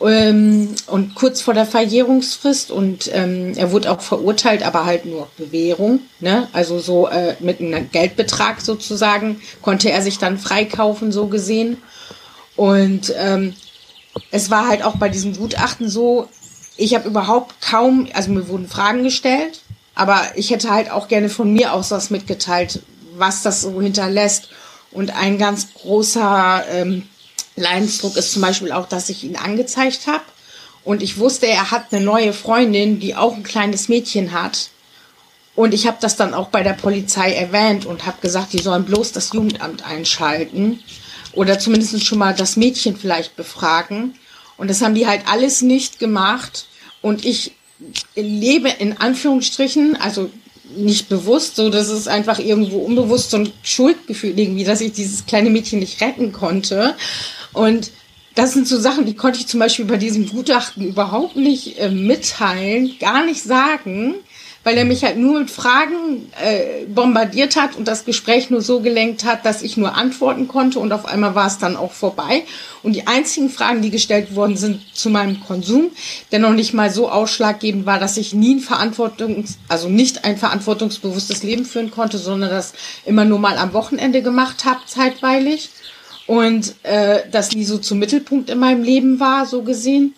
Mhm. 0.00 0.76
Und 0.86 1.14
kurz 1.14 1.40
vor 1.42 1.52
der 1.52 1.66
Verjährungsfrist 1.66 2.70
und 2.70 3.10
ähm, 3.12 3.52
er 3.56 3.70
wurde 3.70 3.90
auch 3.90 4.00
verurteilt, 4.00 4.62
aber 4.62 4.86
halt 4.86 5.04
nur 5.04 5.28
Bewährung, 5.36 6.00
ne? 6.20 6.48
Also 6.54 6.78
so 6.78 7.06
äh, 7.08 7.36
mit 7.40 7.60
einem 7.60 7.90
Geldbetrag 7.90 8.62
sozusagen 8.62 9.42
konnte 9.60 9.90
er 9.90 10.00
sich 10.00 10.18
dann 10.18 10.38
freikaufen, 10.38 11.12
so 11.12 11.26
gesehen. 11.26 11.76
Und 12.56 13.12
ähm, 13.16 13.54
es 14.30 14.50
war 14.50 14.68
halt 14.68 14.82
auch 14.82 14.96
bei 14.96 15.08
diesem 15.08 15.36
Gutachten 15.36 15.88
so, 15.88 16.28
ich 16.76 16.94
habe 16.94 17.08
überhaupt 17.08 17.60
kaum, 17.60 18.08
also 18.14 18.30
mir 18.30 18.48
wurden 18.48 18.68
Fragen 18.68 19.02
gestellt, 19.02 19.60
aber 19.94 20.22
ich 20.36 20.50
hätte 20.50 20.70
halt 20.70 20.90
auch 20.90 21.08
gerne 21.08 21.28
von 21.28 21.52
mir 21.52 21.72
aus 21.74 21.90
was 21.90 22.10
mitgeteilt, 22.10 22.80
was 23.16 23.42
das 23.42 23.62
so 23.62 23.80
hinterlässt. 23.82 24.48
Und 24.90 25.14
ein 25.14 25.36
ganz 25.36 25.74
großer 25.74 26.64
ähm, 26.70 27.02
Leidensdruck 27.60 28.16
ist 28.16 28.32
zum 28.32 28.42
Beispiel 28.42 28.72
auch, 28.72 28.88
dass 28.88 29.08
ich 29.08 29.24
ihn 29.24 29.36
angezeigt 29.36 30.06
habe 30.06 30.24
und 30.84 31.02
ich 31.02 31.18
wusste, 31.18 31.46
er 31.46 31.70
hat 31.70 31.92
eine 31.92 32.04
neue 32.04 32.32
Freundin, 32.32 32.98
die 33.00 33.14
auch 33.14 33.34
ein 33.34 33.42
kleines 33.42 33.88
Mädchen 33.88 34.32
hat. 34.32 34.70
Und 35.54 35.74
ich 35.74 35.86
habe 35.86 35.98
das 36.00 36.16
dann 36.16 36.34
auch 36.34 36.48
bei 36.48 36.62
der 36.62 36.72
Polizei 36.72 37.34
erwähnt 37.34 37.84
und 37.84 38.06
habe 38.06 38.20
gesagt, 38.20 38.52
die 38.52 38.62
sollen 38.62 38.84
bloß 38.84 39.12
das 39.12 39.32
Jugendamt 39.32 39.84
einschalten 39.84 40.80
oder 41.32 41.58
zumindest 41.58 42.04
schon 42.04 42.18
mal 42.18 42.34
das 42.34 42.56
Mädchen 42.56 42.96
vielleicht 42.96 43.36
befragen. 43.36 44.14
Und 44.56 44.70
das 44.70 44.80
haben 44.80 44.94
die 44.94 45.06
halt 45.06 45.22
alles 45.26 45.62
nicht 45.62 45.98
gemacht. 45.98 46.66
Und 47.02 47.24
ich 47.24 47.52
lebe 48.14 48.68
in 48.68 48.98
Anführungsstrichen, 48.98 49.96
also 49.96 50.30
nicht 50.76 51.08
bewusst, 51.08 51.56
so 51.56 51.70
dass 51.70 51.88
es 51.88 52.08
einfach 52.08 52.38
irgendwo 52.38 52.78
unbewusst 52.78 53.30
so 53.30 53.38
ein 53.38 53.52
Schuldgefühl 53.62 54.38
irgendwie, 54.38 54.64
dass 54.64 54.80
ich 54.80 54.92
dieses 54.92 55.26
kleine 55.26 55.50
Mädchen 55.50 55.80
nicht 55.80 56.00
retten 56.00 56.32
konnte. 56.32 56.94
Und 57.52 57.90
das 58.34 58.52
sind 58.52 58.68
so 58.68 58.78
Sachen, 58.78 59.04
die 59.04 59.16
konnte 59.16 59.40
ich 59.40 59.46
zum 59.46 59.60
Beispiel 59.60 59.84
bei 59.84 59.96
diesem 59.96 60.28
Gutachten 60.28 60.86
überhaupt 60.86 61.36
nicht 61.36 61.78
äh, 61.78 61.90
mitteilen, 61.90 62.96
gar 63.00 63.24
nicht 63.24 63.42
sagen 63.42 64.14
weil 64.68 64.76
er 64.76 64.84
mich 64.84 65.02
halt 65.02 65.16
nur 65.16 65.40
mit 65.40 65.50
Fragen 65.50 66.30
äh, 66.42 66.84
bombardiert 66.86 67.56
hat 67.56 67.76
und 67.76 67.88
das 67.88 68.04
Gespräch 68.04 68.50
nur 68.50 68.60
so 68.60 68.80
gelenkt 68.80 69.24
hat, 69.24 69.46
dass 69.46 69.62
ich 69.62 69.78
nur 69.78 69.94
antworten 69.94 70.46
konnte 70.46 70.78
und 70.78 70.92
auf 70.92 71.06
einmal 71.06 71.34
war 71.34 71.46
es 71.46 71.56
dann 71.56 71.74
auch 71.74 71.92
vorbei. 71.92 72.44
Und 72.82 72.92
die 72.94 73.06
einzigen 73.06 73.48
Fragen, 73.48 73.80
die 73.80 73.90
gestellt 73.90 74.34
worden 74.34 74.58
sind 74.58 74.82
zu 74.92 75.08
meinem 75.08 75.40
Konsum, 75.40 75.90
der 76.32 76.40
noch 76.40 76.52
nicht 76.52 76.74
mal 76.74 76.90
so 76.90 77.08
ausschlaggebend 77.08 77.86
war, 77.86 77.98
dass 77.98 78.18
ich 78.18 78.34
nie 78.34 78.56
ein 78.56 78.60
Verantwortungs-, 78.60 79.54
also 79.68 79.88
nicht 79.88 80.24
ein 80.24 80.36
verantwortungsbewusstes 80.36 81.42
Leben 81.42 81.64
führen 81.64 81.90
konnte, 81.90 82.18
sondern 82.18 82.50
das 82.50 82.74
immer 83.06 83.24
nur 83.24 83.38
mal 83.38 83.56
am 83.56 83.72
Wochenende 83.72 84.22
gemacht 84.22 84.64
habe, 84.66 84.80
zeitweilig. 84.86 85.70
Und 86.28 86.74
äh, 86.84 87.22
das 87.32 87.52
nie 87.52 87.64
so 87.64 87.78
zum 87.78 87.98
Mittelpunkt 87.98 88.50
in 88.50 88.58
meinem 88.58 88.84
Leben 88.84 89.18
war, 89.18 89.46
so 89.46 89.62
gesehen. 89.62 90.14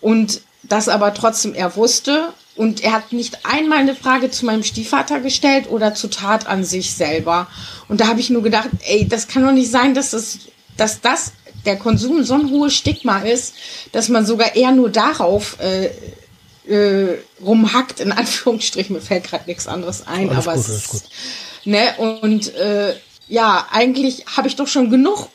Und 0.00 0.40
das 0.62 0.88
aber 0.88 1.12
trotzdem 1.12 1.52
er 1.52 1.76
wusste 1.76 2.28
und 2.54 2.82
er 2.82 2.92
hat 2.92 3.12
nicht 3.12 3.44
einmal 3.44 3.78
eine 3.78 3.94
Frage 3.94 4.30
zu 4.30 4.46
meinem 4.46 4.62
Stiefvater 4.62 5.20
gestellt 5.20 5.70
oder 5.70 5.94
zur 5.94 6.10
Tat 6.10 6.46
an 6.46 6.64
sich 6.64 6.94
selber. 6.94 7.48
Und 7.88 8.00
da 8.00 8.06
habe 8.06 8.20
ich 8.20 8.30
nur 8.30 8.42
gedacht, 8.42 8.68
ey, 8.86 9.06
das 9.06 9.28
kann 9.28 9.44
doch 9.44 9.52
nicht 9.52 9.70
sein, 9.70 9.94
dass 9.94 10.10
das, 10.10 10.38
dass 10.76 11.00
das 11.00 11.32
der 11.64 11.76
Konsum 11.76 12.22
so 12.24 12.34
ein 12.34 12.50
hohes 12.50 12.74
Stigma 12.74 13.20
ist, 13.20 13.54
dass 13.92 14.08
man 14.08 14.26
sogar 14.26 14.54
eher 14.54 14.72
nur 14.72 14.90
darauf 14.90 15.56
äh, 15.60 15.90
äh, 16.72 17.18
rumhackt, 17.44 18.00
in 18.00 18.12
Anführungsstrichen, 18.12 18.94
mir 18.94 19.02
fällt 19.02 19.24
gerade 19.24 19.44
nichts 19.46 19.66
anderes 19.66 20.06
ein, 20.06 20.30
alles 20.30 20.46
aber 20.46 20.56
gut, 20.56 20.68
es 20.68 20.94
ist, 20.94 21.08
ne, 21.64 21.94
und 21.98 22.54
äh, 22.54 22.94
ja, 23.28 23.66
eigentlich 23.70 24.24
habe 24.36 24.48
ich 24.48 24.56
doch 24.56 24.68
schon 24.68 24.90
genug 24.90 25.28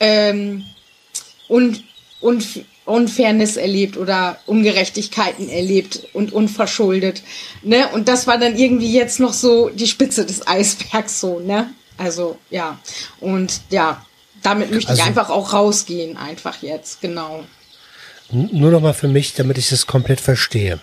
ähm, 0.00 0.64
und, 1.48 1.84
und 2.20 2.64
Unfairness 2.86 3.56
erlebt 3.56 3.96
oder 3.96 4.38
Ungerechtigkeiten 4.46 5.48
erlebt 5.48 6.06
und 6.12 6.32
unverschuldet. 6.32 7.22
Ne? 7.62 7.88
Und 7.88 8.08
das 8.08 8.26
war 8.26 8.38
dann 8.38 8.56
irgendwie 8.56 8.92
jetzt 8.92 9.18
noch 9.18 9.32
so 9.32 9.70
die 9.70 9.88
Spitze 9.88 10.24
des 10.24 10.46
Eisbergs 10.46 11.20
so, 11.20 11.40
ne? 11.40 11.70
Also, 11.98 12.38
ja. 12.50 12.78
Und 13.20 13.60
ja, 13.70 14.04
damit 14.42 14.70
möchte 14.70 14.90
also, 14.90 15.02
ich 15.02 15.08
einfach 15.08 15.30
auch 15.30 15.52
rausgehen, 15.52 16.16
einfach 16.16 16.62
jetzt, 16.62 17.00
genau. 17.00 17.44
Nur 18.30 18.70
noch 18.70 18.80
mal 18.80 18.94
für 18.94 19.08
mich, 19.08 19.34
damit 19.34 19.58
ich 19.58 19.68
das 19.68 19.86
komplett 19.86 20.20
verstehe. 20.20 20.78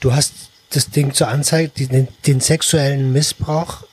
Du 0.00 0.14
hast 0.14 0.32
das 0.70 0.90
Ding 0.90 1.14
zur 1.14 1.28
Anzeige, 1.28 1.68
den, 1.68 2.08
den 2.26 2.40
sexuellen 2.40 3.12
Missbrauch, 3.12 3.84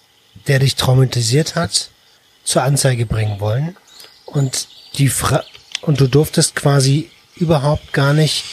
der 0.48 0.60
dich 0.60 0.76
traumatisiert 0.76 1.56
hat, 1.56 1.90
zur 2.44 2.64
Anzeige 2.64 3.06
bringen 3.06 3.40
wollen. 3.40 3.76
Und 4.34 4.68
die 4.96 5.10
Fra 5.10 5.44
und 5.82 6.00
du 6.00 6.08
durftest 6.08 6.56
quasi 6.56 7.10
überhaupt 7.36 7.94
gar 7.94 8.14
nicht 8.14 8.44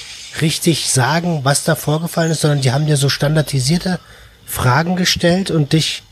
richtig 0.40 0.88
sagen, 0.90 1.40
was 1.42 1.64
da 1.64 1.74
vorgefallen 1.74 2.30
ist, 2.30 2.40
sondern 2.40 2.60
die 2.60 2.72
haben 2.72 2.86
dir 2.86 2.96
so 2.96 3.08
standardisierte 3.08 4.00
Fragen 4.46 4.96
gestellt 4.96 5.50
und 5.50 5.72
dich 5.72 6.02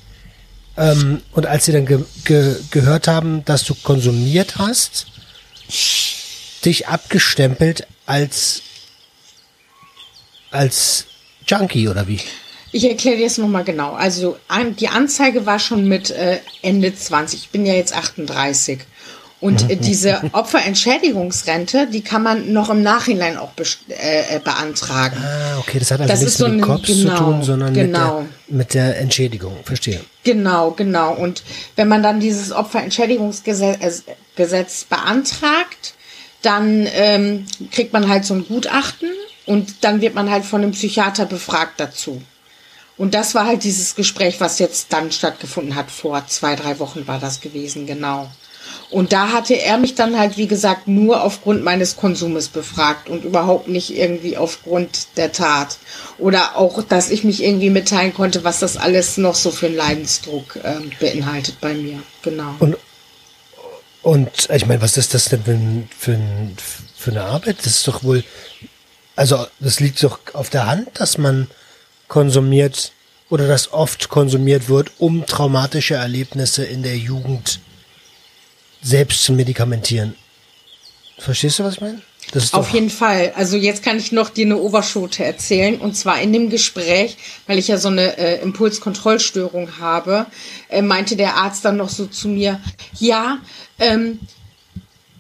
ähm, 0.77 1.23
und 1.33 1.47
als 1.47 1.65
sie 1.65 1.73
dann 1.73 1.87
ge 1.87 2.05
ge 2.25 2.57
gehört 2.71 3.09
haben, 3.09 3.45
dass 3.45 3.65
du 3.65 3.75
konsumiert 3.75 4.59
hast, 4.59 5.07
dich 6.65 6.87
abgestempelt 6.87 7.87
als 8.05 8.63
als 10.51 11.07
Junkie 11.47 11.89
oder 11.89 12.07
wie? 12.09 12.21
Ich 12.73 12.85
erkläre 12.85 13.17
dir 13.17 13.27
es 13.27 13.39
nochmal 13.39 13.65
genau. 13.65 13.95
Also 13.95 14.37
die 14.79 14.89
Anzeige 14.89 15.47
war 15.47 15.59
schon 15.59 15.89
mit 15.89 16.11
äh, 16.11 16.41
Ende 16.63 16.95
20. 16.95 17.41
Ich 17.41 17.49
bin 17.49 17.65
ja 17.65 17.73
jetzt 17.73 17.97
38. 17.97 18.81
Und 19.39 19.71
äh, 19.71 19.77
diese 19.77 20.23
Opferentschädigungsrente, 20.33 21.89
die 21.89 22.01
kann 22.01 22.23
man 22.23 22.53
noch 22.53 22.71
im 22.71 22.83
Nachhinein 22.83 23.37
auch 23.37 23.51
äh, 23.89 24.37
äh, 24.37 24.41
beantragen. 24.41 25.17
Ah, 25.23 25.59
okay, 25.59 25.79
das 25.79 25.91
hat 25.91 26.01
also 26.01 26.11
das 26.11 26.21
nichts 26.21 26.39
mit 26.39 26.49
so 26.49 26.55
dem 26.55 26.61
Kopf 26.63 26.87
genau, 26.87 27.17
zu 27.17 27.23
tun, 27.23 27.43
sondern 27.43 27.75
genau. 27.75 28.21
mit, 28.21 28.29
der, 28.49 28.57
mit 28.57 28.75
der 28.75 28.99
Entschädigung. 29.01 29.59
Verstehe. 29.65 30.01
Genau, 30.25 30.71
genau. 30.71 31.13
Und 31.13 31.43
wenn 31.77 31.89
man 31.89 32.03
dann 32.03 32.19
dieses 32.19 32.51
Opferentschädigungsgesetz 32.51 34.05
äh, 34.07 34.13
Gesetz 34.37 34.85
beantragt, 34.85 35.95
dann 36.43 36.87
ähm, 36.93 37.47
kriegt 37.73 37.93
man 37.93 38.09
halt 38.09 38.25
so 38.25 38.35
ein 38.35 38.47
Gutachten 38.47 39.09
und 39.47 39.85
dann 39.85 40.01
wird 40.01 40.15
man 40.15 40.31
halt 40.31 40.45
von 40.45 40.63
einem 40.63 40.73
Psychiater 40.73 41.27
befragt 41.27 41.81
dazu. 41.81 42.23
Und 42.97 43.15
das 43.15 43.35
war 43.35 43.47
halt 43.47 43.65
dieses 43.65 43.95
Gespräch, 43.95 44.41
was 44.41 44.59
jetzt 44.59 44.93
dann 44.93 45.13
stattgefunden 45.13 45.75
hat. 45.75 45.91
Vor 45.91 46.27
zwei, 46.29 46.57
drei 46.57 46.79
Wochen 46.79 47.07
war 47.07 47.19
das 47.19 47.41
gewesen, 47.41 47.87
genau. 47.87 48.31
Und 48.91 49.13
da 49.13 49.33
hatte 49.33 49.55
er 49.55 49.79
mich 49.79 49.95
dann 49.95 50.19
halt, 50.19 50.37
wie 50.37 50.47
gesagt, 50.47 50.87
nur 50.87 51.23
aufgrund 51.23 51.65
meines 51.65 51.97
Konsumes 51.97 52.49
befragt 52.49 53.09
und 53.09 53.25
überhaupt 53.25 53.69
nicht 53.69 53.97
irgendwie 53.97 54.37
aufgrund 54.37 55.09
der 55.17 55.33
Tat. 55.33 55.79
Oder 56.19 56.57
auch, 56.57 56.83
dass 56.83 57.11
ich 57.11 57.25
mich 57.25 57.43
irgendwie 57.43 57.71
mitteilen 57.71 58.15
konnte, 58.15 58.45
was 58.45 58.61
das 58.61 58.77
alles 58.77 59.17
noch 59.17 59.35
so 59.35 59.51
für 59.51 59.67
einen 59.67 59.77
Leidensdruck 59.77 60.57
äh, 60.57 60.75
beinhaltet 61.01 61.61
bei 61.61 61.75
mir. 61.75 62.03
Genau. 62.23 62.55
Und, 62.61 62.77
und 64.03 64.31
ich 64.53 64.67
meine, 64.67 64.81
was 64.83 64.97
ist 64.97 65.15
das 65.15 65.27
denn 65.27 65.43
für, 65.43 65.59
für, 65.99 66.19
für 66.97 67.11
eine 67.11 67.25
Arbeit? 67.25 67.59
Das 67.59 67.67
ist 67.67 67.89
doch 67.89 68.05
wohl, 68.05 68.23
also 69.17 69.47
das 69.59 69.81
liegt 69.81 70.03
doch 70.03 70.21
auf 70.33 70.49
der 70.51 70.67
Hand, 70.67 70.89
dass 70.95 71.19
man 71.19 71.49
konsumiert 72.07 72.93
oder 73.31 73.49
dass 73.49 73.73
oft 73.73 74.09
konsumiert 74.09 74.69
wird, 74.69 74.93
um 74.99 75.27
traumatische 75.27 75.95
Erlebnisse 75.95 76.65
in 76.65 76.83
der 76.83 76.97
Jugend 76.97 77.61
selbst 78.83 79.25
zu 79.25 79.33
medikamentieren. 79.33 80.15
Verstehst 81.19 81.59
du, 81.59 81.65
was 81.65 81.75
ich 81.75 81.81
meine? 81.81 82.03
Auf 82.53 82.71
jeden 82.71 82.91
Fall. 82.91 83.33
Also 83.37 83.57
jetzt 83.57 83.85
kann 83.85 83.99
ich 83.99 84.11
noch 84.11 84.31
dir 84.31 84.47
eine 84.47 84.57
Oberschote 84.57 85.25
erzählen. 85.25 85.79
Und 85.79 85.97
zwar 85.97 86.21
in 86.21 86.33
dem 86.33 86.51
Gespräch, 86.51 87.17
weil 87.47 87.59
ich 87.59 87.69
ja 87.69 87.79
so 87.79 87.89
eine 87.89 88.19
äh, 88.19 88.43
Impulskontrollstörung 88.43 89.79
habe, 89.79 90.27
äh, 90.69 90.83
meinte 90.83 91.17
der 91.17 91.37
Arzt 91.37 91.65
dann 91.65 91.77
noch 91.77 91.89
so 91.89 92.07
zu 92.07 92.29
mir, 92.29 92.61
ja, 92.99 93.39
ähm, 93.79 94.19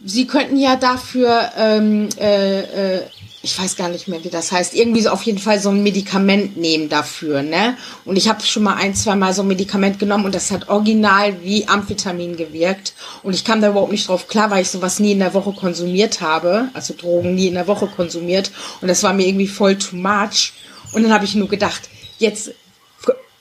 Sie 0.04 0.28
könnten 0.28 0.56
ja 0.56 0.76
dafür 0.76 1.50
ähm, 1.58 2.08
äh, 2.20 2.60
äh, 2.60 3.02
ich 3.46 3.56
weiß 3.56 3.76
gar 3.76 3.88
nicht 3.88 4.08
mehr, 4.08 4.24
wie 4.24 4.28
das 4.28 4.50
heißt, 4.50 4.74
irgendwie 4.74 5.02
so 5.02 5.10
auf 5.10 5.22
jeden 5.22 5.38
Fall 5.38 5.60
so 5.60 5.68
ein 5.68 5.84
Medikament 5.84 6.56
nehmen 6.56 6.88
dafür, 6.88 7.42
ne? 7.42 7.76
Und 8.04 8.16
ich 8.16 8.28
habe 8.28 8.42
schon 8.42 8.64
mal 8.64 8.74
ein, 8.74 8.96
zwei 8.96 9.14
Mal 9.14 9.32
so 9.32 9.42
ein 9.42 9.48
Medikament 9.48 10.00
genommen 10.00 10.24
und 10.24 10.34
das 10.34 10.50
hat 10.50 10.68
original 10.68 11.40
wie 11.42 11.68
Amphetamin 11.68 12.36
gewirkt. 12.36 12.94
Und 13.22 13.34
ich 13.34 13.44
kam 13.44 13.60
da 13.60 13.70
überhaupt 13.70 13.92
nicht 13.92 14.08
drauf 14.08 14.26
klar, 14.26 14.50
weil 14.50 14.62
ich 14.62 14.70
sowas 14.70 14.98
nie 14.98 15.12
in 15.12 15.20
der 15.20 15.32
Woche 15.32 15.52
konsumiert 15.52 16.20
habe, 16.20 16.70
also 16.74 16.92
Drogen 16.92 17.36
nie 17.36 17.46
in 17.46 17.54
der 17.54 17.68
Woche 17.68 17.86
konsumiert. 17.86 18.50
Und 18.80 18.88
das 18.88 19.04
war 19.04 19.12
mir 19.12 19.28
irgendwie 19.28 19.46
voll 19.46 19.76
too 19.76 19.94
much. 19.94 20.52
Und 20.90 21.04
dann 21.04 21.12
habe 21.12 21.24
ich 21.24 21.36
nur 21.36 21.48
gedacht, 21.48 21.88
jetzt 22.18 22.50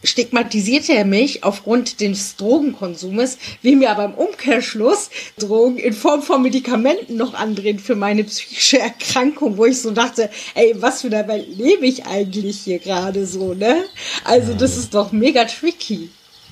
stigmatisierte 0.05 0.93
er 0.93 1.05
mich 1.05 1.43
aufgrund 1.43 1.99
des 1.99 2.35
Drogenkonsumes, 2.37 3.37
will 3.61 3.75
mir 3.75 3.91
aber 3.91 4.05
im 4.05 4.13
Umkehrschluss 4.13 5.09
Drogen 5.37 5.77
in 5.77 5.93
Form 5.93 6.21
von 6.21 6.41
Medikamenten 6.41 7.17
noch 7.17 7.33
andrehen 7.33 7.79
für 7.79 7.95
meine 7.95 8.23
psychische 8.23 8.79
Erkrankung, 8.79 9.57
wo 9.57 9.65
ich 9.65 9.81
so 9.81 9.91
dachte, 9.91 10.29
ey, 10.53 10.75
was 10.77 11.01
für 11.01 11.07
eine 11.07 11.27
Welt 11.27 11.47
lebe 11.57 11.85
ich 11.85 12.05
eigentlich 12.05 12.61
hier 12.61 12.79
gerade 12.79 13.25
so, 13.25 13.53
ne? 13.53 13.83
Also 14.23 14.53
das 14.53 14.77
ist 14.77 14.93
doch 14.93 15.11
mega 15.11 15.45
tricky. 15.45 16.09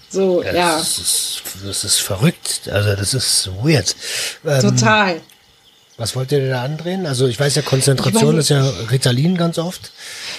So, 0.09 0.43
ja. 0.43 0.53
ja. 0.53 0.77
Das, 0.77 0.99
ist, 0.99 1.41
das 1.65 1.83
ist 1.83 1.99
verrückt. 1.99 2.69
Also 2.71 2.95
das 2.95 3.13
ist 3.13 3.49
weird. 3.63 3.95
Ähm, 4.45 4.61
Total. 4.61 5.21
Was 5.97 6.15
wollt 6.15 6.31
ihr 6.31 6.49
da 6.49 6.63
andrehen? 6.63 7.05
Also 7.05 7.27
ich 7.27 7.39
weiß 7.39 7.53
ja, 7.53 7.61
Konzentration 7.61 8.39
ist 8.39 8.49
ja 8.49 8.67
Ritalin 8.89 9.37
ganz 9.37 9.59
oft. 9.59 9.91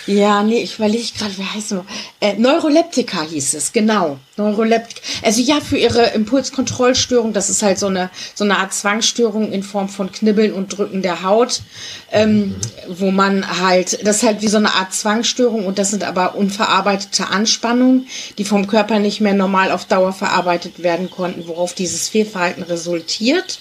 Ja, 0.06 0.42
nee, 0.42 0.60
ich 0.60 0.76
überlege 0.76 1.04
gerade, 1.16 1.38
wie 1.38 1.44
heißt 1.44 1.66
es 1.66 1.70
noch? 1.70 1.84
Äh, 2.20 2.34
Neuroleptika 2.34 3.22
hieß 3.22 3.54
es, 3.54 3.72
genau. 3.72 4.18
Neuroleptika. 4.36 5.00
Also 5.22 5.40
ja, 5.40 5.60
für 5.60 5.78
ihre 5.78 6.06
Impulskontrollstörung, 6.06 7.32
das 7.32 7.50
ist 7.50 7.62
halt 7.62 7.78
so 7.78 7.86
eine, 7.86 8.10
so 8.34 8.42
eine 8.42 8.58
Art 8.58 8.74
Zwangsstörung 8.74 9.52
in 9.52 9.62
Form 9.62 9.88
von 9.88 10.10
Knibbeln 10.10 10.52
und 10.52 10.76
Drücken 10.76 11.02
der 11.02 11.22
Haut, 11.22 11.62
ähm, 12.10 12.38
mhm. 12.38 12.54
wo 12.88 13.12
man 13.12 13.60
halt, 13.60 14.04
das 14.04 14.16
ist 14.16 14.22
halt 14.24 14.42
wie 14.42 14.48
so 14.48 14.56
eine 14.56 14.74
Art 14.74 14.92
Zwangsstörung 14.92 15.66
und 15.66 15.78
das 15.78 15.90
sind 15.90 16.02
aber 16.02 16.34
unverarbeitete 16.34 17.28
Anspannungen, 17.28 18.08
die 18.38 18.44
vom 18.44 18.66
Körper 18.66 18.98
nicht 18.98 19.20
mehr 19.20 19.34
normal 19.34 19.70
auf 19.70 19.84
Dauer 19.84 20.12
verarbeitet 20.12 20.82
werden 20.82 21.10
konnten, 21.10 21.46
worauf 21.46 21.74
dieses 21.74 22.08
Fehlverhalten 22.08 22.64
resultiert. 22.64 23.60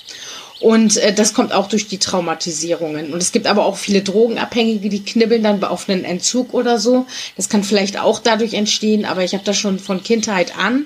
Und 0.63 0.95
äh, 0.95 1.13
das 1.13 1.33
kommt 1.33 1.51
auch 1.51 1.67
durch 1.67 1.89
die 1.89 1.97
Traumatisierungen. 1.97 3.11
Und 3.11 3.21
es 3.21 3.33
gibt 3.33 3.47
aber 3.47 3.65
auch 3.65 3.75
viele 3.75 4.01
Drogenabhängige, 4.01 4.87
die 4.87 5.03
knibbeln 5.03 5.43
dann 5.43 5.61
auf 5.61 5.89
einen 5.89 6.05
Entzug 6.05 6.53
oder 6.53 6.79
so. 6.79 7.05
Das 7.35 7.49
kann 7.49 7.65
vielleicht 7.65 7.99
auch 7.99 8.19
dadurch 8.19 8.53
entstehen, 8.53 9.03
aber 9.03 9.25
ich 9.25 9.33
habe 9.33 9.43
das 9.43 9.57
schon 9.57 9.77
von 9.77 10.01
Kindheit 10.01 10.57
an. 10.57 10.85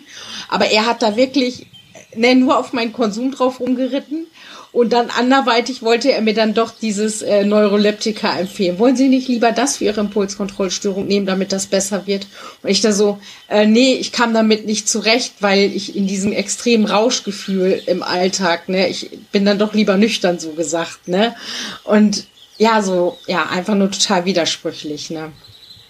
Aber 0.49 0.65
er 0.71 0.87
hat 0.87 1.03
da 1.03 1.15
wirklich 1.15 1.67
ne, 2.15 2.33
nur 2.33 2.57
auf 2.57 2.73
meinen 2.73 2.91
Konsum 2.91 3.31
drauf 3.31 3.59
rumgeritten. 3.59 4.25
Und 4.71 4.93
dann 4.93 5.10
anderweitig 5.10 5.82
wollte 5.82 6.12
er 6.12 6.21
mir 6.21 6.34
dann 6.34 6.53
doch 6.53 6.71
dieses 6.71 7.21
äh, 7.21 7.45
Neuroleptika 7.45 8.38
empfehlen. 8.38 8.80
Wollen 8.80 8.95
Sie 8.95 9.08
nicht 9.08 9.27
lieber 9.27 9.51
das 9.51 9.77
für 9.77 9.86
Ihre 9.86 10.01
Impulskontrollstörung 10.01 11.08
nehmen, 11.08 11.25
damit 11.25 11.51
das 11.51 11.67
besser 11.67 12.06
wird? 12.06 12.27
Und 12.62 12.69
ich 12.69 12.82
da 12.82 12.91
so, 12.91 13.19
äh, 13.49 13.65
nee, 13.65 13.93
ich 13.93 14.12
kam 14.12 14.34
damit 14.34 14.65
nicht 14.65 14.88
zurecht, 14.88 15.36
weil 15.39 15.60
ich 15.60 15.95
in 15.95 16.06
diesem 16.06 16.32
extremen 16.32 16.86
Rauschgefühl 16.86 17.82
im 17.86 18.03
Alltag, 18.03 18.69
ne, 18.69 18.88
ich 18.88 19.10
bin 19.32 19.45
dann 19.45 19.58
doch 19.60 19.73
lieber 19.73 19.97
nüchtern, 19.97 20.39
so 20.39 20.51
gesagt, 20.51 21.08
ne? 21.08 21.36
Und 21.84 22.25
ja, 22.58 22.82
so, 22.82 23.17
ja, 23.27 23.47
einfach 23.49 23.75
nur 23.75 23.91
total 23.91 24.25
widersprüchlich, 24.25 25.10
ne? 25.10 25.32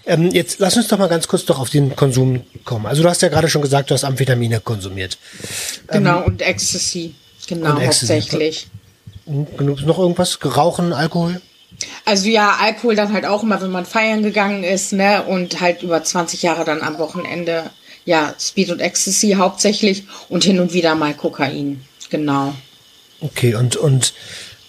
Ähm, 0.06 0.30
jetzt 0.32 0.58
lass 0.58 0.76
uns 0.76 0.88
doch 0.88 0.98
mal 0.98 1.08
ganz 1.08 1.28
kurz 1.28 1.44
doch 1.44 1.58
auf 1.58 1.68
den 1.68 1.94
Konsum 1.94 2.42
kommen. 2.64 2.86
Also 2.86 3.02
du 3.02 3.10
hast 3.10 3.20
ja 3.20 3.28
gerade 3.28 3.50
schon 3.50 3.60
gesagt, 3.60 3.90
du 3.90 3.94
hast 3.94 4.04
Amphetamine 4.04 4.60
konsumiert. 4.60 5.18
Genau, 5.88 6.20
ähm, 6.20 6.24
und 6.24 6.42
Ecstasy. 6.42 7.14
Genau, 7.48 7.80
hauptsächlich. 7.80 8.68
Genug 9.26 9.82
noch 9.84 9.98
irgendwas? 9.98 10.38
Rauchen, 10.44 10.92
Alkohol? 10.92 11.40
Also 12.04 12.28
ja, 12.28 12.56
Alkohol 12.60 12.96
dann 12.96 13.12
halt 13.12 13.24
auch 13.24 13.42
immer, 13.42 13.60
wenn 13.60 13.70
man 13.70 13.86
feiern 13.86 14.22
gegangen 14.22 14.64
ist, 14.64 14.92
ne? 14.92 15.22
Und 15.24 15.60
halt 15.60 15.82
über 15.82 16.02
20 16.02 16.42
Jahre 16.42 16.64
dann 16.64 16.82
am 16.82 16.98
Wochenende, 16.98 17.70
ja, 18.04 18.34
Speed 18.38 18.70
und 18.70 18.80
Ecstasy 18.80 19.36
hauptsächlich 19.38 20.04
und 20.28 20.44
hin 20.44 20.60
und 20.60 20.72
wieder 20.72 20.94
mal 20.94 21.14
Kokain. 21.14 21.84
Genau. 22.10 22.54
Okay, 23.20 23.54
und, 23.54 23.76
und 23.76 24.14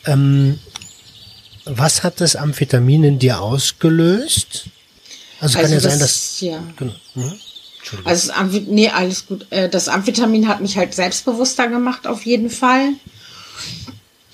ähm, 0.06 0.60
was 1.66 2.04
hat 2.04 2.22
das 2.22 2.36
Amphetamin 2.36 3.04
in 3.04 3.20
dir 3.20 3.42
ausgelöst? 3.42 4.66
Also, 5.40 5.60
also 5.60 5.60
kann 5.60 5.72
ja 5.72 5.80
das, 5.80 5.84
sein, 5.84 6.00
dass. 6.00 6.42
Ja. 6.42 6.64
Genau. 6.78 6.94
Mhm. 7.16 7.40
Also 8.04 8.32
das 8.32 8.52
nee, 8.68 8.90
alles 8.90 9.26
gut. 9.28 9.46
Äh, 9.50 9.70
das 9.70 9.88
Amphetamin 9.88 10.48
hat 10.48 10.62
mich 10.62 10.78
halt 10.78 10.94
selbstbewusster 10.94 11.68
gemacht, 11.68 12.08
auf 12.08 12.26
jeden 12.26 12.50
Fall. 12.50 12.94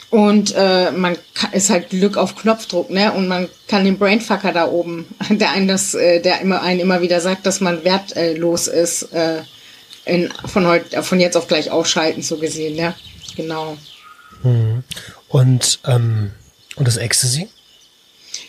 Und 0.09 0.53
äh, 0.55 0.91
man 0.91 1.17
kann, 1.33 1.51
ist 1.53 1.69
halt 1.69 1.89
Glück 1.89 2.17
auf 2.17 2.35
Knopfdruck, 2.35 2.89
ne? 2.89 3.11
Und 3.11 3.27
man 3.27 3.49
kann 3.67 3.85
den 3.85 3.97
Brainfucker 3.97 4.51
da 4.51 4.67
oben, 4.67 5.05
der 5.29 5.51
einen 5.51 5.67
das, 5.67 5.93
äh, 5.93 6.21
der 6.21 6.41
immer 6.41 6.61
einen 6.61 6.79
immer 6.79 7.01
wieder 7.01 7.21
sagt, 7.21 7.45
dass 7.45 7.61
man 7.61 7.83
wertlos 7.83 8.67
ist, 8.67 9.03
äh, 9.13 9.41
in, 10.05 10.31
von 10.45 10.67
heute, 10.67 11.01
von 11.03 11.19
jetzt 11.19 11.35
auf 11.35 11.47
gleich 11.47 11.71
ausschalten, 11.71 12.21
so 12.21 12.37
gesehen, 12.37 12.75
ne? 12.75 12.93
Genau. 13.35 13.77
Mhm. 14.43 14.83
Und 15.27 15.79
ähm, 15.85 16.31
und 16.75 16.87
das 16.87 16.97
Ecstasy? 16.97 17.47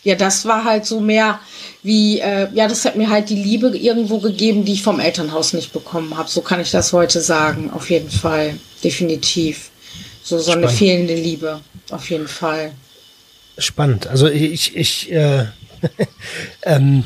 Ja, 0.06 0.14
das 0.14 0.44
war 0.44 0.62
halt 0.62 0.86
so 0.86 1.00
mehr 1.00 1.40
wie, 1.82 2.20
äh, 2.20 2.46
ja, 2.54 2.68
das 2.68 2.84
hat 2.84 2.94
mir 2.94 3.10
halt 3.10 3.28
die 3.28 3.34
Liebe 3.34 3.76
irgendwo 3.76 4.20
gegeben, 4.20 4.64
die 4.64 4.74
ich 4.74 4.82
vom 4.84 5.00
Elternhaus 5.00 5.52
nicht 5.52 5.72
bekommen 5.72 6.16
habe. 6.16 6.30
So 6.30 6.42
kann 6.42 6.60
ich 6.60 6.70
das 6.70 6.92
heute 6.92 7.20
sagen, 7.20 7.72
auf 7.72 7.90
jeden 7.90 8.08
Fall, 8.08 8.54
definitiv. 8.84 9.70
So, 10.22 10.38
so 10.38 10.52
eine 10.52 10.68
fehlende 10.68 11.16
Liebe, 11.16 11.60
auf 11.90 12.08
jeden 12.08 12.28
Fall. 12.28 12.70
Spannend. 13.58 14.06
Also 14.06 14.28
ich, 14.28 14.76
ich, 14.76 15.10
äh, 15.10 15.46
ähm, 16.62 17.02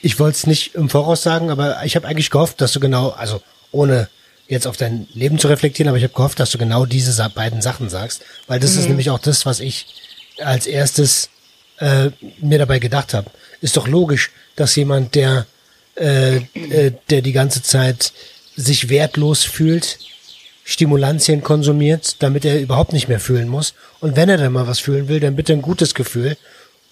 ich 0.00 0.20
wollte 0.20 0.36
es 0.36 0.46
nicht 0.46 0.76
im 0.76 0.88
Voraus 0.88 1.24
sagen, 1.24 1.50
aber 1.50 1.84
ich 1.84 1.96
habe 1.96 2.06
eigentlich 2.06 2.30
gehofft, 2.30 2.60
dass 2.60 2.70
du 2.70 2.78
genau, 2.78 3.08
also 3.08 3.42
ohne 3.72 4.08
jetzt 4.46 4.68
auf 4.68 4.76
dein 4.76 5.08
Leben 5.14 5.40
zu 5.40 5.48
reflektieren, 5.48 5.88
aber 5.88 5.98
ich 5.98 6.04
habe 6.04 6.14
gehofft, 6.14 6.38
dass 6.38 6.52
du 6.52 6.58
genau 6.58 6.86
diese 6.86 7.28
beiden 7.30 7.60
Sachen 7.60 7.88
sagst, 7.88 8.22
weil 8.46 8.60
das 8.60 8.74
mhm. 8.74 8.78
ist 8.78 8.88
nämlich 8.88 9.10
auch 9.10 9.18
das, 9.18 9.46
was 9.46 9.58
ich 9.58 9.86
als 10.38 10.68
erstes 10.68 11.30
äh, 11.78 12.10
mir 12.40 12.58
dabei 12.58 12.78
gedacht 12.78 13.14
habe. 13.14 13.30
Ist 13.60 13.76
doch 13.76 13.88
logisch, 13.88 14.30
dass 14.54 14.76
jemand, 14.76 15.14
der, 15.14 15.46
äh, 15.96 16.36
äh, 16.36 16.92
der 17.10 17.22
die 17.22 17.32
ganze 17.32 17.62
Zeit 17.62 18.12
sich 18.56 18.88
wertlos 18.88 19.44
fühlt, 19.44 19.98
Stimulantien 20.64 21.42
konsumiert, 21.42 22.16
damit 22.22 22.44
er 22.44 22.60
überhaupt 22.60 22.92
nicht 22.92 23.08
mehr 23.08 23.20
fühlen 23.20 23.48
muss. 23.48 23.74
Und 24.00 24.16
wenn 24.16 24.28
er 24.28 24.36
dann 24.36 24.52
mal 24.52 24.66
was 24.66 24.80
fühlen 24.80 25.08
will, 25.08 25.20
dann 25.20 25.36
bitte 25.36 25.52
ein 25.52 25.62
gutes 25.62 25.94
Gefühl. 25.94 26.36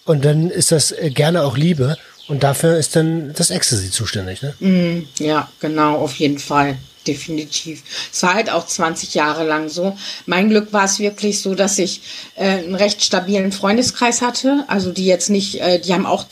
Und 0.04 0.24
dann 0.24 0.50
ist 0.50 0.70
das 0.70 0.92
äh, 0.92 1.10
gerne 1.10 1.44
auch 1.44 1.56
Liebe. 1.56 1.96
Und 2.28 2.42
dafür 2.42 2.78
ist 2.78 2.96
dann 2.96 3.32
das 3.34 3.50
Ecstasy 3.50 3.90
zuständig, 3.90 4.42
ne? 4.42 4.54
Mm, 4.60 5.06
ja, 5.18 5.50
genau, 5.60 5.96
auf 5.96 6.14
jeden 6.14 6.38
Fall. 6.38 6.76
Definitiv. 7.06 7.82
Es 8.10 8.22
war 8.22 8.34
halt 8.34 8.50
auch 8.50 8.66
20 8.66 9.14
Jahre 9.14 9.44
lang 9.44 9.68
so. 9.68 9.96
Mein 10.24 10.48
Glück 10.48 10.72
war 10.72 10.84
es 10.84 10.98
wirklich 10.98 11.42
so, 11.42 11.54
dass 11.54 11.78
ich 11.78 12.00
äh, 12.36 12.44
einen 12.44 12.74
recht 12.74 13.04
stabilen 13.04 13.52
Freundeskreis 13.52 14.22
hatte. 14.22 14.64
Also 14.68 14.90
die 14.90 15.04
jetzt 15.04 15.28
nicht, 15.28 15.60
äh, 15.60 15.80
die 15.80 15.92
haben 15.92 16.06
auch 16.06 16.24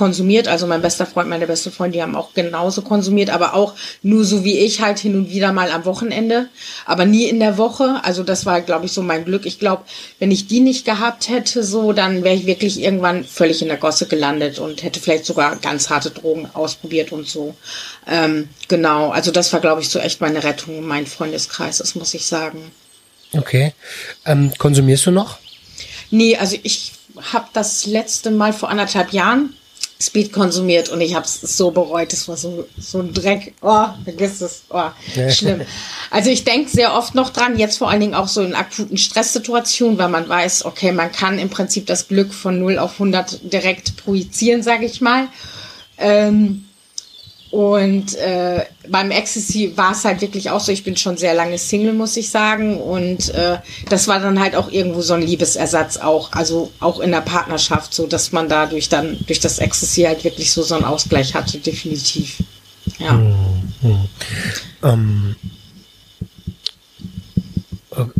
konsumiert. 0.00 0.48
Also 0.48 0.66
mein 0.66 0.80
bester 0.80 1.04
Freund, 1.04 1.28
meine 1.28 1.46
beste 1.46 1.70
Freundin, 1.70 1.98
die 1.98 2.02
haben 2.02 2.16
auch 2.16 2.32
genauso 2.32 2.80
konsumiert, 2.80 3.28
aber 3.28 3.52
auch 3.52 3.74
nur 4.02 4.24
so 4.24 4.44
wie 4.44 4.56
ich 4.56 4.80
halt 4.80 4.98
hin 4.98 5.14
und 5.14 5.30
wieder 5.30 5.52
mal 5.52 5.70
am 5.70 5.84
Wochenende, 5.84 6.48
aber 6.86 7.04
nie 7.04 7.28
in 7.28 7.38
der 7.38 7.58
Woche. 7.58 8.00
Also 8.02 8.22
das 8.22 8.46
war, 8.46 8.62
glaube 8.62 8.86
ich, 8.86 8.92
so 8.92 9.02
mein 9.02 9.26
Glück. 9.26 9.44
Ich 9.44 9.58
glaube, 9.58 9.82
wenn 10.18 10.30
ich 10.30 10.46
die 10.46 10.60
nicht 10.60 10.86
gehabt 10.86 11.28
hätte, 11.28 11.62
so, 11.62 11.92
dann 11.92 12.24
wäre 12.24 12.34
ich 12.34 12.46
wirklich 12.46 12.80
irgendwann 12.80 13.24
völlig 13.24 13.60
in 13.60 13.68
der 13.68 13.76
Gosse 13.76 14.06
gelandet 14.06 14.58
und 14.58 14.82
hätte 14.82 15.00
vielleicht 15.00 15.26
sogar 15.26 15.56
ganz 15.56 15.90
harte 15.90 16.10
Drogen 16.10 16.48
ausprobiert 16.54 17.12
und 17.12 17.28
so. 17.28 17.54
Ähm, 18.06 18.48
genau, 18.68 19.10
also 19.10 19.30
das 19.30 19.52
war, 19.52 19.60
glaube 19.60 19.82
ich, 19.82 19.90
so 19.90 19.98
echt 19.98 20.22
meine 20.22 20.42
Rettung, 20.42 20.80
mein 20.80 21.04
Freundeskreis, 21.04 21.76
das 21.76 21.94
muss 21.94 22.14
ich 22.14 22.24
sagen. 22.24 22.70
Okay. 23.32 23.74
Ähm, 24.24 24.50
konsumierst 24.56 25.04
du 25.04 25.10
noch? 25.10 25.36
Nee, 26.10 26.38
also 26.38 26.56
ich 26.62 26.92
habe 27.34 27.48
das 27.52 27.84
letzte 27.84 28.30
Mal 28.30 28.54
vor 28.54 28.70
anderthalb 28.70 29.12
Jahren 29.12 29.54
Speed 30.02 30.32
konsumiert 30.32 30.88
und 30.88 31.00
ich 31.02 31.14
habe 31.14 31.26
es 31.26 31.40
so 31.40 31.70
bereut. 31.70 32.12
Es 32.12 32.26
war 32.26 32.36
so, 32.36 32.66
so 32.78 33.00
ein 33.00 33.12
Dreck. 33.12 33.54
Oh, 33.60 33.86
vergiss 34.02 34.40
es. 34.40 34.62
Oh, 34.70 34.88
schlimm. 35.28 35.60
Also 36.10 36.30
ich 36.30 36.44
denke 36.44 36.70
sehr 36.70 36.94
oft 36.94 37.14
noch 37.14 37.30
dran, 37.30 37.58
jetzt 37.58 37.76
vor 37.76 37.90
allen 37.90 38.00
Dingen 38.00 38.14
auch 38.14 38.28
so 38.28 38.40
in 38.40 38.54
akuten 38.54 38.96
Stresssituationen, 38.96 39.98
weil 39.98 40.08
man 40.08 40.28
weiß, 40.28 40.64
okay, 40.64 40.92
man 40.92 41.12
kann 41.12 41.38
im 41.38 41.50
Prinzip 41.50 41.86
das 41.86 42.08
Glück 42.08 42.32
von 42.32 42.58
0 42.58 42.78
auf 42.78 42.92
100 42.94 43.52
direkt 43.52 43.96
projizieren, 43.98 44.62
sage 44.62 44.86
ich 44.86 45.02
mal. 45.02 45.28
Ähm, 45.98 46.64
und 47.50 48.14
äh, 48.16 48.64
beim 48.88 49.10
Ecstasy 49.10 49.72
war 49.76 49.90
es 49.90 50.04
halt 50.04 50.20
wirklich 50.20 50.50
auch 50.50 50.60
so, 50.60 50.70
ich 50.70 50.84
bin 50.84 50.96
schon 50.96 51.16
sehr 51.16 51.34
lange 51.34 51.58
Single, 51.58 51.92
muss 51.94 52.16
ich 52.16 52.30
sagen. 52.30 52.80
Und 52.80 53.34
äh, 53.34 53.58
das 53.88 54.06
war 54.06 54.20
dann 54.20 54.38
halt 54.38 54.54
auch 54.54 54.70
irgendwo 54.70 55.02
so 55.02 55.14
ein 55.14 55.22
Liebesersatz 55.22 55.96
auch, 55.96 56.30
also 56.32 56.70
auch 56.78 57.00
in 57.00 57.10
der 57.10 57.22
Partnerschaft, 57.22 57.92
so 57.92 58.06
dass 58.06 58.30
man 58.30 58.48
dadurch 58.48 58.88
dann 58.88 59.18
durch 59.26 59.40
das 59.40 59.58
Ecstasy 59.58 60.02
halt 60.02 60.22
wirklich 60.22 60.52
so 60.52 60.62
so 60.62 60.76
einen 60.76 60.84
Ausgleich 60.84 61.34
hatte, 61.34 61.58
definitiv. 61.58 62.38
Ja. 62.98 63.14
Hm, 63.14 63.34
hm. 63.82 64.08
Ähm, 64.84 65.36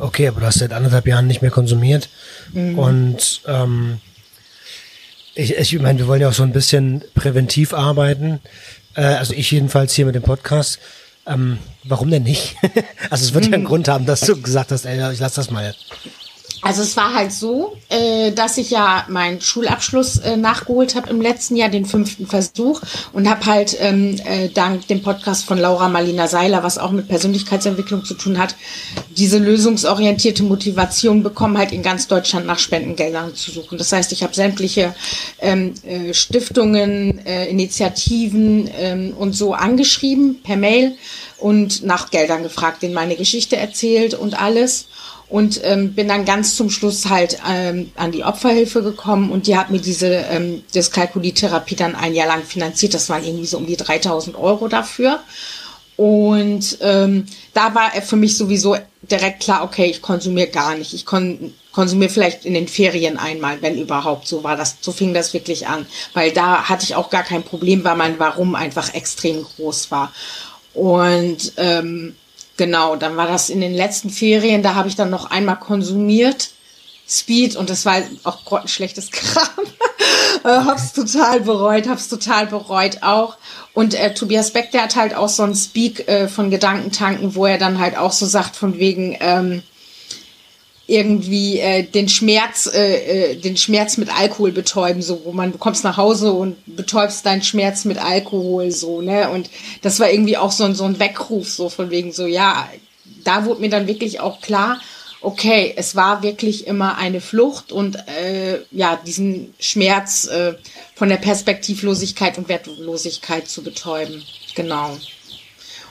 okay, 0.00 0.26
aber 0.26 0.40
du 0.40 0.46
hast 0.46 0.58
seit 0.58 0.72
anderthalb 0.72 1.06
Jahren 1.06 1.28
nicht 1.28 1.40
mehr 1.40 1.52
konsumiert. 1.52 2.08
Mhm. 2.52 2.78
Und 2.78 3.42
ähm, 3.46 4.00
ich, 5.36 5.56
ich 5.56 5.78
meine, 5.78 6.00
wir 6.00 6.08
wollen 6.08 6.20
ja 6.20 6.28
auch 6.28 6.34
so 6.34 6.42
ein 6.42 6.52
bisschen 6.52 7.04
präventiv 7.14 7.72
arbeiten. 7.72 8.40
Äh, 8.94 9.02
also 9.02 9.34
ich 9.34 9.50
jedenfalls 9.50 9.94
hier 9.94 10.06
mit 10.06 10.14
dem 10.14 10.22
Podcast. 10.22 10.78
Ähm, 11.26 11.58
warum 11.84 12.10
denn 12.10 12.22
nicht? 12.22 12.56
also 13.10 13.24
es 13.24 13.34
wird 13.34 13.46
ja 13.46 13.52
einen 13.52 13.62
mhm. 13.62 13.68
Grund 13.68 13.88
haben, 13.88 14.06
dass 14.06 14.20
du 14.20 14.40
gesagt 14.40 14.72
hast, 14.72 14.84
ey, 14.84 15.12
ich 15.12 15.20
lass 15.20 15.34
das 15.34 15.50
mal. 15.50 15.74
Also 16.62 16.82
es 16.82 16.96
war 16.96 17.14
halt 17.14 17.32
so, 17.32 17.76
äh, 17.88 18.32
dass 18.32 18.58
ich 18.58 18.70
ja 18.70 19.04
meinen 19.08 19.40
Schulabschluss 19.40 20.18
äh, 20.18 20.36
nachgeholt 20.36 20.94
habe 20.94 21.08
im 21.08 21.20
letzten 21.20 21.56
Jahr, 21.56 21.70
den 21.70 21.86
fünften 21.86 22.26
Versuch 22.26 22.82
und 23.12 23.28
habe 23.30 23.46
halt 23.46 23.76
ähm, 23.80 24.20
äh, 24.26 24.48
dank 24.48 24.86
dem 24.88 25.02
Podcast 25.02 25.46
von 25.46 25.56
Laura 25.56 25.88
Marlina 25.88 26.28
Seiler, 26.28 26.62
was 26.62 26.76
auch 26.76 26.90
mit 26.90 27.08
Persönlichkeitsentwicklung 27.08 28.04
zu 28.04 28.14
tun 28.14 28.38
hat, 28.38 28.56
diese 29.16 29.38
lösungsorientierte 29.38 30.42
Motivation 30.42 31.22
bekommen, 31.22 31.56
halt 31.56 31.72
in 31.72 31.82
ganz 31.82 32.08
Deutschland 32.08 32.46
nach 32.46 32.58
Spendengeldern 32.58 33.34
zu 33.34 33.50
suchen. 33.50 33.78
Das 33.78 33.92
heißt, 33.92 34.12
ich 34.12 34.22
habe 34.22 34.34
sämtliche 34.34 34.94
ähm, 35.40 35.72
äh, 35.86 36.12
Stiftungen, 36.12 37.24
äh, 37.24 37.46
Initiativen 37.46 38.68
ähm, 38.78 39.14
und 39.18 39.32
so 39.32 39.54
angeschrieben 39.54 40.42
per 40.42 40.56
Mail 40.56 40.96
und 41.38 41.84
nach 41.84 42.10
Geldern 42.10 42.42
gefragt, 42.42 42.82
denen 42.82 42.94
meine 42.94 43.16
Geschichte 43.16 43.56
erzählt 43.56 44.12
und 44.12 44.40
alles 44.40 44.86
und 45.30 45.60
ähm, 45.62 45.94
bin 45.94 46.08
dann 46.08 46.24
ganz 46.24 46.56
zum 46.56 46.70
Schluss 46.70 47.08
halt 47.08 47.38
ähm, 47.48 47.92
an 47.94 48.10
die 48.10 48.24
Opferhilfe 48.24 48.82
gekommen 48.82 49.30
und 49.30 49.46
die 49.46 49.56
hat 49.56 49.70
mir 49.70 49.80
diese 49.80 50.08
ähm, 50.08 50.64
Dyskalkulie-Therapie 50.74 51.76
dann 51.76 51.94
ein 51.94 52.14
Jahr 52.14 52.26
lang 52.26 52.42
finanziert. 52.42 52.94
Das 52.94 53.08
waren 53.08 53.24
irgendwie 53.24 53.46
so 53.46 53.56
um 53.56 53.66
die 53.66 53.76
3000 53.76 54.36
Euro 54.36 54.66
dafür. 54.66 55.20
Und 55.96 56.78
ähm, 56.80 57.26
da 57.54 57.74
war 57.74 57.90
für 58.02 58.16
mich 58.16 58.36
sowieso 58.36 58.76
direkt 59.02 59.42
klar, 59.42 59.62
okay, 59.62 59.86
ich 59.86 60.02
konsumiere 60.02 60.48
gar 60.48 60.74
nicht. 60.74 60.94
Ich 60.94 61.06
kon 61.06 61.54
konsumiere 61.72 62.10
vielleicht 62.10 62.44
in 62.44 62.54
den 62.54 62.66
Ferien 62.66 63.16
einmal, 63.16 63.62
wenn 63.62 63.78
überhaupt. 63.78 64.26
So 64.26 64.42
war 64.42 64.56
das, 64.56 64.78
so 64.80 64.90
fing 64.90 65.14
das 65.14 65.32
wirklich 65.32 65.68
an. 65.68 65.86
Weil 66.14 66.32
da 66.32 66.68
hatte 66.68 66.82
ich 66.82 66.96
auch 66.96 67.10
gar 67.10 67.22
kein 67.22 67.44
Problem, 67.44 67.84
weil 67.84 67.94
mein 67.94 68.18
Warum 68.18 68.56
einfach 68.56 68.94
extrem 68.94 69.44
groß 69.44 69.92
war. 69.92 70.12
Und 70.74 71.52
ähm, 71.56 72.16
genau, 72.60 72.94
dann 72.94 73.16
war 73.16 73.26
das 73.26 73.48
in 73.48 73.62
den 73.62 73.72
letzten 73.72 74.10
Ferien, 74.10 74.62
da 74.62 74.74
habe 74.74 74.86
ich 74.86 74.94
dann 74.94 75.08
noch 75.08 75.30
einmal 75.30 75.58
konsumiert. 75.58 76.50
Speed 77.08 77.56
und 77.56 77.70
das 77.70 77.86
war 77.86 78.02
auch 78.22 78.44
grottenschlechtes 78.44 79.10
Kram. 79.12 79.64
äh, 80.44 80.66
hab's 80.66 80.92
total 80.92 81.40
bereut, 81.40 81.88
hab's 81.88 82.08
total 82.08 82.46
bereut 82.46 83.02
auch. 83.02 83.38
Und 83.72 83.94
äh, 83.94 84.12
Tobias 84.12 84.50
Beck, 84.52 84.72
der 84.72 84.82
hat 84.82 84.94
halt 84.94 85.14
auch 85.14 85.30
so 85.30 85.42
ein 85.42 85.54
Speak 85.54 86.06
äh, 86.06 86.28
von 86.28 86.50
Gedankentanken, 86.50 87.34
wo 87.34 87.46
er 87.46 87.56
dann 87.56 87.78
halt 87.78 87.96
auch 87.96 88.12
so 88.12 88.26
sagt 88.26 88.56
von 88.56 88.78
wegen, 88.78 89.16
ähm, 89.20 89.62
irgendwie 90.90 91.60
äh, 91.60 91.84
den 91.84 92.08
Schmerz, 92.08 92.68
äh, 92.72 93.32
äh, 93.32 93.36
den 93.36 93.56
Schmerz 93.56 93.96
mit 93.96 94.14
Alkohol 94.14 94.50
betäuben, 94.50 95.02
so 95.02 95.24
wo 95.24 95.32
man 95.32 95.58
kommst 95.58 95.84
nach 95.84 95.96
Hause 95.96 96.32
und 96.32 96.56
betäubst 96.66 97.24
deinen 97.24 97.42
Schmerz 97.42 97.84
mit 97.84 97.98
Alkohol, 97.98 98.72
so 98.72 99.00
ne? 99.00 99.30
Und 99.30 99.50
das 99.82 100.00
war 100.00 100.10
irgendwie 100.10 100.36
auch 100.36 100.50
so 100.50 100.64
ein 100.64 100.74
so 100.74 100.84
ein 100.84 100.98
Weckruf 100.98 101.48
so 101.48 101.68
von 101.68 101.90
wegen 101.90 102.12
so 102.12 102.26
ja, 102.26 102.68
da 103.24 103.44
wurde 103.44 103.60
mir 103.60 103.70
dann 103.70 103.86
wirklich 103.86 104.20
auch 104.20 104.40
klar, 104.40 104.80
okay, 105.20 105.72
es 105.76 105.94
war 105.94 106.22
wirklich 106.22 106.66
immer 106.66 106.98
eine 106.98 107.20
Flucht 107.20 107.70
und 107.70 107.96
äh, 108.08 108.58
ja 108.72 108.98
diesen 109.06 109.54
Schmerz 109.60 110.26
äh, 110.26 110.54
von 110.96 111.08
der 111.08 111.18
Perspektivlosigkeit 111.18 112.36
und 112.36 112.48
Wertlosigkeit 112.48 113.48
zu 113.48 113.62
betäuben, 113.62 114.24
genau. 114.56 114.96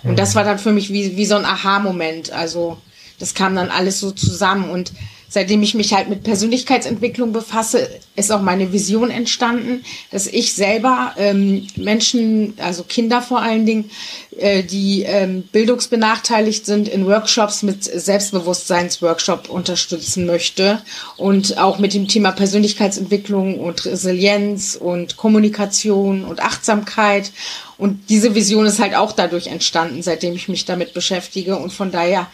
Und 0.03 0.17
das 0.17 0.35
war 0.35 0.43
dann 0.45 0.59
für 0.59 0.71
mich 0.71 0.91
wie 0.91 1.15
wie 1.15 1.25
so 1.25 1.35
ein 1.35 1.45
Aha-Moment, 1.45 2.31
also 2.31 2.77
das 3.19 3.34
kam 3.34 3.55
dann 3.55 3.69
alles 3.69 3.99
so 3.99 4.12
zusammen 4.12 4.69
und 4.69 4.91
seitdem 5.29 5.62
ich 5.62 5.75
mich 5.75 5.93
halt 5.93 6.10
mit 6.10 6.23
Persönlichkeitsentwicklung 6.23 7.32
befasse, 7.32 7.88
ist 8.15 8.32
auch 8.32 8.41
meine 8.41 8.73
Vision 8.73 9.12
entstanden, 9.12 9.86
dass 10.12 10.27
ich 10.27 10.53
selber 10.53 11.13
ähm, 11.17 11.67
Menschen, 11.75 12.55
also 12.58 12.84
Kinder 12.84 13.21
vor 13.21 13.41
allen 13.41 13.65
Dingen, 13.65 13.91
äh, 14.38 14.63
die 14.63 15.03
ähm, 15.03 15.43
bildungsbenachteiligt 15.43 16.65
sind, 16.65 16.88
in 16.89 17.05
Workshops 17.05 17.62
mit 17.62 17.84
Selbstbewusstseinsworkshop 17.84 19.49
unterstützen 19.49 20.25
möchte 20.25 20.82
und 21.15 21.58
auch 21.60 21.77
mit 21.77 21.93
dem 21.93 22.08
Thema 22.08 22.32
Persönlichkeitsentwicklung 22.32 23.60
und 23.60 23.86
Resilienz 23.86 24.75
und 24.75 25.15
Kommunikation 25.15 26.25
und 26.25 26.41
Achtsamkeit. 26.41 27.32
Und 27.77 28.10
diese 28.10 28.36
Vision 28.36 28.65
ist 28.65 28.79
halt 28.79 28.95
auch 28.95 29.13
dadurch 29.13 29.47
entstanden, 29.47 30.01
seitdem 30.01 30.34
ich 30.34 30.49
mich 30.49 30.65
damit 30.65 30.93
beschäftige. 30.93 31.55
Und 31.55 31.71
von 31.71 31.91
daher 31.91 32.27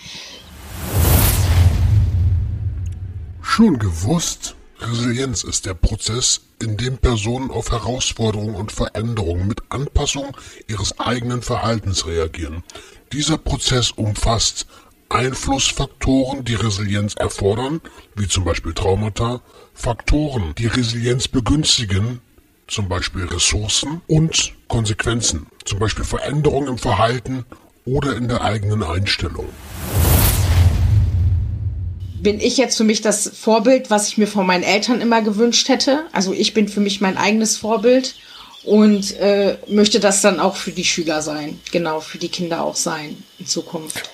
Schon 3.47 3.79
gewusst? 3.79 4.55
Resilienz 4.81 5.45
ist 5.45 5.65
der 5.65 5.75
Prozess, 5.75 6.41
in 6.61 6.75
dem 6.75 6.97
Personen 6.97 7.51
auf 7.51 7.71
Herausforderungen 7.71 8.55
und 8.55 8.73
Veränderungen 8.73 9.47
mit 9.47 9.61
Anpassung 9.69 10.35
ihres 10.67 10.99
eigenen 10.99 11.41
Verhaltens 11.41 12.05
reagieren. 12.05 12.63
Dieser 13.13 13.37
Prozess 13.37 13.91
umfasst 13.91 14.65
Einflussfaktoren, 15.07 16.43
die 16.43 16.55
Resilienz 16.55 17.13
erfordern, 17.13 17.79
wie 18.15 18.27
zum 18.27 18.43
Beispiel 18.43 18.73
Traumata, 18.73 19.41
Faktoren, 19.73 20.53
die 20.57 20.67
Resilienz 20.67 21.29
begünstigen, 21.29 22.19
zum 22.67 22.89
Beispiel 22.89 23.25
Ressourcen 23.25 24.01
und 24.07 24.53
Konsequenzen, 24.67 25.45
zum 25.63 25.79
Beispiel 25.79 26.03
Veränderungen 26.03 26.67
im 26.67 26.77
Verhalten 26.77 27.45
oder 27.85 28.17
in 28.17 28.27
der 28.27 28.41
eigenen 28.41 28.83
Einstellung 28.83 29.47
bin 32.25 32.39
ich 32.39 32.57
jetzt 32.57 32.75
für 32.75 32.83
mich 32.83 33.03
das 33.03 33.29
Vorbild, 33.39 33.91
was 33.91 34.07
ich 34.07 34.17
mir 34.17 34.25
von 34.25 34.47
meinen 34.47 34.63
Eltern 34.63 34.99
immer 34.99 35.21
gewünscht 35.21 35.69
hätte. 35.69 36.05
Also 36.11 36.33
ich 36.33 36.55
bin 36.55 36.67
für 36.67 36.79
mich 36.79 36.99
mein 36.99 37.17
eigenes 37.17 37.55
Vorbild 37.55 38.15
und 38.63 39.15
äh, 39.19 39.57
möchte 39.67 39.99
das 39.99 40.21
dann 40.21 40.39
auch 40.39 40.55
für 40.55 40.71
die 40.71 40.85
Schüler 40.85 41.21
sein, 41.21 41.59
genau, 41.71 41.99
für 41.99 42.17
die 42.17 42.29
Kinder 42.29 42.63
auch 42.63 42.77
sein 42.77 43.15
in 43.37 43.45
Zukunft. 43.45 44.09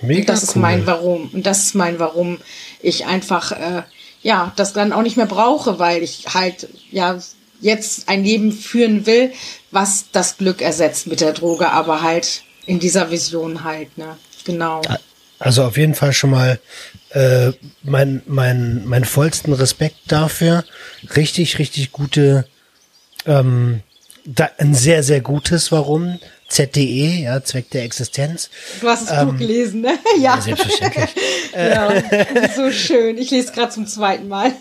Mega 0.00 0.18
und 0.18 0.28
das 0.28 0.42
cool. 0.42 0.48
ist 0.48 0.56
mein 0.56 0.86
Warum. 0.86 1.30
Und 1.32 1.46
das 1.46 1.62
ist 1.62 1.74
mein 1.76 2.00
Warum 2.00 2.38
ich 2.80 3.06
einfach, 3.06 3.52
äh, 3.52 3.84
ja, 4.24 4.52
das 4.56 4.72
dann 4.72 4.92
auch 4.92 5.02
nicht 5.02 5.16
mehr 5.16 5.26
brauche, 5.26 5.78
weil 5.78 6.02
ich 6.02 6.24
halt, 6.34 6.66
ja, 6.90 7.20
jetzt 7.60 8.08
ein 8.08 8.24
Leben 8.24 8.50
führen 8.50 9.06
will, 9.06 9.32
was 9.70 10.06
das 10.10 10.36
Glück 10.36 10.62
ersetzt 10.62 11.06
mit 11.06 11.20
der 11.20 11.32
Droge, 11.32 11.70
aber 11.70 12.02
halt 12.02 12.42
in 12.66 12.80
dieser 12.80 13.12
Vision 13.12 13.62
halt, 13.62 13.96
ne? 13.96 14.16
Genau. 14.44 14.82
Also 15.38 15.62
auf 15.64 15.76
jeden 15.76 15.94
Fall 15.94 16.12
schon 16.12 16.30
mal 16.30 16.60
äh, 17.12 17.52
mein, 17.82 18.22
mein, 18.26 18.82
mein 18.86 19.04
vollsten 19.04 19.52
Respekt 19.52 19.96
dafür. 20.08 20.64
Richtig, 21.16 21.58
richtig 21.58 21.92
gute, 21.92 22.46
ähm, 23.26 23.80
da, 24.24 24.50
ein 24.58 24.74
sehr, 24.74 25.02
sehr 25.02 25.20
gutes 25.20 25.72
Warum. 25.72 26.18
ZDE, 26.48 27.22
ja, 27.22 27.42
Zweck 27.42 27.70
der 27.70 27.84
Existenz. 27.84 28.50
Du 28.82 28.88
hast 28.88 29.08
das 29.08 29.22
ähm, 29.22 29.30
Buch 29.30 29.38
gelesen, 29.38 29.80
ne? 29.80 29.98
Ja. 30.16 30.34
ja 30.34 30.40
selbstverständlich. 30.40 31.10
ja, 31.56 32.02
so 32.54 32.70
schön. 32.70 33.16
Ich 33.16 33.30
lese 33.30 33.52
gerade 33.52 33.72
zum 33.72 33.86
zweiten 33.86 34.28
Mal. 34.28 34.52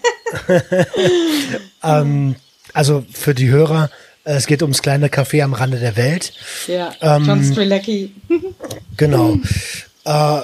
ähm, 1.84 2.38
also 2.74 3.04
für 3.12 3.36
die 3.36 3.50
Hörer, 3.50 3.90
es 4.24 4.48
geht 4.48 4.62
ums 4.62 4.82
kleine 4.82 5.08
Café 5.10 5.44
am 5.44 5.54
Rande 5.54 5.80
der 5.80 5.98
Welt. 5.98 6.32
Ja, 6.68 6.94
ähm, 7.02 7.26
John 7.26 7.44
Strelecki. 7.44 8.14
genau. 8.98 9.38
Äh, 10.04 10.42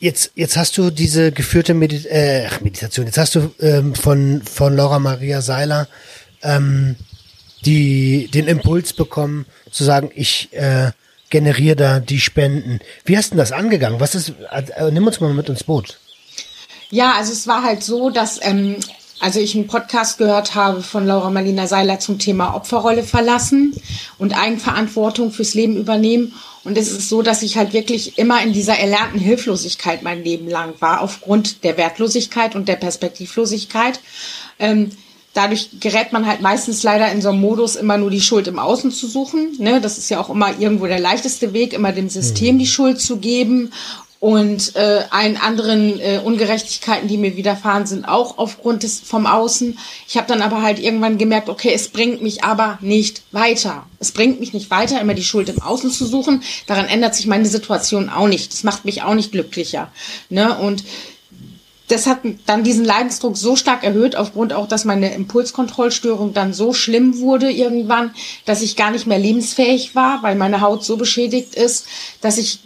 Jetzt, 0.00 0.30
jetzt 0.36 0.56
hast 0.56 0.78
du 0.78 0.90
diese 0.90 1.32
geführte 1.32 1.74
Medi 1.74 2.06
äh, 2.08 2.48
Meditation, 2.60 3.06
jetzt 3.06 3.18
hast 3.18 3.34
du 3.34 3.52
ähm, 3.60 3.96
von, 3.96 4.42
von 4.42 4.76
Laura 4.76 5.00
Maria 5.00 5.42
Seiler 5.42 5.88
ähm, 6.42 6.94
die, 7.64 8.28
den 8.32 8.46
Impuls 8.46 8.92
bekommen, 8.92 9.46
zu 9.72 9.82
sagen, 9.82 10.10
ich 10.14 10.52
äh, 10.52 10.92
generiere 11.30 11.76
da 11.76 12.00
die 12.00 12.20
Spenden. 12.20 12.78
Wie 13.04 13.16
hast 13.16 13.32
du 13.32 13.36
das 13.36 13.50
angegangen? 13.50 14.00
Was 14.00 14.14
ist, 14.14 14.34
äh, 14.50 14.90
nimm 14.92 15.06
uns 15.06 15.20
mal 15.20 15.32
mit 15.34 15.48
ins 15.48 15.64
Boot. 15.64 15.98
Ja, 16.90 17.14
also 17.16 17.32
es 17.32 17.46
war 17.46 17.64
halt 17.64 17.82
so, 17.82 18.10
dass 18.10 18.38
ähm, 18.42 18.76
also 19.20 19.40
ich 19.40 19.54
einen 19.54 19.66
Podcast 19.66 20.18
gehört 20.18 20.54
habe 20.54 20.82
von 20.82 21.06
Laura 21.06 21.30
Marlina 21.30 21.66
Seiler 21.66 21.98
zum 21.98 22.18
Thema 22.18 22.54
Opferrolle 22.54 23.02
verlassen 23.02 23.74
und 24.18 24.38
Eigenverantwortung 24.38 25.32
fürs 25.32 25.54
Leben 25.54 25.76
übernehmen. 25.76 26.34
Und 26.64 26.78
es 26.78 26.90
ist 26.90 27.08
so, 27.08 27.22
dass 27.22 27.42
ich 27.42 27.56
halt 27.56 27.72
wirklich 27.72 28.18
immer 28.18 28.42
in 28.42 28.52
dieser 28.52 28.78
erlernten 28.78 29.18
Hilflosigkeit 29.18 30.02
mein 30.02 30.22
Leben 30.22 30.48
lang 30.48 30.74
war, 30.80 31.00
aufgrund 31.00 31.64
der 31.64 31.76
Wertlosigkeit 31.76 32.54
und 32.54 32.68
der 32.68 32.76
Perspektivlosigkeit. 32.76 34.00
Ähm, 34.58 34.90
dadurch 35.34 35.80
gerät 35.80 36.12
man 36.12 36.26
halt 36.26 36.40
meistens 36.40 36.82
leider 36.82 37.10
in 37.10 37.22
so 37.22 37.30
einem 37.30 37.40
Modus, 37.40 37.76
immer 37.76 37.96
nur 37.96 38.10
die 38.10 38.20
Schuld 38.20 38.46
im 38.48 38.58
Außen 38.58 38.90
zu 38.92 39.06
suchen. 39.06 39.56
Ne? 39.58 39.80
Das 39.80 39.98
ist 39.98 40.10
ja 40.10 40.20
auch 40.20 40.30
immer 40.30 40.58
irgendwo 40.58 40.86
der 40.86 41.00
leichteste 41.00 41.52
Weg, 41.52 41.72
immer 41.72 41.92
dem 41.92 42.08
System 42.08 42.56
mhm. 42.56 42.58
die 42.60 42.66
Schuld 42.66 43.00
zu 43.00 43.18
geben 43.18 43.72
und 44.20 44.74
äh, 44.74 45.04
allen 45.10 45.36
anderen 45.36 46.00
äh, 46.00 46.20
Ungerechtigkeiten, 46.24 47.06
die 47.06 47.16
mir 47.16 47.36
widerfahren 47.36 47.86
sind, 47.86 48.04
auch 48.04 48.38
aufgrund 48.38 48.82
des 48.82 48.98
vom 48.98 49.26
Außen. 49.26 49.78
Ich 50.08 50.16
habe 50.16 50.26
dann 50.26 50.42
aber 50.42 50.62
halt 50.62 50.80
irgendwann 50.80 51.18
gemerkt, 51.18 51.48
okay, 51.48 51.70
es 51.72 51.88
bringt 51.88 52.20
mich 52.20 52.42
aber 52.42 52.78
nicht 52.80 53.22
weiter. 53.30 53.86
Es 54.00 54.10
bringt 54.10 54.40
mich 54.40 54.52
nicht 54.52 54.70
weiter, 54.70 55.00
immer 55.00 55.14
die 55.14 55.22
Schuld 55.22 55.48
im 55.48 55.62
Außen 55.62 55.90
zu 55.92 56.04
suchen. 56.04 56.42
Daran 56.66 56.86
ändert 56.86 57.14
sich 57.14 57.26
meine 57.26 57.46
Situation 57.46 58.08
auch 58.08 58.26
nicht. 58.26 58.52
Das 58.52 58.64
macht 58.64 58.84
mich 58.84 59.02
auch 59.02 59.14
nicht 59.14 59.30
glücklicher. 59.30 59.92
Ne? 60.30 60.58
Und 60.58 60.82
das 61.86 62.06
hat 62.06 62.18
dann 62.44 62.64
diesen 62.64 62.84
Leidensdruck 62.84 63.36
so 63.36 63.54
stark 63.54 63.84
erhöht, 63.84 64.16
aufgrund 64.16 64.52
auch, 64.52 64.66
dass 64.66 64.84
meine 64.84 65.14
Impulskontrollstörung 65.14 66.34
dann 66.34 66.52
so 66.52 66.72
schlimm 66.72 67.20
wurde 67.20 67.50
irgendwann, 67.50 68.14
dass 68.44 68.62
ich 68.62 68.76
gar 68.76 68.90
nicht 68.90 69.06
mehr 69.06 69.18
lebensfähig 69.18 69.94
war, 69.94 70.22
weil 70.22 70.34
meine 70.34 70.60
Haut 70.60 70.84
so 70.84 70.96
beschädigt 70.96 71.54
ist, 71.54 71.86
dass 72.20 72.36
ich 72.36 72.58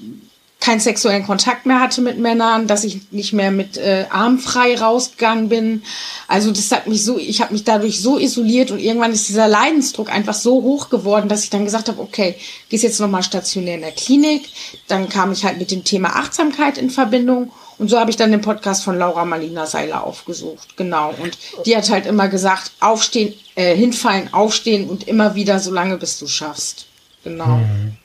keinen 0.63 0.79
sexuellen 0.79 1.27
Kontakt 1.27 1.67
mehr 1.67 1.81
hatte 1.81 2.01
mit 2.01 2.19
Männern, 2.19 2.69
dass 2.69 2.85
ich 2.85 3.11
nicht 3.11 3.33
mehr 3.33 3.51
mit 3.51 3.77
äh, 3.77 4.07
armfrei 4.09 4.79
rausgegangen 4.79 5.49
bin. 5.49 5.83
Also 6.29 6.53
das 6.53 6.71
hat 6.71 6.87
mich 6.87 7.05
so, 7.05 7.19
ich 7.19 7.41
habe 7.41 7.53
mich 7.53 7.65
dadurch 7.65 8.01
so 8.01 8.17
isoliert 8.17 8.71
und 8.71 8.79
irgendwann 8.79 9.13
ist 9.13 9.29
dieser 9.29 9.49
Leidensdruck 9.49 10.09
einfach 10.09 10.35
so 10.35 10.63
hoch 10.63 10.89
geworden, 10.89 11.29
dass 11.29 11.43
ich 11.43 11.51
dann 11.51 11.65
gesagt 11.65 11.89
habe, 11.89 12.01
okay, 12.01 12.37
gehst 12.69 12.85
jetzt 12.85 13.01
nochmal 13.01 13.25
stationär 13.25 13.75
in 13.75 13.81
der 13.81 13.91
Klinik. 13.91 14.49
Dann 14.87 15.09
kam 15.09 15.33
ich 15.33 15.45
halt 15.45 15.59
mit 15.59 15.73
dem 15.73 15.83
Thema 15.83 16.15
Achtsamkeit 16.15 16.79
in 16.79 16.91
Verbindung 16.91 17.51
und 17.79 17.89
so 17.89 17.99
habe 17.99 18.11
ich 18.11 18.17
dann 18.17 18.31
den 18.31 18.41
Podcast 18.41 18.85
von 18.85 18.97
Laura 18.97 19.25
Marlina 19.25 19.67
Seiler 19.67 20.05
aufgesucht. 20.05 20.77
Genau. 20.77 21.13
Und 21.21 21.37
die 21.67 21.77
hat 21.77 21.91
halt 21.91 22.07
immer 22.07 22.29
gesagt, 22.29 22.71
aufstehen, 22.79 23.35
äh, 23.57 23.75
hinfallen, 23.75 24.33
aufstehen 24.33 24.89
und 24.89 25.09
immer 25.09 25.35
wieder 25.35 25.59
so 25.59 25.73
lange, 25.73 25.97
bis 25.99 26.21
du 26.21 26.29
schaffst. 26.29 26.87
Genau. 27.25 27.57
Mhm. 27.57 27.97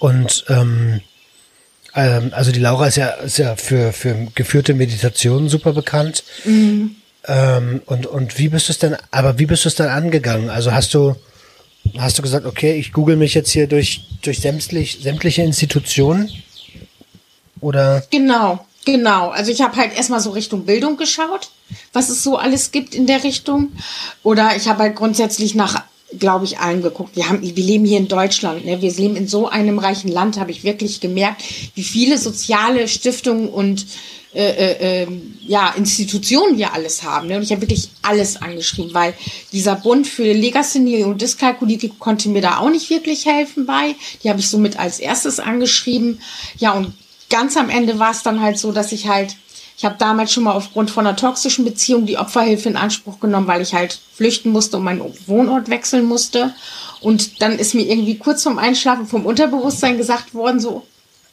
Und 0.00 0.44
ähm 0.50 1.00
ähm, 1.94 2.30
also 2.32 2.52
die 2.52 2.60
Laura 2.60 2.86
ist 2.86 2.96
ja, 2.96 3.08
ist 3.08 3.38
ja 3.38 3.56
für, 3.56 3.92
für 3.92 4.28
geführte 4.34 4.74
Meditationen 4.74 5.48
super 5.48 5.72
bekannt. 5.72 6.24
Mhm. 6.44 6.96
Ähm, 7.26 7.82
und, 7.86 8.06
und 8.06 8.38
wie 8.38 8.48
bist 8.48 8.68
du 8.68 8.72
es 8.72 8.78
denn, 8.78 8.96
aber 9.10 9.38
wie 9.38 9.46
bist 9.46 9.64
du 9.64 9.68
es 9.68 9.76
dann 9.76 9.88
angegangen? 9.88 10.50
Also 10.50 10.72
hast 10.72 10.92
du, 10.94 11.14
hast 11.96 12.18
du 12.18 12.22
gesagt, 12.22 12.46
okay, 12.46 12.74
ich 12.74 12.92
google 12.92 13.16
mich 13.16 13.34
jetzt 13.34 13.50
hier 13.50 13.66
durch, 13.66 14.02
durch 14.22 14.40
sämtlich, 14.40 14.98
sämtliche 15.02 15.42
Institutionen? 15.42 16.30
Oder? 17.60 18.04
Genau, 18.10 18.66
genau. 18.84 19.30
Also 19.30 19.50
ich 19.50 19.62
habe 19.62 19.76
halt 19.76 19.96
erstmal 19.96 20.20
so 20.20 20.30
Richtung 20.30 20.66
Bildung 20.66 20.96
geschaut, 20.96 21.50
was 21.92 22.10
es 22.10 22.22
so 22.22 22.36
alles 22.36 22.72
gibt 22.72 22.94
in 22.94 23.06
der 23.06 23.24
Richtung. 23.24 23.72
Oder 24.22 24.56
ich 24.56 24.68
habe 24.68 24.82
halt 24.82 24.96
grundsätzlich 24.96 25.54
nach 25.54 25.82
glaube 26.18 26.44
ich, 26.44 26.58
allen 26.58 26.82
geguckt. 26.82 27.16
Wir 27.16 27.28
haben, 27.28 27.42
wir 27.42 27.64
leben 27.64 27.84
hier 27.84 27.98
in 27.98 28.08
Deutschland, 28.08 28.64
ne? 28.64 28.80
Wir 28.82 28.92
leben 28.92 29.16
in 29.16 29.28
so 29.28 29.48
einem 29.48 29.78
reichen 29.78 30.08
Land, 30.08 30.38
habe 30.38 30.50
ich 30.50 30.64
wirklich 30.64 31.00
gemerkt, 31.00 31.42
wie 31.74 31.84
viele 31.84 32.18
soziale 32.18 32.88
Stiftungen 32.88 33.48
und 33.48 33.86
äh, 34.34 34.50
äh, 34.50 35.02
ähm, 35.02 35.36
ja, 35.46 35.72
Institutionen 35.76 36.58
wir 36.58 36.72
alles 36.74 37.04
haben. 37.04 37.28
Ne? 37.28 37.36
Und 37.36 37.44
ich 37.44 37.52
habe 37.52 37.60
wirklich 37.60 37.90
alles 38.02 38.42
angeschrieben, 38.42 38.92
weil 38.92 39.14
dieser 39.52 39.76
Bund 39.76 40.08
für 40.08 40.32
Legasthenie 40.32 41.04
und 41.04 41.22
Dyskalkulie 41.22 41.78
konnte 42.00 42.28
mir 42.28 42.42
da 42.42 42.58
auch 42.58 42.68
nicht 42.68 42.90
wirklich 42.90 43.26
helfen 43.26 43.64
bei. 43.64 43.94
Die 44.24 44.30
habe 44.30 44.40
ich 44.40 44.48
somit 44.48 44.76
als 44.76 44.98
erstes 44.98 45.38
angeschrieben. 45.38 46.20
Ja, 46.58 46.72
und 46.72 46.94
ganz 47.30 47.56
am 47.56 47.70
Ende 47.70 48.00
war 48.00 48.10
es 48.10 48.24
dann 48.24 48.40
halt 48.40 48.58
so, 48.58 48.72
dass 48.72 48.90
ich 48.90 49.06
halt 49.06 49.36
ich 49.76 49.84
habe 49.84 49.96
damals 49.98 50.32
schon 50.32 50.44
mal 50.44 50.52
aufgrund 50.52 50.90
von 50.90 51.06
einer 51.06 51.16
toxischen 51.16 51.64
Beziehung 51.64 52.06
die 52.06 52.16
Opferhilfe 52.16 52.68
in 52.68 52.76
Anspruch 52.76 53.18
genommen, 53.18 53.48
weil 53.48 53.60
ich 53.60 53.74
halt 53.74 53.98
flüchten 54.14 54.50
musste 54.50 54.76
und 54.76 54.84
meinen 54.84 55.12
Wohnort 55.26 55.68
wechseln 55.68 56.04
musste. 56.04 56.54
Und 57.00 57.42
dann 57.42 57.58
ist 57.58 57.74
mir 57.74 57.82
irgendwie 57.82 58.16
kurz 58.16 58.44
vorm 58.44 58.58
Einschlafen 58.58 59.06
vom 59.06 59.26
Unterbewusstsein 59.26 59.98
gesagt 59.98 60.32
worden, 60.32 60.60
so, 60.60 60.86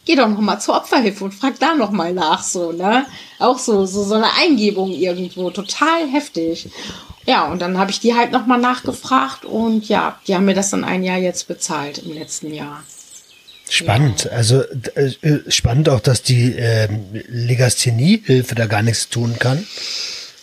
geh 0.06 0.16
doch 0.16 0.28
noch 0.28 0.39
mal 0.39 0.60
zur 0.60 0.76
Opferhilfe 0.76 1.24
und 1.24 1.34
frag 1.34 1.60
da 1.60 1.76
noch 1.76 1.92
mal 1.92 2.14
nach, 2.14 2.44
so, 2.44 2.72
ne? 2.72 3.06
Auch 3.39 3.60
so, 3.60 3.86
so, 3.86 4.04
so 4.04 4.16
eine 4.16 4.34
Eingebung 4.42 4.92
irgendwo, 4.92 5.52
total 5.52 6.08
heftig. 6.08 6.70
Ja, 7.28 7.52
und 7.52 7.62
dann 7.62 7.78
habe 7.78 7.92
ich 7.92 8.00
die 8.00 8.16
halt 8.16 8.32
noch 8.32 8.48
mal 8.48 8.58
nachgefragt 8.58 9.46
und 9.46 9.88
ja, 9.88 10.20
die 10.28 10.34
haben 10.36 10.46
mir 10.46 10.56
das 10.56 10.72
dann 10.72 10.84
ein 10.84 11.04
Jahr 11.04 11.20
jetzt 11.20 11.48
bezahlt 11.48 12.00
im 12.00 12.14
letzten 12.14 12.52
Jahr. 12.52 12.84
Spannend. 13.72 14.26
Ja. 14.26 14.32
Also 14.32 14.63
äh, 14.95 15.39
spannend 15.47 15.88
auch, 15.88 16.01
dass 16.01 16.22
die 16.24 16.53
äh, 16.57 16.89
Legasthenie-Hilfe 17.30 18.53
da 18.53 18.65
gar 18.65 18.84
nichts 18.84 19.07
tun 19.07 19.38
kann. 19.39 19.65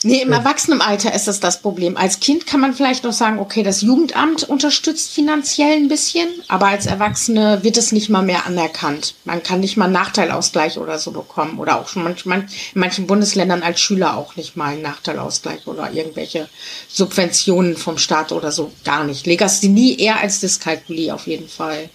Nee, 0.05 0.23
im 0.23 0.33
Erwachsenenalter 0.33 1.13
ist 1.13 1.27
das 1.27 1.41
das 1.41 1.61
Problem. 1.61 1.97
Als 1.97 2.21
Kind 2.21 2.47
kann 2.47 2.61
man 2.61 2.73
vielleicht 2.73 3.03
noch 3.03 3.13
sagen, 3.13 3.41
okay, 3.41 3.65
das 3.65 3.83
Jugendamt 3.83 4.45
unterstützt 4.45 5.11
finanziell 5.11 5.77
ein 5.77 5.89
bisschen, 5.89 6.29
aber 6.47 6.69
als 6.69 6.87
Erwachsene 6.87 7.65
wird 7.65 7.77
es 7.77 7.91
nicht 7.91 8.09
mal 8.09 8.23
mehr 8.23 8.47
anerkannt. 8.47 9.17
Man 9.25 9.43
kann 9.43 9.59
nicht 9.59 9.77
mal 9.77 9.87
einen 9.87 9.95
Nachteilausgleich 9.95 10.79
oder 10.79 11.01
so 11.01 11.11
bekommen 11.11 11.59
oder 11.59 11.81
auch 11.81 11.89
schon 11.89 12.05
manchmal 12.05 12.43
in 12.75 12.81
manchen 12.81 13.09
Bundesländern 13.09 13.65
als 13.65 13.81
Schüler 13.81 14.17
auch 14.17 14.37
nicht 14.37 14.57
mal 14.57 14.75
einen 14.75 14.83
Nachteilausgleich 14.83 15.67
oder 15.67 15.93
irgendwelche 15.93 16.49
Subventionen 16.89 17.77
vom 17.77 17.99
Staat 17.99 18.31
oder 18.31 18.53
so. 18.53 18.71
Gar 18.85 19.03
nicht. 19.03 19.27
Legasthenie 19.27 19.99
eher 19.99 20.21
als 20.21 20.39
Dyskalkulie 20.39 21.13
auf 21.13 21.27
jeden 21.27 21.49
Fall. 21.49 21.91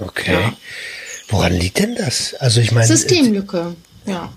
Okay. 0.00 0.32
Ja. 0.32 0.52
Woran 1.28 1.52
liegt 1.52 1.78
denn 1.78 1.94
das? 1.94 2.34
Also 2.34 2.60
ich 2.60 2.72
meine. 2.72 2.86
Systemlücke, 2.86 3.76
ja. 4.06 4.32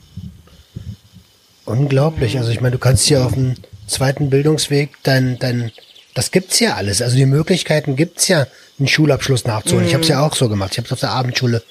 Unglaublich. 1.66 2.38
Also 2.38 2.52
ich 2.52 2.62
meine, 2.62 2.74
du 2.74 2.80
kannst 2.80 3.10
ja 3.10 3.26
auf 3.26 3.34
dem 3.34 3.56
zweiten 3.88 4.30
Bildungsweg 4.30 4.92
dein, 5.04 5.40
dein, 5.40 5.72
das 6.14 6.32
gibt's 6.32 6.60
ja 6.60 6.76
alles. 6.76 7.02
Also 7.02 7.16
die 7.16 7.26
Möglichkeiten 7.26 7.96
gibt's 7.96 8.28
ja, 8.28 8.48
einen 8.80 8.88
Schulabschluss 8.88 9.46
nachzuholen. 9.46 9.84
Mhm. 9.84 9.88
Ich 9.88 9.94
habe 9.94 10.04
es 10.04 10.10
ja 10.10 10.26
auch 10.26 10.36
so 10.36 10.50
gemacht. 10.50 10.72
Ich 10.74 10.78
habe 10.80 10.92
auf 10.92 11.00
der 11.00 11.12
Abendschule 11.12 11.64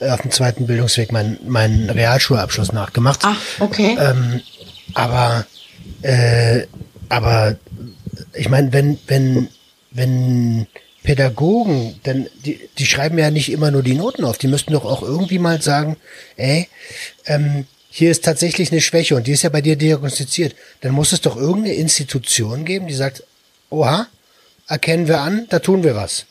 äh, 0.00 0.10
auf 0.10 0.22
dem 0.22 0.30
zweiten 0.30 0.66
Bildungsweg 0.66 1.12
meinen 1.12 1.38
meinen 1.46 1.90
Realschulabschluss 1.90 2.72
nachgemacht. 2.72 3.24
Ah, 3.24 3.36
okay. 3.60 3.96
Ähm, 3.98 4.40
aber 4.94 5.46
äh, 6.02 6.66
aber 7.08 7.56
ich 8.34 8.48
meine, 8.48 8.72
wenn 8.72 8.98
wenn 9.06 9.48
wenn 9.90 10.66
Pädagogen, 11.08 11.98
denn 12.04 12.28
die, 12.44 12.60
die 12.76 12.84
schreiben 12.84 13.16
ja 13.16 13.30
nicht 13.30 13.50
immer 13.50 13.70
nur 13.70 13.82
die 13.82 13.94
Noten 13.94 14.26
auf, 14.26 14.36
die 14.36 14.46
müssten 14.46 14.74
doch 14.74 14.84
auch 14.84 15.00
irgendwie 15.00 15.38
mal 15.38 15.62
sagen, 15.62 15.96
ey, 16.36 16.68
ähm, 17.24 17.66
hier 17.88 18.10
ist 18.10 18.26
tatsächlich 18.26 18.70
eine 18.70 18.82
Schwäche 18.82 19.16
und 19.16 19.26
die 19.26 19.32
ist 19.32 19.42
ja 19.42 19.48
bei 19.48 19.62
dir 19.62 19.76
diagnostiziert. 19.76 20.54
Dann 20.82 20.92
muss 20.92 21.12
es 21.12 21.22
doch 21.22 21.34
irgendeine 21.34 21.76
Institution 21.76 22.66
geben, 22.66 22.88
die 22.88 22.94
sagt, 22.94 23.22
oha, 23.70 24.06
erkennen 24.66 25.08
wir 25.08 25.22
an, 25.22 25.46
da 25.48 25.60
tun 25.60 25.82
wir 25.82 25.96
was. 25.96 26.26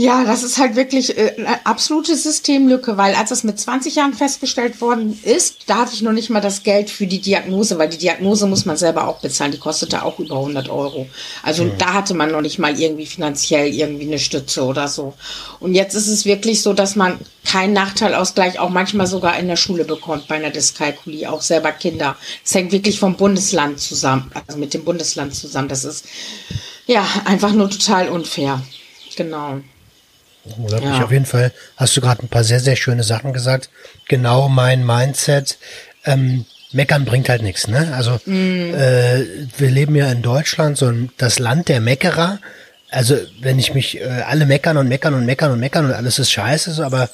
Ja, 0.00 0.22
das 0.22 0.44
ist 0.44 0.58
halt 0.58 0.76
wirklich 0.76 1.18
äh, 1.18 1.34
eine 1.38 1.66
absolute 1.66 2.14
Systemlücke, 2.14 2.96
weil 2.96 3.16
als 3.16 3.30
das 3.30 3.42
mit 3.42 3.58
20 3.58 3.96
Jahren 3.96 4.14
festgestellt 4.14 4.80
worden 4.80 5.18
ist, 5.24 5.62
da 5.66 5.78
hatte 5.78 5.92
ich 5.92 6.02
noch 6.02 6.12
nicht 6.12 6.30
mal 6.30 6.40
das 6.40 6.62
Geld 6.62 6.88
für 6.88 7.08
die 7.08 7.20
Diagnose, 7.20 7.80
weil 7.80 7.88
die 7.88 7.98
Diagnose 7.98 8.46
muss 8.46 8.64
man 8.64 8.76
selber 8.76 9.08
auch 9.08 9.18
bezahlen, 9.18 9.50
die 9.50 9.58
kostete 9.58 10.04
auch 10.04 10.20
über 10.20 10.36
100 10.36 10.68
Euro. 10.68 11.08
Also 11.42 11.64
mhm. 11.64 11.72
da 11.78 11.94
hatte 11.94 12.14
man 12.14 12.30
noch 12.30 12.42
nicht 12.42 12.60
mal 12.60 12.78
irgendwie 12.78 13.06
finanziell 13.06 13.74
irgendwie 13.74 14.06
eine 14.06 14.20
Stütze 14.20 14.62
oder 14.62 14.86
so. 14.86 15.14
Und 15.58 15.74
jetzt 15.74 15.94
ist 15.96 16.06
es 16.06 16.24
wirklich 16.24 16.62
so, 16.62 16.74
dass 16.74 16.94
man 16.94 17.18
keinen 17.44 17.72
Nachteilausgleich 17.72 18.60
auch 18.60 18.70
manchmal 18.70 19.08
sogar 19.08 19.36
in 19.36 19.48
der 19.48 19.56
Schule 19.56 19.84
bekommt 19.84 20.28
bei 20.28 20.36
einer 20.36 20.50
Dyskalkulie, 20.50 21.28
auch 21.28 21.42
selber 21.42 21.72
Kinder. 21.72 22.14
Es 22.44 22.54
hängt 22.54 22.70
wirklich 22.70 23.00
vom 23.00 23.16
Bundesland 23.16 23.80
zusammen, 23.80 24.30
also 24.46 24.60
mit 24.60 24.74
dem 24.74 24.84
Bundesland 24.84 25.34
zusammen. 25.34 25.66
Das 25.66 25.84
ist 25.84 26.04
ja 26.86 27.04
einfach 27.24 27.52
nur 27.52 27.68
total 27.68 28.10
unfair. 28.10 28.62
Genau. 29.16 29.58
Oder 30.58 30.82
ja. 30.82 30.96
ich 30.96 31.02
auf 31.02 31.10
jeden 31.10 31.26
Fall, 31.26 31.52
hast 31.76 31.96
du 31.96 32.00
gerade 32.00 32.22
ein 32.24 32.28
paar 32.28 32.44
sehr, 32.44 32.60
sehr 32.60 32.76
schöne 32.76 33.02
Sachen 33.02 33.32
gesagt. 33.32 33.70
Genau 34.08 34.48
mein 34.48 34.84
Mindset. 34.84 35.58
Ähm, 36.04 36.46
Meckern 36.72 37.04
bringt 37.04 37.28
halt 37.28 37.42
nichts, 37.42 37.66
ne? 37.66 37.92
Also 37.94 38.20
mm. 38.26 38.74
äh, 38.74 39.24
wir 39.56 39.70
leben 39.70 39.96
ja 39.96 40.10
in 40.10 40.22
Deutschland, 40.22 40.76
so 40.76 40.86
ein, 40.86 41.10
das 41.16 41.38
Land 41.38 41.68
der 41.68 41.80
Meckerer. 41.80 42.40
Also 42.90 43.16
wenn 43.40 43.58
ich 43.58 43.74
mich 43.74 44.00
äh, 44.00 44.04
alle 44.04 44.46
meckern 44.46 44.76
und 44.76 44.88
meckern 44.88 45.14
und 45.14 45.24
meckern 45.24 45.52
und 45.52 45.60
meckern 45.60 45.86
und 45.86 45.92
alles 45.92 46.18
ist 46.18 46.30
scheiße, 46.30 46.72
so, 46.72 46.82
aber 46.82 47.08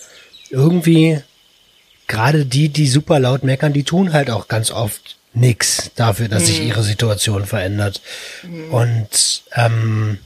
irgendwie 0.51 1.21
gerade 2.07 2.47
die, 2.47 2.69
die 2.69 2.89
super 2.89 3.19
laut 3.19 3.45
meckern, 3.45 3.73
die 3.73 3.85
tun 3.85 4.13
halt 4.13 4.31
auch 4.31 4.49
ganz 4.49 4.71
oft 4.71 5.17
nix 5.33 5.91
dafür, 5.97 6.29
dass 6.29 6.45
mm. 6.45 6.47
sich 6.47 6.61
ihre 6.63 6.83
Situation 6.83 7.47
verändert. 7.47 8.01
Mm. 8.43 8.75
Und 8.75 9.43
ähm, 9.55 10.19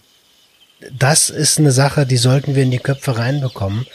das 0.92 1.30
ist 1.30 1.58
eine 1.58 1.72
Sache, 1.72 2.06
die 2.06 2.16
sollten 2.16 2.54
wir 2.54 2.62
in 2.62 2.70
die 2.70 2.78
Köpfe 2.78 3.18
reinbekommen. 3.18 3.86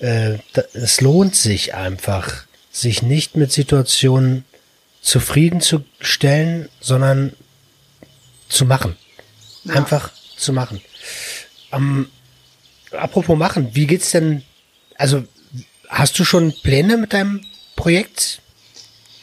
Äh, 0.00 0.38
es 0.72 1.00
lohnt 1.00 1.34
sich 1.34 1.74
einfach, 1.74 2.44
sich 2.70 3.02
nicht 3.02 3.36
mit 3.36 3.52
Situationen 3.52 4.44
zufriedenzustellen, 5.00 6.68
sondern 6.80 7.32
zu 8.48 8.64
machen. 8.64 8.96
Ja. 9.64 9.74
Einfach 9.74 10.10
zu 10.36 10.52
machen. 10.52 10.80
Ähm, 11.72 12.08
apropos 12.92 13.36
machen, 13.36 13.74
wie 13.74 13.86
geht's 13.86 14.10
denn? 14.10 14.42
Also 14.96 15.24
hast 15.88 16.18
du 16.18 16.24
schon 16.24 16.52
Pläne 16.62 16.96
mit 16.96 17.12
deinem 17.12 17.44
Projekt? 17.76 18.40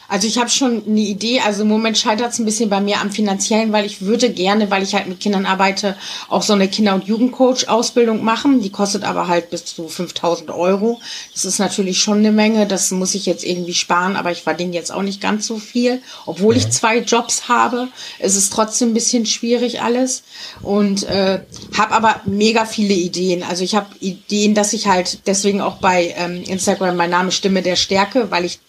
Also 0.08 0.28
ich 0.28 0.38
habe 0.38 0.50
schon 0.50 0.84
eine 0.86 1.00
Idee, 1.00 1.40
also 1.40 1.64
im 1.64 1.68
Moment 1.68 1.98
scheitert 1.98 2.32
es 2.32 2.40
ein 2.40 2.46
bisschen 2.46 2.70
bei 2.70 2.80
mir 2.80 3.02
am 3.02 3.12
finanziellen, 3.12 3.72
weil 3.72 3.86
ich 3.86 4.02
würde 4.02 4.30
gerne, 4.30 4.70
weil 4.70 4.84
ich 4.84 4.94
halt 4.94 5.08
mit 5.08 5.20
Kindern 5.20 5.46
arbeite, 5.46 5.96
auch 6.30 6.44
so 6.44 6.54
eine 6.54 6.68
Kinder- 6.68 6.96
und 6.96 7.06
Jugendcoach-Ausbildung 7.06 8.24
machen. 8.24 8.62
Die 8.62 8.70
kostet 8.70 9.04
aber 9.04 9.28
halt 9.28 9.50
bis 9.50 9.66
zu 9.66 9.88
5000 9.88 10.52
Euro. 10.52 11.00
Das 11.34 11.46
ist 11.46 11.60
natürlich 11.60 12.00
schon 12.00 12.20
eine 12.20 12.32
Menge, 12.32 12.68
das 12.68 12.92
muss 12.92 13.16
ich 13.16 13.26
jetzt 13.26 13.44
irgendwie 13.44 13.74
sparen, 13.74 14.16
aber 14.16 14.32
ich 14.32 14.44
verdiene 14.44 14.74
jetzt 14.74 14.92
auch 14.92 15.02
nicht 15.02 15.22
ganz 15.22 15.48
so 15.48 15.58
viel. 15.58 16.02
Obwohl 16.26 16.54
mhm. 16.54 16.60
ich 16.60 16.70
zwei 16.70 17.00
Jobs 17.00 17.48
habe, 17.48 17.88
ist 18.20 18.36
es 18.36 18.50
trotzdem 18.50 18.92
ein 18.92 18.94
bisschen 18.94 19.26
schwierig 19.26 19.82
alles. 19.82 20.24
Und 20.62 21.04
äh, 21.04 21.42
habe 21.78 21.94
aber 21.94 22.22
mega 22.26 22.66
viele 22.66 22.94
Ideen. 22.94 23.44
Also 23.44 23.64
ich 23.64 23.76
habe 23.76 23.88
Ideen, 24.00 24.54
dass 24.54 24.74
ich 24.74 24.88
halt 24.88 25.20
deswegen 25.26 25.62
auch 25.62 25.78
bei 25.78 26.14
ähm, 26.18 26.44
Instagram 26.44 26.96
mein 26.96 27.10
Name 27.10 27.32
Stimme 27.32 27.62
der 27.62 27.76
Stärke, 27.76 28.32
weil 28.32 28.46
ich 28.46 28.60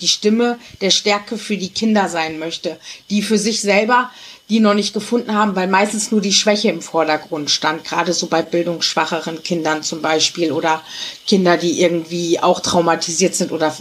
die 0.00 0.08
Stimme 0.08 0.58
der 0.80 0.90
Stärke 0.90 1.38
für 1.38 1.56
die 1.56 1.70
Kinder 1.70 2.08
sein 2.08 2.38
möchte, 2.38 2.78
die 3.10 3.22
für 3.22 3.38
sich 3.38 3.60
selber 3.60 4.10
die 4.48 4.60
noch 4.60 4.74
nicht 4.74 4.94
gefunden 4.94 5.34
haben, 5.34 5.56
weil 5.56 5.68
meistens 5.68 6.10
nur 6.10 6.20
die 6.20 6.32
Schwäche 6.32 6.70
im 6.70 6.80
Vordergrund 6.80 7.50
stand, 7.50 7.84
gerade 7.84 8.12
so 8.12 8.28
bei 8.28 8.42
bildungsschwacheren 8.42 9.42
Kindern 9.42 9.82
zum 9.82 10.00
Beispiel 10.00 10.52
oder 10.52 10.82
Kinder, 11.26 11.58
die 11.58 11.82
irgendwie 11.82 12.40
auch 12.40 12.60
traumatisiert 12.60 13.34
sind 13.34 13.52
oder 13.52 13.76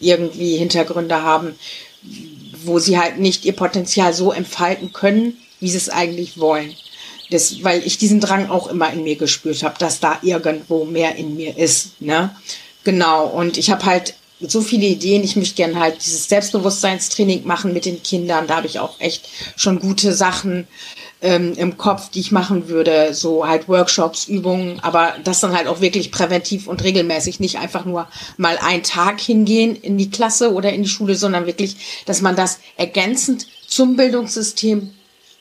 irgendwie 0.00 0.56
Hintergründe 0.56 1.22
haben, 1.22 1.54
wo 2.64 2.80
sie 2.80 2.98
halt 2.98 3.18
nicht 3.18 3.44
ihr 3.44 3.54
Potenzial 3.54 4.12
so 4.12 4.32
entfalten 4.32 4.92
können, 4.92 5.36
wie 5.60 5.70
sie 5.70 5.76
es 5.76 5.88
eigentlich 5.88 6.38
wollen. 6.38 6.74
Das, 7.30 7.62
weil 7.62 7.86
ich 7.86 7.98
diesen 7.98 8.20
Drang 8.20 8.50
auch 8.50 8.68
immer 8.68 8.92
in 8.92 9.04
mir 9.04 9.16
gespürt 9.16 9.62
habe, 9.62 9.78
dass 9.78 10.00
da 10.00 10.18
irgendwo 10.22 10.84
mehr 10.84 11.14
in 11.16 11.36
mir 11.36 11.56
ist. 11.56 12.00
Ne? 12.00 12.34
Genau. 12.84 13.26
Und 13.26 13.58
ich 13.58 13.70
habe 13.70 13.84
halt 13.84 14.14
so 14.40 14.60
viele 14.60 14.86
Ideen. 14.86 15.24
Ich 15.24 15.36
möchte 15.36 15.56
gerne 15.56 15.80
halt 15.80 16.04
dieses 16.04 16.28
Selbstbewusstseinstraining 16.28 17.46
machen 17.46 17.72
mit 17.72 17.84
den 17.84 18.02
Kindern. 18.02 18.46
Da 18.46 18.56
habe 18.56 18.66
ich 18.66 18.78
auch 18.78 19.00
echt 19.00 19.28
schon 19.56 19.80
gute 19.80 20.12
Sachen 20.12 20.66
ähm, 21.20 21.54
im 21.56 21.76
Kopf, 21.76 22.10
die 22.10 22.20
ich 22.20 22.32
machen 22.32 22.68
würde. 22.68 23.14
So 23.14 23.46
halt 23.46 23.68
Workshops, 23.68 24.28
Übungen, 24.28 24.80
aber 24.80 25.14
das 25.24 25.40
dann 25.40 25.56
halt 25.56 25.66
auch 25.66 25.80
wirklich 25.80 26.12
präventiv 26.12 26.68
und 26.68 26.84
regelmäßig. 26.84 27.40
Nicht 27.40 27.58
einfach 27.58 27.84
nur 27.84 28.08
mal 28.36 28.58
einen 28.58 28.82
Tag 28.82 29.20
hingehen 29.20 29.74
in 29.74 29.98
die 29.98 30.10
Klasse 30.10 30.52
oder 30.52 30.72
in 30.72 30.84
die 30.84 30.88
Schule, 30.88 31.16
sondern 31.16 31.46
wirklich, 31.46 32.04
dass 32.06 32.22
man 32.22 32.36
das 32.36 32.60
ergänzend 32.76 33.46
zum 33.66 33.96
Bildungssystem 33.96 34.90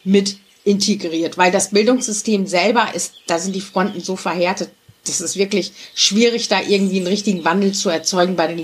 mit 0.03 0.37
integriert, 0.63 1.37
weil 1.37 1.51
das 1.51 1.69
Bildungssystem 1.69 2.45
selber 2.45 2.89
ist, 2.93 3.13
da 3.27 3.39
sind 3.39 3.55
die 3.55 3.61
Fronten 3.61 4.01
so 4.01 4.17
verhärtet, 4.17 4.69
das 5.07 5.21
ist 5.21 5.37
wirklich 5.37 5.71
schwierig, 5.95 6.47
da 6.47 6.61
irgendwie 6.61 6.97
einen 6.97 7.07
richtigen 7.07 7.45
Wandel 7.45 7.73
zu 7.73 7.89
erzeugen 7.89 8.35
bei 8.35 8.47
den 8.47 8.57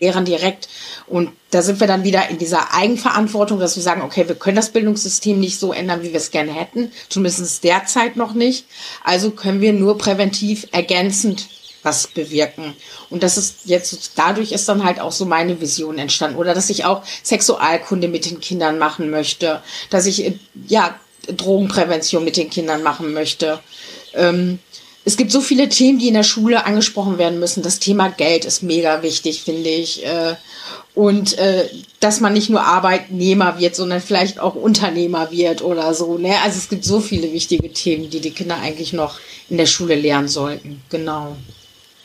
Lehrern 0.00 0.24
direkt. 0.24 0.68
Und 1.06 1.30
da 1.50 1.62
sind 1.62 1.80
wir 1.80 1.86
dann 1.86 2.04
wieder 2.04 2.28
in 2.28 2.38
dieser 2.38 2.74
Eigenverantwortung, 2.74 3.58
dass 3.58 3.76
wir 3.76 3.82
sagen, 3.82 4.02
okay, 4.02 4.28
wir 4.28 4.34
können 4.34 4.56
das 4.56 4.70
Bildungssystem 4.70 5.38
nicht 5.38 5.58
so 5.58 5.72
ändern, 5.72 6.02
wie 6.02 6.10
wir 6.10 6.16
es 6.16 6.30
gerne 6.30 6.52
hätten, 6.52 6.92
zumindest 7.08 7.64
derzeit 7.64 8.16
noch 8.16 8.34
nicht. 8.34 8.66
Also 9.04 9.30
können 9.30 9.60
wir 9.60 9.72
nur 9.72 9.98
präventiv 9.98 10.66
ergänzend 10.72 11.48
was 11.86 12.08
bewirken. 12.08 12.74
Und 13.10 13.22
das 13.22 13.38
ist 13.38 13.60
jetzt, 13.64 14.12
dadurch 14.16 14.50
ist 14.50 14.68
dann 14.68 14.84
halt 14.84 15.00
auch 15.00 15.12
so 15.12 15.24
meine 15.24 15.60
Vision 15.60 15.98
entstanden. 15.98 16.36
Oder 16.36 16.52
dass 16.52 16.68
ich 16.68 16.84
auch 16.84 17.02
Sexualkunde 17.22 18.08
mit 18.08 18.28
den 18.28 18.40
Kindern 18.40 18.78
machen 18.78 19.08
möchte, 19.08 19.62
dass 19.88 20.06
ich, 20.06 20.32
ja, 20.66 20.98
Drogenprävention 21.28 22.24
mit 22.24 22.36
den 22.36 22.50
Kindern 22.50 22.82
machen 22.82 23.12
möchte. 23.12 23.60
Ähm, 24.14 24.58
es 25.06 25.16
gibt 25.16 25.30
so 25.30 25.40
viele 25.40 25.68
Themen, 25.68 26.00
die 26.00 26.08
in 26.08 26.14
der 26.14 26.24
Schule 26.24 26.66
angesprochen 26.66 27.16
werden 27.16 27.38
müssen. 27.38 27.62
Das 27.62 27.78
Thema 27.78 28.08
Geld 28.08 28.44
ist 28.44 28.64
mega 28.64 29.02
wichtig, 29.02 29.42
finde 29.42 29.70
ich. 29.70 30.04
Äh, 30.04 30.34
und 30.96 31.38
äh, 31.38 31.68
dass 32.00 32.18
man 32.20 32.32
nicht 32.32 32.50
nur 32.50 32.62
Arbeitnehmer 32.62 33.60
wird, 33.60 33.76
sondern 33.76 34.00
vielleicht 34.00 34.40
auch 34.40 34.56
Unternehmer 34.56 35.30
wird 35.30 35.62
oder 35.62 35.94
so. 35.94 36.18
Ne? 36.18 36.34
Also 36.42 36.58
es 36.58 36.68
gibt 36.68 36.84
so 36.84 36.98
viele 36.98 37.32
wichtige 37.32 37.72
Themen, 37.72 38.10
die 38.10 38.20
die 38.20 38.32
Kinder 38.32 38.58
eigentlich 38.60 38.92
noch 38.92 39.20
in 39.48 39.58
der 39.58 39.66
Schule 39.66 39.94
lernen 39.94 40.26
sollten. 40.26 40.82
Genau. 40.90 41.36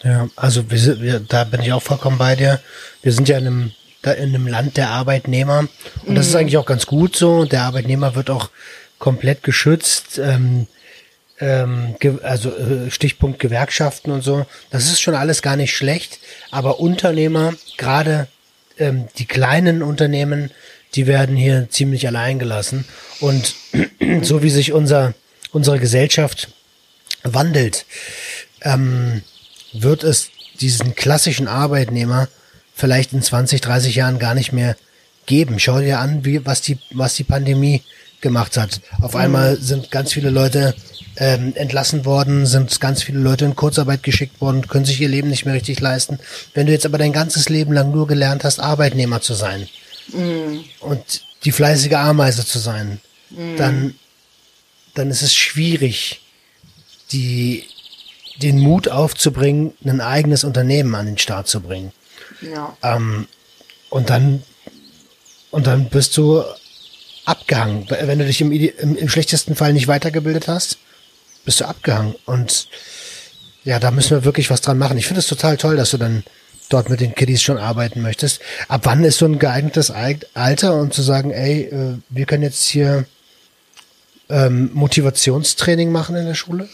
Ja, 0.04 0.30
also 0.36 0.70
wir, 0.70 0.78
sind, 0.78 1.02
wir, 1.02 1.22
da 1.22 1.44
bin 1.44 1.62
ich 1.62 1.74
auch 1.74 1.82
vollkommen 1.82 2.20
bei 2.20 2.36
dir. 2.36 2.60
Wir 3.02 3.14
sind 3.14 3.28
ja 3.28 3.40
in 3.40 3.48
einem, 3.48 3.72
da 4.04 4.12
in 4.12 4.36
einem 4.36 4.46
Land 4.46 4.78
der 4.78 4.92
Arbeitnehmer 4.92 5.68
und 6.06 6.14
das 6.14 6.28
ist 6.28 6.34
mhm. 6.34 6.42
eigentlich 6.42 6.58
auch 6.58 6.68
ganz 6.68 6.86
gut 6.86 7.16
so. 7.16 7.46
Der 7.46 7.64
Arbeitnehmer 7.64 8.14
wird 8.14 8.30
auch 8.30 8.52
komplett 9.00 9.42
geschützt. 9.42 10.20
Ähm, 10.20 10.68
ähm, 11.42 11.96
also 12.24 12.56
äh, 12.56 12.90
Stichpunkt 12.92 13.40
Gewerkschaften 13.40 14.12
und 14.12 14.22
so. 14.22 14.46
Das 14.70 14.86
ist 14.86 15.02
schon 15.02 15.16
alles 15.16 15.42
gar 15.42 15.58
nicht 15.58 15.76
schlecht. 15.76 16.20
Aber 16.52 16.80
Unternehmer, 16.80 17.54
gerade 17.78 18.28
ähm, 18.78 19.08
die 19.18 19.26
kleinen 19.26 19.84
Unternehmen, 19.84 20.52
die 20.96 21.08
werden 21.08 21.36
hier 21.36 21.68
ziemlich 21.70 22.08
allein 22.08 22.40
gelassen. 22.40 22.86
Und 23.20 23.56
so 24.22 24.44
wie 24.44 24.50
sich 24.50 24.72
unser 24.72 25.14
unsere 25.52 25.80
Gesellschaft 25.80 26.50
wandelt, 27.24 27.86
ähm, 28.62 29.22
wird 29.74 30.04
es 30.04 30.30
diesen 30.60 30.96
klassischen 30.96 31.48
Arbeitnehmer 31.48 32.30
vielleicht 32.74 33.14
in 33.14 33.22
20, 33.22 33.62
30 33.62 33.96
Jahren 33.96 34.20
gar 34.20 34.34
nicht 34.34 34.54
mehr 34.54 34.76
geben. 35.26 35.60
Schau 35.60 35.80
dir 35.80 36.00
an, 36.00 36.26
wie, 36.26 36.46
was 36.46 36.62
die, 36.62 36.78
was 36.92 37.16
die 37.16 37.24
Pandemie 37.24 37.84
gemacht 38.22 38.58
hat. 38.58 38.82
Auf 39.02 39.16
einmal 39.16 39.58
sind 39.58 39.92
ganz 39.92 40.14
viele 40.14 40.30
Leute 40.30 40.76
ähm, 41.18 41.54
entlassen 41.56 42.06
worden, 42.06 42.46
sind 42.46 42.80
ganz 42.80 43.04
viele 43.04 43.20
Leute 43.20 43.46
in 43.46 43.56
Kurzarbeit 43.56 44.04
geschickt 44.04 44.42
worden, 44.42 44.68
können 44.68 44.86
sich 44.86 45.02
ihr 45.02 45.10
Leben 45.10 45.30
nicht 45.30 45.46
mehr 45.46 45.54
richtig 45.54 45.80
leisten. 45.80 46.20
Wenn 46.54 46.68
du 46.68 46.72
jetzt 46.72 46.86
aber 46.86 46.98
dein 46.98 47.14
ganzes 47.14 47.50
Leben 47.50 47.74
lang 47.74 47.92
nur 47.92 48.08
gelernt 48.08 48.44
hast, 48.44 48.60
Arbeitnehmer 48.60 49.22
zu 49.22 49.34
sein 49.34 49.68
mm. 50.08 50.60
und 50.82 51.24
die 51.44 51.52
fleißige 51.52 51.94
Ameise 51.94 52.46
zu 52.46 52.60
sein, 52.60 53.02
mm. 53.30 53.58
dann, 53.58 53.96
dann 54.94 55.10
ist 55.10 55.22
es 55.22 55.36
schwierig, 55.36 56.22
die 57.12 57.66
den 58.42 58.60
Mut 58.60 58.88
aufzubringen, 58.88 59.74
ein 59.84 60.02
eigenes 60.02 60.44
Unternehmen 60.44 60.96
an 60.96 61.06
den 61.06 61.18
Start 61.18 61.48
zu 61.48 61.62
bringen. 61.62 61.92
Ja. 62.42 62.76
Ähm, 62.82 63.28
und 63.90 64.10
dann 64.10 64.44
und 65.52 65.68
dann 65.68 65.90
bist 65.90 66.18
du 66.18 66.44
abgehangen. 67.26 67.86
Wenn 67.90 68.20
du 68.20 68.26
dich 68.26 68.42
im, 68.42 68.52
im, 68.52 68.96
im, 68.96 69.10
schlechtesten 69.10 69.56
Fall 69.56 69.74
nicht 69.74 69.88
weitergebildet 69.88 70.48
hast, 70.48 70.78
bist 71.46 71.62
du 71.62 71.66
abgehangen. 71.66 72.16
Und 72.26 72.68
ja, 73.64 73.80
da 73.80 73.92
müssen 73.92 74.12
wir 74.12 74.26
wirklich 74.26 74.50
was 74.50 74.62
dran 74.62 74.78
machen. 74.78 74.98
Ich 74.98 75.08
finde 75.08 75.20
es 75.20 75.28
total 75.28 75.58
toll, 75.58 75.76
dass 75.76 75.92
du 75.92 75.98
dann 75.98 76.24
dort 76.70 76.90
mit 76.90 77.02
den 77.02 77.16
Kiddies 77.16 77.42
schon 77.42 77.58
arbeiten 77.58 78.02
möchtest. 78.02 78.42
Ab 78.68 78.82
wann 78.86 79.04
ist 79.04 79.18
so 79.18 79.26
ein 79.26 79.40
geeignetes 79.40 79.92
Alter, 79.92 80.80
um 80.80 80.92
zu 80.92 81.02
sagen, 81.02 81.32
ey, 81.32 81.64
äh, 81.64 81.98
wir 82.10 82.26
können 82.26 82.44
jetzt 82.44 82.68
hier 82.68 83.06
ähm, 84.30 84.72
Motivationstraining 84.74 85.92
machen 85.92 86.16
in 86.16 86.26
der 86.26 86.36
Schule? 86.36 86.70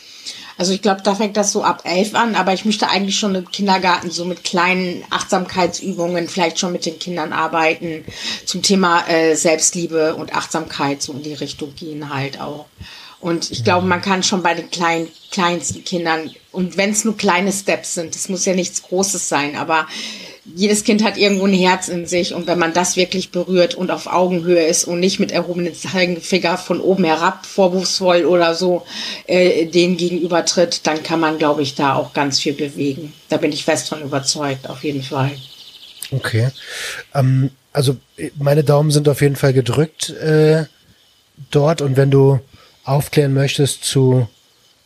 Also 0.58 0.74
ich 0.74 0.82
glaube, 0.82 1.02
da 1.04 1.14
fängt 1.14 1.38
das 1.38 1.52
so 1.52 1.64
ab 1.64 1.84
elf 1.86 2.16
an, 2.16 2.36
aber 2.36 2.54
ich 2.54 2.66
möchte 2.66 2.90
eigentlich 2.90 3.20
schon 3.20 3.36
im 3.36 3.52
Kindergarten 3.52 4.10
so 4.10 4.26
mit 4.26 4.44
kleinen 4.44 5.04
Achtsamkeitsübungen 5.12 6.28
vielleicht 6.28 6.58
schon 6.58 6.72
mit 6.72 6.86
den 6.86 6.98
Kindern 6.98 7.32
arbeiten 7.32 8.04
zum 8.46 8.64
Thema 8.64 9.08
äh, 9.08 9.36
Selbstliebe 9.36 10.16
und 10.16 10.36
Achtsamkeit 10.36 11.04
so 11.04 11.14
in 11.14 11.22
die 11.22 11.36
Richtung 11.36 11.76
gehen 11.76 12.12
halt 12.12 12.42
auch. 12.42 12.66
Und 13.20 13.52
ich 13.52 13.64
glaube, 13.64 13.88
man 13.88 14.02
kann 14.02 14.22
schon 14.24 14.44
bei 14.44 14.54
den 14.54 14.70
kleinen, 14.70 15.08
kleinsten 15.32 15.84
Kindern, 15.84 16.30
und 16.52 16.76
wenn 16.76 16.90
es 16.90 17.06
nur 17.06 17.16
kleine 17.16 17.52
Steps 17.52 17.94
sind, 17.94 18.16
das 18.16 18.30
muss 18.30 18.46
ja 18.46 18.56
nichts 18.56 18.82
Großes 18.82 19.30
sein, 19.30 19.56
aber 19.56 19.86
jedes 20.56 20.84
Kind 20.84 21.04
hat 21.04 21.18
irgendwo 21.18 21.46
ein 21.46 21.54
Herz 21.54 21.88
in 21.88 22.06
sich 22.06 22.34
und 22.34 22.48
wenn 22.48 22.58
man 22.58 22.74
das 22.74 22.96
wirklich 22.96 23.30
berührt 23.30 23.76
und 23.76 23.92
auf 23.92 24.08
Augenhöhe 24.08 24.66
ist 24.66 24.86
und 24.86 25.00
nicht 25.00 25.20
mit 25.20 25.32
erhobenen 25.32 25.76
Zeigefinger 25.76 26.58
von 26.58 26.80
oben 26.80 27.04
herab 27.04 27.46
vorwurfsvoll 27.46 28.26
oder 28.26 28.56
so 28.56 28.86
äh, 29.28 29.66
dem 29.66 29.98
gegenüber 29.98 30.46
tritt, 30.46 30.88
dann 30.88 31.04
kann 31.04 31.20
man, 31.20 31.38
glaube 31.38 31.62
ich, 31.62 31.76
da 31.76 31.94
auch 31.94 32.14
ganz 32.14 32.40
viel 32.40 32.54
bewegen. 32.54 33.14
Da 33.30 33.38
bin 33.38 33.52
ich 33.52 33.66
fest 33.66 33.90
von 33.90 34.02
überzeugt, 34.02 34.70
auf 34.70 34.84
jeden 34.84 35.04
Fall. 35.04 35.32
Okay. 36.12 36.50
Ähm, 37.14 37.52
also 37.74 37.98
meine 38.40 38.64
Daumen 38.64 38.90
sind 38.90 39.10
auf 39.10 39.22
jeden 39.22 39.36
Fall 39.36 39.54
gedrückt 39.54 40.10
äh, 40.10 40.66
dort 41.52 41.82
und 41.82 41.98
wenn 41.98 42.10
du 42.10 42.40
aufklären 42.88 43.34
möchtest 43.34 43.84
zu 43.84 44.28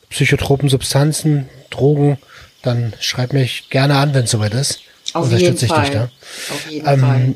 psychotropen 0.09 0.69
Substanzen, 0.69 1.47
Drogen, 1.69 2.17
dann 2.63 2.93
schreib 2.99 3.33
mich 3.33 3.69
gerne 3.69 3.95
an, 3.95 4.13
wenn 4.13 4.25
es 4.25 4.31
soweit 4.31 4.53
ist. 4.53 4.81
Auf 5.13 5.25
Unterstütze 5.25 5.65
jeden 5.65 5.65
ich 5.65 5.71
Fall. 5.71 5.85
dich 5.85 5.93
da. 5.93 6.03
Auf 6.53 6.69
jeden 6.69 6.87
ähm, 6.87 6.99
Fall. 6.99 7.33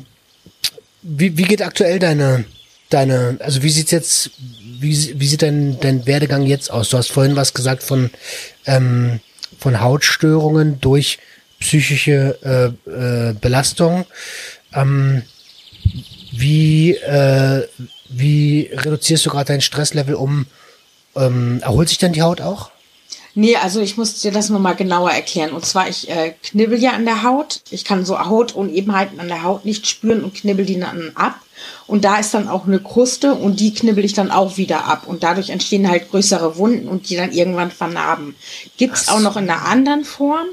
Wie, 1.02 1.38
wie 1.38 1.42
geht 1.44 1.62
aktuell 1.62 1.98
deine, 1.98 2.44
deine, 2.90 3.36
also 3.40 3.62
wie 3.62 3.70
sieht's 3.70 3.92
jetzt, 3.92 4.30
wie, 4.80 5.18
wie 5.20 5.26
sieht 5.26 5.42
dein, 5.42 5.78
dein 5.80 6.06
Werdegang 6.06 6.42
jetzt 6.42 6.70
aus? 6.70 6.90
Du 6.90 6.98
hast 6.98 7.10
vorhin 7.10 7.36
was 7.36 7.54
gesagt 7.54 7.82
von, 7.82 8.10
ähm, 8.66 9.20
von 9.58 9.80
Hautstörungen 9.80 10.80
durch 10.80 11.18
psychische 11.60 12.74
äh, 12.86 12.90
äh, 12.90 13.34
Belastung. 13.34 14.04
Ähm, 14.74 15.22
wie, 16.32 16.94
äh, 16.96 17.66
wie 18.08 18.70
reduzierst 18.72 19.26
du 19.26 19.30
gerade 19.30 19.46
dein 19.46 19.60
Stresslevel 19.60 20.14
um? 20.14 20.46
Ähm, 21.14 21.60
erholt 21.62 21.88
sich 21.88 21.98
dann 21.98 22.12
die 22.12 22.22
Haut 22.22 22.40
auch? 22.40 22.70
Nee, 23.38 23.56
also 23.56 23.82
ich 23.82 23.98
muss 23.98 24.22
dir 24.22 24.32
das 24.32 24.48
nochmal 24.48 24.76
genauer 24.76 25.10
erklären. 25.10 25.50
Und 25.50 25.66
zwar, 25.66 25.90
ich 25.90 26.08
äh, 26.08 26.32
knibbel 26.42 26.82
ja 26.82 26.92
an 26.92 27.04
der 27.04 27.22
Haut. 27.22 27.60
Ich 27.68 27.84
kann 27.84 28.06
so 28.06 28.18
Hautunebenheiten 28.18 29.20
an 29.20 29.28
der 29.28 29.42
Haut 29.42 29.66
nicht 29.66 29.86
spüren 29.86 30.24
und 30.24 30.34
knibbel 30.34 30.64
die 30.64 30.80
dann 30.80 31.12
ab. 31.14 31.38
Und 31.86 32.06
da 32.06 32.16
ist 32.18 32.32
dann 32.32 32.48
auch 32.48 32.66
eine 32.66 32.80
Kruste 32.80 33.34
und 33.34 33.60
die 33.60 33.74
knibbel 33.74 34.06
ich 34.06 34.14
dann 34.14 34.30
auch 34.30 34.56
wieder 34.56 34.86
ab. 34.86 35.06
Und 35.06 35.22
dadurch 35.22 35.50
entstehen 35.50 35.86
halt 35.88 36.10
größere 36.10 36.56
Wunden 36.56 36.88
und 36.88 37.10
die 37.10 37.16
dann 37.16 37.30
irgendwann 37.30 37.70
vernarben. 37.70 38.36
Gibt's 38.78 39.08
auch 39.08 39.20
noch 39.20 39.36
in 39.36 39.50
einer 39.50 39.66
anderen 39.66 40.04
Form 40.04 40.46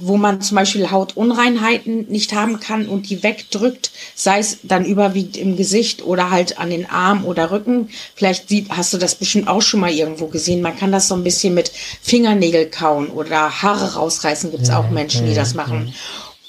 wo 0.00 0.16
man 0.16 0.40
zum 0.40 0.56
Beispiel 0.56 0.90
Hautunreinheiten 0.90 2.06
nicht 2.08 2.34
haben 2.34 2.60
kann 2.60 2.88
und 2.88 3.10
die 3.10 3.22
wegdrückt, 3.22 3.90
sei 4.14 4.38
es 4.38 4.58
dann 4.62 4.84
überwiegend 4.84 5.36
im 5.36 5.56
Gesicht 5.56 6.02
oder 6.02 6.30
halt 6.30 6.58
an 6.58 6.70
den 6.70 6.88
Arm 6.88 7.24
oder 7.24 7.50
Rücken. 7.50 7.90
Vielleicht 8.14 8.46
hast 8.70 8.92
du 8.92 8.98
das 8.98 9.14
bestimmt 9.14 9.48
auch 9.48 9.62
schon 9.62 9.80
mal 9.80 9.92
irgendwo 9.92 10.26
gesehen. 10.26 10.62
Man 10.62 10.76
kann 10.76 10.92
das 10.92 11.08
so 11.08 11.14
ein 11.14 11.24
bisschen 11.24 11.54
mit 11.54 11.70
Fingernägel 12.02 12.66
kauen 12.66 13.08
oder 13.08 13.62
Haare 13.62 13.94
rausreißen. 13.94 14.50
Gibt 14.50 14.64
es 14.64 14.70
auch 14.70 14.90
Menschen, 14.90 15.26
die 15.26 15.34
das 15.34 15.54
machen. 15.54 15.94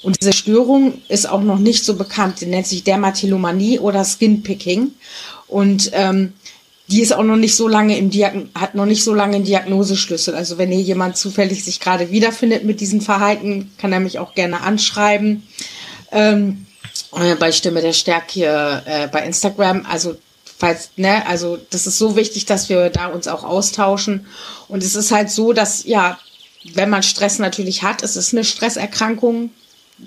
Und 0.02 0.20
diese 0.20 0.32
Störung 0.32 1.00
ist 1.08 1.28
auch 1.28 1.42
noch 1.42 1.58
nicht 1.58 1.84
so 1.84 1.94
bekannt. 1.94 2.40
Die 2.40 2.46
nennt 2.46 2.66
sich 2.66 2.82
Dermatillomanie 2.82 3.78
oder 3.78 4.04
Skinpicking. 4.04 4.92
Und 5.46 5.90
ähm, 5.94 6.32
die 6.92 7.00
ist 7.00 7.12
auch 7.12 7.22
noch 7.22 7.36
nicht 7.36 7.56
so 7.56 7.68
lange 7.68 7.96
im 7.96 8.10
Diagn 8.10 8.50
hat 8.54 8.74
noch 8.74 8.84
nicht 8.84 9.02
so 9.02 9.14
lange 9.14 9.36
einen 9.36 9.46
Diagnoseschlüssel. 9.46 10.34
Also 10.34 10.58
wenn 10.58 10.70
hier 10.70 10.82
jemand 10.82 11.16
zufällig 11.16 11.64
sich 11.64 11.80
gerade 11.80 12.10
wiederfindet 12.10 12.64
mit 12.64 12.80
diesem 12.80 13.00
Verhalten, 13.00 13.72
kann 13.78 13.94
er 13.94 14.00
mich 14.00 14.18
auch 14.18 14.34
gerne 14.34 14.60
anschreiben. 14.60 15.42
Ähm, 16.10 16.66
äh, 17.16 17.34
bei 17.36 17.50
Stimme 17.50 17.80
der 17.80 17.94
Stärke 17.94 18.82
äh, 18.84 19.08
bei 19.08 19.24
Instagram. 19.24 19.86
Also 19.88 20.16
falls, 20.58 20.90
ne, 20.96 21.26
also 21.26 21.58
das 21.70 21.86
ist 21.86 21.96
so 21.96 22.14
wichtig, 22.14 22.44
dass 22.44 22.68
wir 22.68 22.90
da 22.90 23.06
uns 23.06 23.26
auch 23.26 23.42
austauschen. 23.42 24.26
Und 24.68 24.82
es 24.82 24.94
ist 24.94 25.12
halt 25.12 25.30
so, 25.30 25.54
dass 25.54 25.84
ja, 25.84 26.18
wenn 26.74 26.90
man 26.90 27.02
Stress 27.02 27.38
natürlich 27.38 27.82
hat, 27.82 28.02
es 28.02 28.16
ist 28.16 28.34
eine 28.34 28.44
Stresserkrankung, 28.44 29.48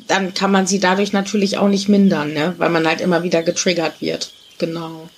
dann 0.07 0.36
kann 0.36 0.51
man 0.51 0.67
sie 0.67 0.79
dadurch 0.79 1.13
natürlich 1.13 1.57
auch 1.57 1.67
nicht 1.67 1.89
mindern, 1.89 2.33
ne, 2.33 2.53
weil 2.59 2.69
man 2.69 2.86
halt 2.88 3.01
immer 3.01 3.23
wieder 3.23 3.41
getriggert 3.41 4.01
wird. 4.01 4.31
Genau. 4.59 5.09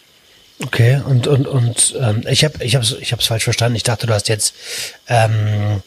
Okay, 0.64 1.02
und 1.06 1.28
und 1.28 1.48
und 1.48 1.96
ähm, 2.00 2.24
ich 2.28 2.44
habe 2.44 2.64
ich 2.64 2.76
habe 2.76 2.86
ich 3.00 3.12
habe 3.12 3.22
falsch 3.22 3.44
verstanden. 3.44 3.76
Ich 3.76 3.84
dachte, 3.84 4.08
du 4.08 4.14
hast 4.14 4.28
jetzt 4.28 4.56
ähm, 5.08 5.84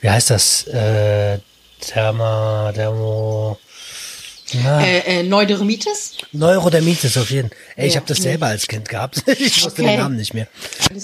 wie 0.00 0.10
heißt 0.10 0.30
das 0.30 0.66
äh, 0.68 1.38
Therma 1.80 2.72
Thermo 2.74 3.58
äh, 4.52 5.20
äh, 5.20 5.22
Neurodermitis? 5.22 6.12
Neurodermitis 6.32 7.16
auf 7.16 7.30
jeden 7.30 7.48
Fall. 7.48 7.58
Ey, 7.76 7.88
ich 7.88 7.94
ja, 7.94 8.00
habe 8.00 8.08
das 8.08 8.18
selber 8.18 8.46
als 8.46 8.66
Kind 8.66 8.88
gehabt. 8.88 9.22
ich 9.26 9.64
wusste 9.64 9.82
okay. 9.82 9.92
den 9.92 10.00
Namen 10.00 10.16
nicht 10.16 10.34
mehr. 10.34 10.46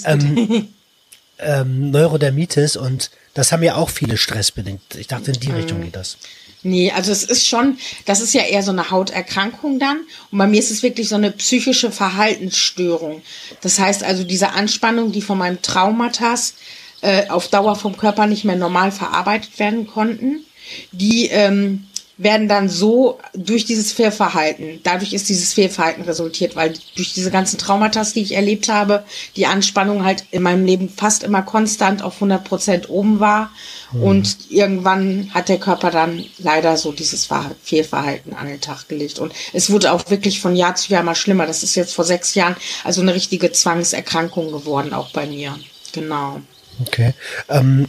Ähm, 0.05 0.69
ähm, 1.39 1.91
Neurodermitis 1.91 2.77
und 2.77 3.11
das 3.33 3.51
haben 3.51 3.63
ja 3.63 3.75
auch 3.75 3.89
viele 3.89 4.17
stressbedingt. 4.17 4.95
Ich 4.95 5.07
dachte, 5.07 5.31
in 5.31 5.39
die 5.39 5.51
Richtung 5.51 5.81
geht 5.81 5.95
das. 5.95 6.17
Nee, 6.63 6.91
also 6.91 7.11
es 7.11 7.23
ist 7.23 7.47
schon, 7.47 7.77
das 8.05 8.21
ist 8.21 8.33
ja 8.33 8.43
eher 8.43 8.61
so 8.61 8.71
eine 8.71 8.91
Hauterkrankung 8.91 9.79
dann. 9.79 10.01
Und 10.31 10.37
bei 10.37 10.45
mir 10.45 10.59
ist 10.59 10.69
es 10.69 10.83
wirklich 10.83 11.09
so 11.09 11.15
eine 11.15 11.31
psychische 11.31 11.91
Verhaltensstörung. 11.91 13.23
Das 13.61 13.79
heißt 13.79 14.03
also, 14.03 14.23
diese 14.23 14.51
Anspannung, 14.51 15.11
die 15.11 15.23
von 15.23 15.39
meinem 15.39 15.61
Traumatas 15.61 16.53
äh, 17.01 17.27
auf 17.29 17.47
Dauer 17.47 17.75
vom 17.75 17.97
Körper 17.97 18.27
nicht 18.27 18.45
mehr 18.45 18.55
normal 18.55 18.91
verarbeitet 18.91 19.57
werden 19.57 19.87
konnten, 19.87 20.45
die 20.91 21.27
ähm, 21.27 21.87
werden 22.23 22.47
dann 22.47 22.69
so 22.69 23.19
durch 23.33 23.65
dieses 23.65 23.91
Fehlverhalten, 23.91 24.79
dadurch 24.83 25.13
ist 25.13 25.27
dieses 25.29 25.53
Fehlverhalten 25.53 26.03
resultiert, 26.03 26.55
weil 26.55 26.73
durch 26.95 27.13
diese 27.13 27.31
ganzen 27.31 27.57
Traumata, 27.57 28.03
die 28.03 28.21
ich 28.21 28.35
erlebt 28.35 28.69
habe, 28.69 29.03
die 29.35 29.47
Anspannung 29.47 30.05
halt 30.05 30.25
in 30.29 30.43
meinem 30.43 30.65
Leben 30.65 30.87
fast 30.89 31.23
immer 31.23 31.41
konstant 31.41 32.03
auf 32.03 32.15
100 32.15 32.43
Prozent 32.43 32.89
oben 32.89 33.19
war. 33.19 33.51
Mhm. 33.91 34.03
Und 34.03 34.37
irgendwann 34.49 35.31
hat 35.33 35.49
der 35.49 35.59
Körper 35.59 35.89
dann 35.89 36.23
leider 36.37 36.77
so 36.77 36.91
dieses 36.91 37.27
Fehlverhalten 37.63 38.33
an 38.33 38.47
den 38.47 38.61
Tag 38.61 38.87
gelegt. 38.87 39.17
Und 39.17 39.33
es 39.53 39.71
wurde 39.71 39.91
auch 39.91 40.09
wirklich 40.11 40.41
von 40.41 40.55
Jahr 40.55 40.75
zu 40.75 40.91
Jahr 40.91 41.03
mal 41.03 41.15
schlimmer. 41.15 41.47
Das 41.47 41.63
ist 41.63 41.75
jetzt 41.75 41.95
vor 41.95 42.05
sechs 42.05 42.35
Jahren 42.35 42.55
also 42.83 43.01
eine 43.01 43.15
richtige 43.15 43.51
Zwangserkrankung 43.51 44.51
geworden, 44.51 44.93
auch 44.93 45.09
bei 45.09 45.25
mir. 45.25 45.57
Genau. 45.91 46.41
Okay. 46.85 47.13
Ähm, 47.49 47.87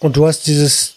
und 0.00 0.16
du 0.16 0.26
hast 0.26 0.46
dieses 0.46 0.93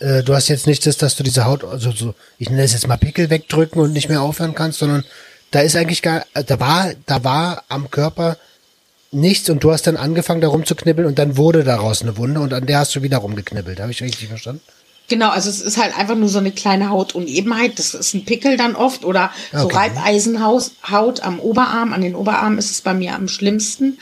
äh, 0.00 0.22
du 0.22 0.34
hast 0.34 0.48
jetzt 0.48 0.66
nicht 0.66 0.86
das, 0.86 0.96
dass 0.96 1.16
du 1.16 1.22
diese 1.22 1.44
Haut, 1.44 1.64
also 1.64 1.92
so, 1.92 2.14
ich 2.38 2.50
nenne 2.50 2.62
es 2.62 2.72
jetzt 2.72 2.88
mal 2.88 2.96
Pickel 2.96 3.30
wegdrücken 3.30 3.80
und 3.80 3.92
nicht 3.92 4.08
mehr 4.08 4.22
aufhören 4.22 4.54
kannst, 4.54 4.78
sondern 4.78 5.04
da 5.50 5.60
ist 5.60 5.76
eigentlich 5.76 6.02
gar, 6.02 6.24
äh, 6.34 6.44
da 6.44 6.58
war, 6.60 6.92
da 7.06 7.24
war 7.24 7.64
am 7.68 7.90
Körper 7.90 8.36
nichts 9.12 9.50
und 9.50 9.62
du 9.64 9.72
hast 9.72 9.86
dann 9.86 9.96
angefangen, 9.96 10.40
da 10.40 10.48
rumzuknibbeln 10.48 11.06
und 11.06 11.18
dann 11.18 11.36
wurde 11.36 11.64
daraus 11.64 12.02
eine 12.02 12.16
Wunde 12.16 12.40
und 12.40 12.52
an 12.52 12.66
der 12.66 12.78
hast 12.78 12.94
du 12.94 13.02
wieder 13.02 13.18
rumgeknibbelt. 13.18 13.80
Habe 13.80 13.90
ich 13.90 14.02
richtig 14.02 14.28
verstanden? 14.28 14.62
Genau, 15.10 15.30
also 15.30 15.50
es 15.50 15.60
ist 15.60 15.76
halt 15.76 15.98
einfach 15.98 16.14
nur 16.14 16.28
so 16.28 16.38
eine 16.38 16.52
kleine 16.52 16.88
Hautunebenheit. 16.88 17.80
Das 17.80 17.94
ist 17.94 18.14
ein 18.14 18.24
Pickel 18.24 18.56
dann 18.56 18.76
oft 18.76 19.04
oder 19.04 19.32
so 19.52 19.64
okay. 19.64 19.76
Reibeisenhaut 19.76 21.20
am 21.22 21.40
Oberarm. 21.40 21.92
An 21.92 22.00
den 22.00 22.14
Oberarm 22.14 22.58
ist 22.58 22.70
es 22.70 22.80
bei 22.80 22.94
mir 22.94 23.16
am 23.16 23.26
schlimmsten. 23.26 23.98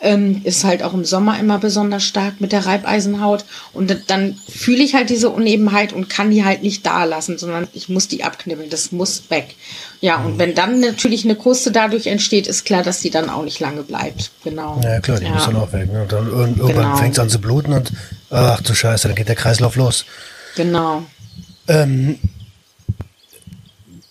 Ähm, 0.00 0.40
ist 0.44 0.62
halt 0.62 0.84
auch 0.84 0.94
im 0.94 1.04
Sommer 1.04 1.40
immer 1.40 1.58
besonders 1.58 2.04
stark 2.04 2.40
mit 2.40 2.52
der 2.52 2.64
Reibeisenhaut. 2.64 3.44
Und 3.72 4.04
dann 4.06 4.38
fühle 4.48 4.84
ich 4.84 4.94
halt 4.94 5.10
diese 5.10 5.30
Unebenheit 5.30 5.92
und 5.92 6.08
kann 6.08 6.30
die 6.30 6.44
halt 6.44 6.62
nicht 6.62 6.86
da 6.86 7.02
lassen, 7.02 7.38
sondern 7.38 7.66
ich 7.72 7.88
muss 7.88 8.06
die 8.06 8.22
abknibbeln. 8.22 8.70
Das 8.70 8.92
muss 8.92 9.24
weg. 9.30 9.56
Ja, 10.00 10.18
und 10.18 10.38
wenn 10.38 10.54
dann 10.54 10.78
natürlich 10.78 11.24
eine 11.24 11.34
Kruste 11.34 11.72
dadurch 11.72 12.06
entsteht, 12.06 12.46
ist 12.46 12.64
klar, 12.64 12.84
dass 12.84 13.00
die 13.00 13.10
dann 13.10 13.28
auch 13.30 13.42
nicht 13.42 13.58
lange 13.58 13.82
bleibt. 13.82 14.30
Genau. 14.44 14.80
Ja, 14.84 15.00
klar, 15.00 15.18
die 15.18 15.24
ja. 15.24 15.32
muss 15.32 15.44
dann 15.44 15.56
auch 15.56 15.72
weg. 15.72 15.92
Ne? 15.92 16.02
Und 16.02 16.12
dann 16.12 16.28
irgendwann 16.28 16.74
genau. 16.74 16.96
fängt 16.96 17.14
es 17.14 17.18
an 17.18 17.28
zu 17.28 17.40
bluten 17.40 17.72
und 17.72 17.92
ach 18.30 18.60
du 18.60 18.74
Scheiße, 18.74 19.08
dann 19.08 19.16
geht 19.16 19.28
der 19.28 19.34
Kreislauf 19.34 19.74
los. 19.74 20.04
Genau. 20.56 21.04
Ähm, 21.68 22.18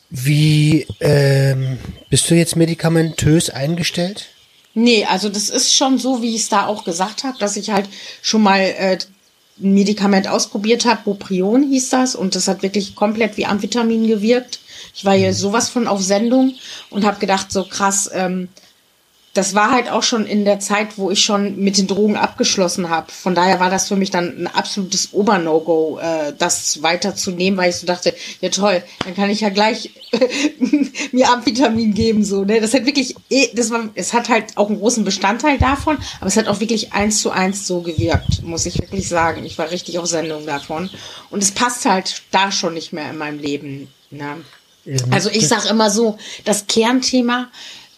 wie 0.09 0.85
ähm, 0.99 1.77
bist 2.09 2.29
du 2.29 2.35
jetzt 2.35 2.55
medikamentös 2.55 3.49
eingestellt? 3.49 4.27
Nee, 4.73 5.05
also 5.05 5.29
das 5.29 5.49
ist 5.49 5.73
schon 5.73 5.97
so, 5.97 6.21
wie 6.21 6.35
ich 6.35 6.41
es 6.41 6.49
da 6.49 6.65
auch 6.65 6.83
gesagt 6.83 7.23
habe, 7.23 7.37
dass 7.39 7.57
ich 7.57 7.69
halt 7.71 7.89
schon 8.21 8.41
mal 8.41 8.59
äh, 8.59 8.97
ein 9.61 9.73
Medikament 9.73 10.27
ausprobiert 10.27 10.85
habe, 10.85 11.01
Boprion 11.05 11.63
hieß 11.63 11.89
das, 11.89 12.15
und 12.15 12.35
das 12.35 12.47
hat 12.47 12.63
wirklich 12.63 12.95
komplett 12.95 13.37
wie 13.37 13.45
Amphetamin 13.45 14.07
gewirkt. 14.07 14.59
Ich 14.95 15.05
war 15.05 15.15
hier 15.15 15.29
mhm. 15.29 15.33
sowas 15.33 15.69
von 15.69 15.87
auf 15.87 16.01
Sendung 16.01 16.55
und 16.89 17.05
habe 17.05 17.19
gedacht, 17.19 17.51
so 17.51 17.63
krass, 17.63 18.09
ähm, 18.13 18.49
das 19.34 19.55
war 19.55 19.71
halt 19.71 19.89
auch 19.89 20.03
schon 20.03 20.25
in 20.25 20.43
der 20.43 20.59
Zeit, 20.59 20.97
wo 20.97 21.09
ich 21.09 21.23
schon 21.23 21.57
mit 21.57 21.77
den 21.77 21.88
Drogen 21.88 22.17
abgeschlossen 22.17 22.89
habe. 22.89 23.09
Von 23.11 23.34
daher 23.34 23.61
war 23.61 23.69
das 23.69 23.88
für 23.88 23.95
mich 23.95 24.11
dann 24.11 24.43
ein 24.43 24.47
absolutes 24.47 25.13
Ober-No-Go, 25.13 25.99
äh, 25.99 26.34
das 26.38 26.84
weiterzunehmen, 26.84 27.57
weil 27.57 27.69
ich 27.69 27.77
so 27.77 27.88
dachte, 27.88 28.13
ja 28.41 28.49
toll, 28.49 28.84
dann 29.05 29.15
kann 29.15 29.29
ich 29.29 29.39
ja 29.39 29.47
gleich 29.49 29.91
mir 31.13 31.29
Amphetamin 31.29 31.93
geben, 31.93 32.25
so, 32.25 32.43
ne? 32.43 32.59
Das 32.59 32.73
hat 32.73 32.86
wirklich, 32.86 33.15
eh, 33.29 33.47
das 33.53 33.71
war, 33.71 33.89
es 33.95 34.11
hat 34.11 34.27
halt 34.27 34.57
auch 34.57 34.67
einen 34.67 34.79
großen 34.79 35.05
Bestandteil 35.05 35.57
davon, 35.57 35.97
aber 36.19 36.27
es 36.27 36.36
hat 36.36 36.49
auch 36.49 36.59
wirklich 36.59 36.91
eins 36.91 37.21
zu 37.21 37.32
eins 37.32 37.65
so 37.65 37.79
gewirkt, 37.82 38.43
muss 38.43 38.65
ich 38.65 38.82
wirklich 38.82 39.07
sagen. 39.07 39.45
Ich 39.45 39.57
war 39.57 39.71
richtig 39.71 39.97
auf 39.99 40.07
Sendung 40.07 40.45
davon. 40.45 40.89
Und 41.29 41.41
es 41.41 41.51
passt 41.51 41.86
halt 41.86 42.23
da 42.32 42.51
schon 42.51 42.73
nicht 42.73 42.91
mehr 42.91 43.09
in 43.09 43.17
meinem 43.17 43.39
Leben, 43.39 43.88
ne? 44.09 44.43
Also 45.11 45.29
ich 45.29 45.47
sag 45.47 45.69
immer 45.69 45.91
so, 45.91 46.17
das 46.43 46.65
Kernthema 46.65 47.49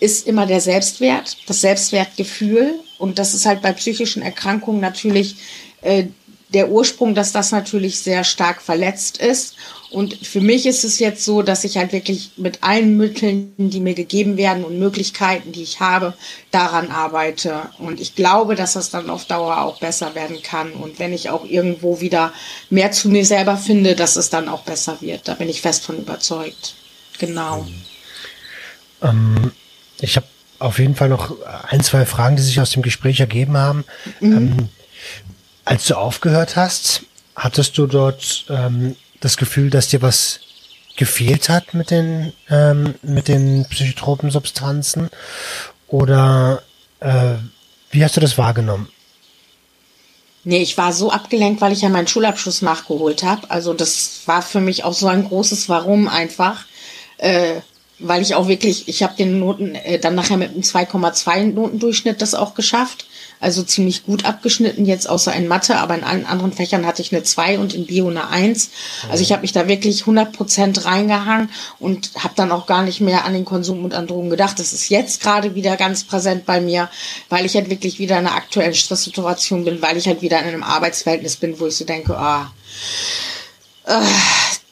ist 0.03 0.27
immer 0.27 0.45
der 0.45 0.59
Selbstwert, 0.59 1.37
das 1.47 1.61
Selbstwertgefühl. 1.61 2.75
Und 2.97 3.19
das 3.19 3.33
ist 3.33 3.45
halt 3.45 3.61
bei 3.61 3.71
psychischen 3.71 4.21
Erkrankungen 4.21 4.81
natürlich 4.81 5.37
äh, 5.81 6.05
der 6.49 6.69
Ursprung, 6.69 7.15
dass 7.15 7.31
das 7.31 7.51
natürlich 7.51 7.99
sehr 7.99 8.23
stark 8.23 8.61
verletzt 8.61 9.17
ist. 9.17 9.55
Und 9.91 10.13
für 10.25 10.41
mich 10.41 10.65
ist 10.65 10.83
es 10.83 10.99
jetzt 10.99 11.23
so, 11.23 11.41
dass 11.41 11.63
ich 11.63 11.77
halt 11.77 11.93
wirklich 11.93 12.31
mit 12.35 12.63
allen 12.63 12.97
Mitteln, 12.97 13.53
die 13.57 13.79
mir 13.79 13.93
gegeben 13.93 14.37
werden 14.37 14.65
und 14.65 14.77
Möglichkeiten, 14.77 15.51
die 15.51 15.63
ich 15.63 15.79
habe, 15.79 16.13
daran 16.51 16.91
arbeite. 16.91 17.69
Und 17.79 18.01
ich 18.01 18.13
glaube, 18.13 18.55
dass 18.55 18.73
das 18.73 18.89
dann 18.89 19.09
auf 19.09 19.25
Dauer 19.25 19.61
auch 19.61 19.79
besser 19.79 20.15
werden 20.15 20.41
kann. 20.43 20.73
Und 20.73 20.99
wenn 20.99 21.13
ich 21.13 21.29
auch 21.29 21.45
irgendwo 21.45 22.01
wieder 22.01 22.33
mehr 22.69 22.91
zu 22.91 23.09
mir 23.09 23.25
selber 23.25 23.55
finde, 23.55 23.95
dass 23.95 24.17
es 24.17 24.29
dann 24.29 24.49
auch 24.49 24.63
besser 24.63 24.97
wird. 24.99 25.27
Da 25.27 25.35
bin 25.35 25.47
ich 25.47 25.61
fest 25.61 25.85
von 25.85 25.97
überzeugt. 25.97 26.75
Genau. 27.19 27.65
Ähm, 29.01 29.51
ich 30.01 30.15
habe 30.15 30.27
auf 30.59 30.79
jeden 30.79 30.95
Fall 30.95 31.09
noch 31.09 31.35
ein, 31.67 31.81
zwei 31.81 32.05
Fragen, 32.05 32.35
die 32.35 32.41
sich 32.41 32.59
aus 32.59 32.71
dem 32.71 32.81
Gespräch 32.81 33.19
ergeben 33.19 33.57
haben. 33.57 33.83
Mhm. 34.19 34.37
Ähm, 34.37 34.69
als 35.65 35.85
du 35.85 35.95
aufgehört 35.95 36.55
hast, 36.55 37.03
hattest 37.35 37.77
du 37.77 37.87
dort 37.87 38.45
ähm, 38.49 38.95
das 39.19 39.37
Gefühl, 39.37 39.69
dass 39.69 39.89
dir 39.89 40.01
was 40.01 40.39
gefehlt 40.95 41.49
hat 41.49 41.73
mit 41.73 41.91
den, 41.91 42.33
ähm, 42.49 42.95
mit 43.01 43.27
den 43.27 43.65
psychotropen 43.69 44.31
Substanzen? 44.31 45.09
Oder 45.87 46.63
äh, 46.99 47.35
wie 47.91 48.03
hast 48.03 48.15
du 48.17 48.21
das 48.21 48.37
wahrgenommen? 48.37 48.89
Nee, 50.45 50.61
ich 50.61 50.77
war 50.77 50.91
so 50.91 51.09
abgelenkt, 51.09 51.61
weil 51.61 51.71
ich 51.71 51.81
ja 51.81 51.89
meinen 51.89 52.07
Schulabschluss 52.07 52.61
nachgeholt 52.61 53.23
habe. 53.23 53.49
Also 53.49 53.73
das 53.73 54.21
war 54.25 54.41
für 54.41 54.59
mich 54.59 54.83
auch 54.83 54.93
so 54.93 55.07
ein 55.07 55.27
großes 55.27 55.69
Warum 55.69 56.09
einfach. 56.09 56.65
Äh, 57.17 57.61
weil 57.99 58.21
ich 58.21 58.35
auch 58.35 58.47
wirklich, 58.47 58.87
ich 58.87 59.03
habe 59.03 59.15
den 59.15 59.39
Noten 59.39 59.75
äh, 59.75 59.99
dann 59.99 60.15
nachher 60.15 60.37
mit 60.37 60.51
einem 60.51 60.61
2,2 60.61 61.53
Notendurchschnitt 61.53 62.21
das 62.21 62.35
auch 62.35 62.53
geschafft. 62.53 63.05
Also 63.39 63.61
ziemlich 63.61 64.05
gut 64.05 64.23
abgeschnitten, 64.23 64.85
jetzt 64.85 65.09
außer 65.09 65.33
in 65.33 65.49
Mathe, 65.49 65.75
aber 65.75 65.95
in 65.95 66.05
allen 66.05 66.25
anderen 66.25 66.53
Fächern 66.53 66.85
hatte 66.85 67.01
ich 67.01 67.11
eine 67.11 67.23
2 67.23 67.59
und 67.59 67.73
in 67.73 67.85
Bio 67.85 68.07
eine 68.07 68.29
1. 68.29 68.69
Also 69.09 69.21
ich 69.21 69.33
habe 69.33 69.41
mich 69.41 69.51
da 69.51 69.67
wirklich 69.67 70.01
100 70.01 70.31
Prozent 70.31 70.85
reingehangen 70.85 71.49
und 71.77 72.11
habe 72.15 72.35
dann 72.37 72.53
auch 72.53 72.67
gar 72.67 72.83
nicht 72.83 73.01
mehr 73.01 73.25
an 73.25 73.33
den 73.33 73.43
Konsum 73.43 73.83
und 73.83 73.93
an 73.93 74.07
Drogen 74.07 74.29
gedacht. 74.29 74.59
Das 74.59 74.71
ist 74.71 74.87
jetzt 74.87 75.21
gerade 75.21 75.55
wieder 75.55 75.75
ganz 75.75 76.05
präsent 76.05 76.45
bei 76.45 76.61
mir, 76.61 76.89
weil 77.27 77.45
ich 77.45 77.55
halt 77.55 77.69
wirklich 77.69 77.99
wieder 77.99 78.17
in 78.17 78.27
einer 78.27 78.35
aktuellen 78.37 78.75
Stresssituation 78.75 79.65
bin, 79.65 79.81
weil 79.81 79.97
ich 79.97 80.07
halt 80.07 80.21
wieder 80.21 80.39
in 80.39 80.47
einem 80.47 80.63
Arbeitsverhältnis 80.63 81.35
bin, 81.35 81.59
wo 81.59 81.67
ich 81.67 81.75
so 81.75 81.83
denke, 81.83 82.17
ah, 82.17 82.49
äh, 83.85 84.01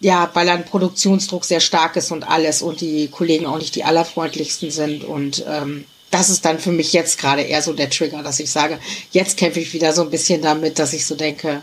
ja, 0.02 0.30
weil 0.34 0.50
ein 0.50 0.66
Produktionsdruck 0.66 1.46
sehr 1.46 1.62
stark 1.62 1.96
ist 1.96 2.12
und 2.12 2.28
alles 2.28 2.62
und 2.62 2.82
die 2.82 3.08
Kollegen 3.08 3.46
auch 3.46 3.58
nicht 3.58 3.76
die 3.76 3.84
allerfreundlichsten 3.84 4.72
sind 4.72 5.04
und 5.04 5.46
ähm, 5.48 5.86
das 6.12 6.30
ist 6.30 6.44
dann 6.44 6.60
für 6.60 6.74
mich 6.74 6.92
jetzt 6.92 7.18
gerade 7.18 7.42
eher 7.42 7.62
so 7.62 7.72
der 7.72 7.90
Trigger, 7.90 8.22
dass 8.22 8.42
ich 8.42 8.52
sage, 8.52 8.78
jetzt 9.12 9.38
kämpfe 9.38 9.62
ich 9.62 9.74
wieder 9.74 9.94
so 9.94 10.02
ein 10.02 10.10
bisschen 10.10 10.42
damit, 10.42 10.78
dass 10.78 10.92
ich 10.92 11.06
so 11.06 11.16
denke, 11.16 11.62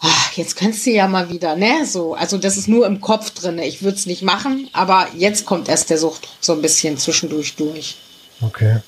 ach, 0.00 0.32
jetzt 0.34 0.56
könntest 0.56 0.84
du 0.84 0.90
ja 0.90 1.08
mal 1.08 1.30
wieder, 1.30 1.56
ne? 1.56 1.86
So, 1.86 2.14
also 2.14 2.36
das 2.36 2.58
ist 2.58 2.68
nur 2.68 2.86
im 2.86 3.00
Kopf 3.00 3.30
drin. 3.30 3.58
Ich 3.58 3.82
würde 3.82 3.96
es 3.96 4.04
nicht 4.04 4.22
machen, 4.22 4.68
aber 4.74 5.08
jetzt 5.16 5.46
kommt 5.46 5.70
erst 5.70 5.88
der 5.88 5.96
Sucht 5.96 6.28
so 6.40 6.52
ein 6.52 6.60
bisschen 6.60 6.98
zwischendurch 6.98 7.56
durch. 7.56 7.96
Okay. 8.42 8.80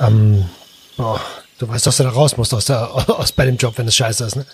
Ähm, 0.00 0.48
boah, 0.96 1.20
du 1.58 1.68
weißt, 1.68 1.86
dass 1.86 1.98
du 1.98 2.04
da 2.04 2.10
raus 2.10 2.38
musst 2.38 2.54
aus, 2.54 2.64
der, 2.64 2.90
aus 3.18 3.30
bei 3.30 3.44
dem 3.44 3.58
Job, 3.58 3.74
wenn 3.76 3.88
es 3.88 3.94
scheiße 3.94 4.24
ist, 4.24 4.36
ne? 4.36 4.46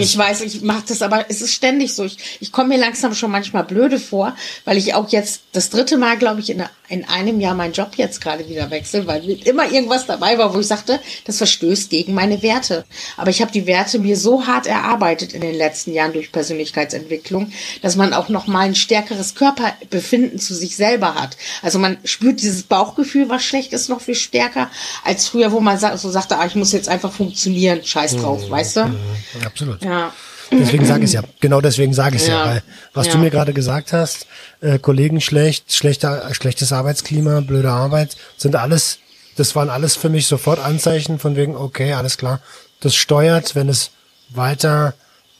Ich 0.00 0.18
weiß, 0.18 0.40
ich 0.40 0.62
mache 0.62 0.82
das, 0.88 1.00
aber 1.00 1.26
es 1.28 1.42
ist 1.42 1.54
ständig 1.54 1.94
so. 1.94 2.04
Ich, 2.04 2.18
ich 2.40 2.50
komme 2.50 2.70
mir 2.70 2.78
langsam 2.78 3.14
schon 3.14 3.30
manchmal 3.30 3.62
blöde 3.62 4.00
vor, 4.00 4.34
weil 4.64 4.76
ich 4.76 4.94
auch 4.94 5.08
jetzt 5.10 5.42
das 5.52 5.70
dritte 5.70 5.96
Mal, 5.96 6.18
glaube 6.18 6.40
ich, 6.40 6.50
in, 6.50 6.64
in 6.88 7.04
einem 7.04 7.40
Jahr 7.40 7.54
meinen 7.54 7.72
Job 7.72 7.92
jetzt 7.94 8.20
gerade 8.20 8.48
wieder 8.48 8.70
wechsle, 8.70 9.06
weil 9.06 9.28
immer 9.30 9.70
irgendwas 9.70 10.06
dabei 10.06 10.38
war, 10.38 10.52
wo 10.54 10.58
ich 10.58 10.66
sagte, 10.66 10.98
das 11.24 11.38
verstößt 11.38 11.88
gegen 11.88 12.14
meine 12.14 12.42
Werte. 12.42 12.84
Aber 13.16 13.30
ich 13.30 13.40
habe 13.40 13.52
die 13.52 13.66
Werte 13.66 14.00
mir 14.00 14.16
so 14.16 14.46
hart 14.46 14.66
erarbeitet 14.66 15.34
in 15.34 15.40
den 15.40 15.54
letzten 15.54 15.92
Jahren 15.92 16.12
durch 16.14 16.32
Persönlichkeitsentwicklung, 16.32 17.52
dass 17.80 17.94
man 17.94 18.12
auch 18.12 18.28
noch 18.28 18.48
mal 18.48 18.66
ein 18.66 18.74
stärkeres 18.74 19.36
Körperbefinden 19.36 20.40
zu 20.40 20.52
sich 20.54 20.74
selber 20.74 21.14
hat. 21.14 21.36
Also 21.62 21.78
man 21.78 21.98
spürt 22.04 22.42
dieses 22.42 22.64
Bauchgefühl, 22.64 23.28
was 23.28 23.44
schlecht 23.44 23.72
ist, 23.72 23.88
noch 23.88 24.00
viel 24.00 24.16
stärker 24.16 24.68
als 25.04 25.28
früher, 25.28 25.52
wo 25.52 25.60
man 25.60 25.78
so 25.78 26.10
sagte, 26.10 26.38
ah, 26.38 26.46
ich 26.46 26.56
muss 26.56 26.72
jetzt 26.72 26.88
einfach 26.88 27.12
funktionieren, 27.12 27.84
scheiß 27.84 28.16
drauf, 28.16 28.46
mhm. 28.46 28.50
weißt 28.50 28.76
du? 28.76 28.84
Mhm 28.86 29.59
absolut. 29.60 29.82
Ja. 29.84 30.12
Deswegen 30.50 30.84
sage 30.84 31.04
ich 31.04 31.12
ja. 31.12 31.22
Genau 31.40 31.60
deswegen 31.60 31.94
sage 31.94 32.16
ich 32.16 32.26
ja. 32.26 32.38
ja. 32.38 32.46
Weil 32.46 32.62
was 32.94 33.06
ja. 33.06 33.12
du 33.12 33.18
mir 33.18 33.30
gerade 33.30 33.52
gesagt 33.52 33.92
hast, 33.92 34.26
äh, 34.60 34.78
Kollegen 34.78 35.20
schlecht, 35.20 35.72
schlechter, 35.72 36.32
schlechtes 36.34 36.72
Arbeitsklima, 36.72 37.40
blöde 37.40 37.70
Arbeit, 37.70 38.16
sind 38.36 38.56
alles, 38.56 38.98
das 39.36 39.54
waren 39.54 39.70
alles 39.70 39.96
für 39.96 40.08
mich 40.08 40.26
sofort 40.26 40.58
Anzeichen 40.58 41.18
von 41.18 41.36
wegen, 41.36 41.56
okay, 41.56 41.92
alles 41.92 42.16
klar. 42.16 42.40
Das 42.80 42.94
steuert, 42.94 43.54
wenn 43.54 43.68
es 43.68 43.90
weiter 44.30 44.94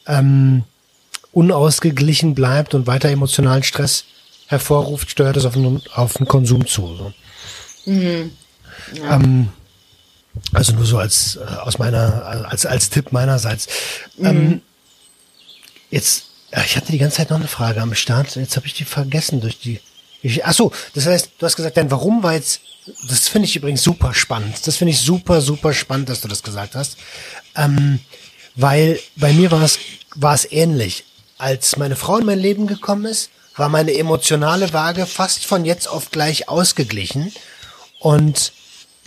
ähm, 0.07 0.63
unausgeglichen 1.31 2.35
bleibt 2.35 2.73
und 2.73 2.87
weiter 2.87 3.09
emotionalen 3.09 3.63
Stress 3.63 4.05
hervorruft, 4.47 5.09
steuert 5.09 5.37
es 5.37 5.45
auf 5.45 5.53
den, 5.53 5.81
auf 5.93 6.13
den 6.13 6.27
Konsum 6.27 6.67
zu. 6.67 6.95
So. 6.95 7.13
Mhm. 7.85 8.31
Ja. 8.93 9.15
Ähm, 9.15 9.49
also 10.53 10.73
nur 10.73 10.85
so 10.85 10.97
als 10.97 11.35
äh, 11.35 11.39
aus 11.39 11.77
meiner 11.77 12.47
als 12.49 12.65
als 12.65 12.89
Tipp 12.89 13.11
meinerseits. 13.11 13.67
Mhm. 14.17 14.25
Ähm, 14.25 14.61
jetzt, 15.89 16.25
ich 16.65 16.75
hatte 16.75 16.91
die 16.91 16.97
ganze 16.97 17.17
Zeit 17.17 17.29
noch 17.29 17.37
eine 17.37 17.47
Frage 17.47 17.81
am 17.81 17.93
Start. 17.95 18.35
Jetzt 18.35 18.55
habe 18.55 18.67
ich 18.67 18.73
die 18.73 18.85
vergessen 18.85 19.41
durch 19.41 19.59
die. 19.59 19.79
Ich, 20.21 20.45
ach 20.45 20.53
so, 20.53 20.71
das 20.93 21.05
heißt, 21.05 21.31
du 21.39 21.45
hast 21.45 21.55
gesagt, 21.55 21.77
dein 21.77 21.91
Warum 21.91 22.23
war 22.23 22.33
jetzt. 22.33 22.61
Das 23.07 23.27
finde 23.27 23.47
ich 23.47 23.55
übrigens 23.55 23.83
super 23.83 24.13
spannend. 24.13 24.55
Das 24.65 24.77
finde 24.77 24.91
ich 24.91 24.99
super 24.99 25.41
super 25.41 25.73
spannend, 25.73 26.09
dass 26.09 26.21
du 26.21 26.27
das 26.27 26.43
gesagt 26.43 26.75
hast, 26.75 26.97
ähm, 27.55 27.99
weil 28.55 28.99
bei 29.15 29.33
mir 29.33 29.51
war 29.51 29.61
es 29.61 29.79
war 30.15 30.33
es 30.33 30.51
ähnlich. 30.51 31.05
Als 31.37 31.77
meine 31.77 31.95
Frau 31.95 32.17
in 32.17 32.25
mein 32.25 32.39
Leben 32.39 32.67
gekommen 32.67 33.05
ist, 33.05 33.29
war 33.55 33.69
meine 33.69 33.95
emotionale 33.95 34.71
Waage 34.73 35.05
fast 35.05 35.45
von 35.45 35.65
jetzt 35.65 35.87
auf 35.87 36.11
gleich 36.11 36.47
ausgeglichen 36.49 37.33
und 37.99 38.53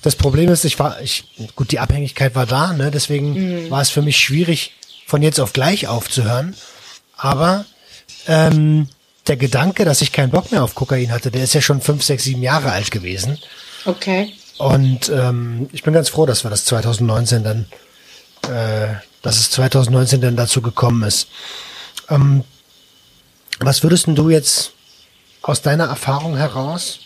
das 0.05 0.17
Problem 0.17 0.51
ist, 0.51 0.65
ich 0.65 0.79
war, 0.79 1.01
ich, 1.01 1.25
gut, 1.57 1.73
die 1.73 1.81
Abhängigkeit 1.81 2.35
war 2.35 2.47
da, 2.47 2.73
ne? 2.73 2.91
Deswegen 2.91 3.65
mhm. 3.65 3.71
war 3.71 3.81
es 3.81 3.91
für 3.91 4.03
mich 4.03 4.19
schwierig, 4.19 4.73
von 5.07 5.23
jetzt 5.23 5.41
auf 5.41 5.53
gleich 5.53 5.89
aufzuhören. 5.89 6.55
Aber 7.17 7.65
ähm, 8.27 8.89
der 9.27 9.37
Gedanke, 9.37 9.85
dass 9.85 10.03
ich 10.03 10.13
keinen 10.13 10.31
Bock 10.31 10.53
mehr 10.53 10.63
auf 10.63 10.75
Kokain 10.75 11.11
hatte, 11.11 11.31
der 11.31 11.45
ist 11.45 11.55
ja 11.55 11.63
schon 11.63 11.81
fünf, 11.81 12.05
sechs, 12.05 12.25
sieben 12.25 12.43
Jahre 12.43 12.73
alt 12.73 12.91
gewesen. 12.91 13.39
Okay. 13.87 14.33
Und 14.59 15.09
ähm, 15.09 15.69
ich 15.73 15.83
bin 15.83 15.95
ganz 15.95 16.11
froh, 16.11 16.27
dass 16.27 16.45
wir 16.45 16.51
das 16.51 16.67
2019 16.67 17.43
dann, 17.43 17.67
äh, 18.43 18.95
dass 19.23 19.39
es 19.39 19.51
2019 19.53 20.21
dann 20.21 20.37
dazu 20.37 20.61
gekommen 20.61 21.03
ist. 21.03 21.29
Ähm, 22.11 22.45
was 23.61 23.83
würdest 23.83 24.07
denn 24.07 24.15
du 24.15 24.29
jetzt 24.31 24.73
aus 25.43 25.63
deiner 25.63 25.85
Erfahrung 25.85 26.37
heraus 26.37 27.01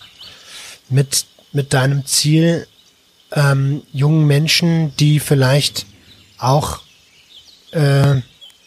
mit 0.88 1.26
mit 1.52 1.72
deinem 1.72 2.04
Ziel 2.06 2.66
ähm, 3.32 3.82
jungen 3.92 4.26
Menschen, 4.26 4.96
die 4.96 5.20
vielleicht 5.20 5.86
auch 6.38 6.80
äh, 7.72 8.16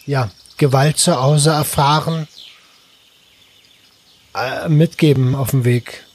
ja, 0.05 0.31
Gewalt 0.57 0.97
zu 0.97 1.21
Hause 1.21 1.51
erfahren, 1.51 2.27
äh, 4.35 4.69
mitgeben 4.69 5.35
auf 5.35 5.51
dem 5.51 5.65
Weg? 5.65 6.05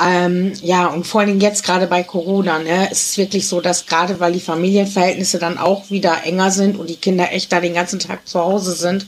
Ähm, 0.00 0.52
ja, 0.62 0.86
und 0.86 1.08
vor 1.08 1.22
allem 1.22 1.40
jetzt 1.40 1.64
gerade 1.64 1.88
bei 1.88 2.04
Corona, 2.04 2.60
ne, 2.60 2.88
ist 2.88 3.10
es 3.10 3.18
wirklich 3.18 3.48
so, 3.48 3.60
dass 3.60 3.86
gerade 3.86 4.20
weil 4.20 4.32
die 4.32 4.40
Familienverhältnisse 4.40 5.40
dann 5.40 5.58
auch 5.58 5.90
wieder 5.90 6.22
enger 6.24 6.52
sind 6.52 6.78
und 6.78 6.88
die 6.88 6.96
Kinder 6.96 7.32
echt 7.32 7.52
da 7.52 7.60
den 7.60 7.74
ganzen 7.74 7.98
Tag 7.98 8.28
zu 8.28 8.38
Hause 8.38 8.74
sind, 8.74 9.06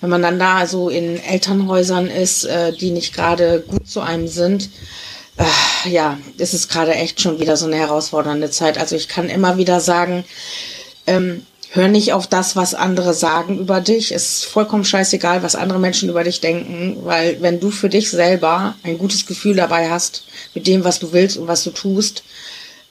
wenn 0.00 0.08
man 0.08 0.22
dann 0.22 0.38
da 0.38 0.66
so 0.66 0.88
in 0.88 1.22
Elternhäusern 1.22 2.06
ist, 2.06 2.44
äh, 2.44 2.72
die 2.72 2.90
nicht 2.90 3.14
gerade 3.14 3.62
gut 3.68 3.86
zu 3.86 4.00
einem 4.00 4.28
sind, 4.28 4.70
ja, 5.84 6.18
es 6.38 6.54
ist 6.54 6.68
gerade 6.68 6.94
echt 6.94 7.20
schon 7.20 7.40
wieder 7.40 7.56
so 7.56 7.66
eine 7.66 7.76
herausfordernde 7.76 8.50
Zeit. 8.50 8.78
Also 8.78 8.96
ich 8.96 9.08
kann 9.08 9.28
immer 9.28 9.56
wieder 9.56 9.80
sagen, 9.80 10.24
ähm, 11.06 11.46
hör 11.72 11.88
nicht 11.88 12.12
auf 12.12 12.26
das, 12.26 12.56
was 12.56 12.74
andere 12.74 13.14
sagen 13.14 13.58
über 13.58 13.80
dich. 13.80 14.12
Es 14.12 14.32
ist 14.32 14.44
vollkommen 14.44 14.84
scheißegal, 14.84 15.42
was 15.42 15.56
andere 15.56 15.78
Menschen 15.78 16.08
über 16.08 16.24
dich 16.24 16.40
denken, 16.40 16.98
weil 17.04 17.40
wenn 17.40 17.60
du 17.60 17.70
für 17.70 17.88
dich 17.88 18.10
selber 18.10 18.74
ein 18.82 18.98
gutes 18.98 19.26
Gefühl 19.26 19.56
dabei 19.56 19.90
hast 19.90 20.24
mit 20.54 20.66
dem, 20.66 20.84
was 20.84 20.98
du 20.98 21.12
willst 21.12 21.36
und 21.36 21.48
was 21.48 21.64
du 21.64 21.70
tust, 21.70 22.24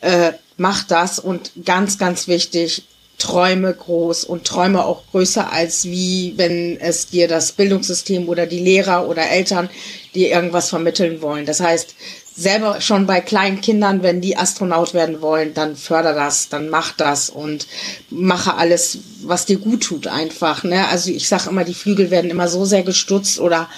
äh, 0.02 0.32
mach 0.58 0.84
das 0.84 1.20
und 1.20 1.52
ganz, 1.66 1.98
ganz 1.98 2.28
wichtig, 2.28 2.84
träume 3.18 3.74
groß 3.74 4.24
und 4.24 4.46
träume 4.46 4.86
auch 4.86 5.04
größer 5.12 5.52
als 5.52 5.86
wie 5.86 6.34
wenn 6.38 6.80
es 6.80 7.08
dir 7.08 7.28
das 7.28 7.52
Bildungssystem 7.52 8.30
oder 8.30 8.46
die 8.48 8.60
Lehrer 8.60 9.08
oder 9.08 9.30
Eltern 9.30 9.70
dir 10.16 10.30
irgendwas 10.30 10.70
vermitteln 10.70 11.22
wollen. 11.22 11.46
Das 11.46 11.60
heißt, 11.60 11.96
selber 12.40 12.80
schon 12.80 13.06
bei 13.06 13.20
kleinen 13.20 13.60
Kindern, 13.60 14.02
wenn 14.02 14.22
die 14.22 14.38
Astronaut 14.38 14.94
werden 14.94 15.22
wollen, 15.22 15.54
dann 15.54 15.76
förder 15.76 16.14
das, 16.14 16.48
dann 16.48 16.70
mach 16.70 16.94
das 16.94 17.30
und 17.30 17.68
mache 18.10 18.56
alles, 18.56 19.00
was 19.24 19.46
dir 19.46 19.58
gut 19.58 19.84
tut 19.84 20.08
einfach. 20.08 20.64
Ne? 20.64 20.88
Also 20.88 21.12
ich 21.12 21.28
sage 21.28 21.50
immer, 21.50 21.66
die 21.66 21.74
Flügel 21.74 22.12
werden 22.12 22.32
immer 22.32 22.48
so 22.48 22.64
sehr 22.64 22.84
gestutzt 22.84 23.40
oder 23.40 23.70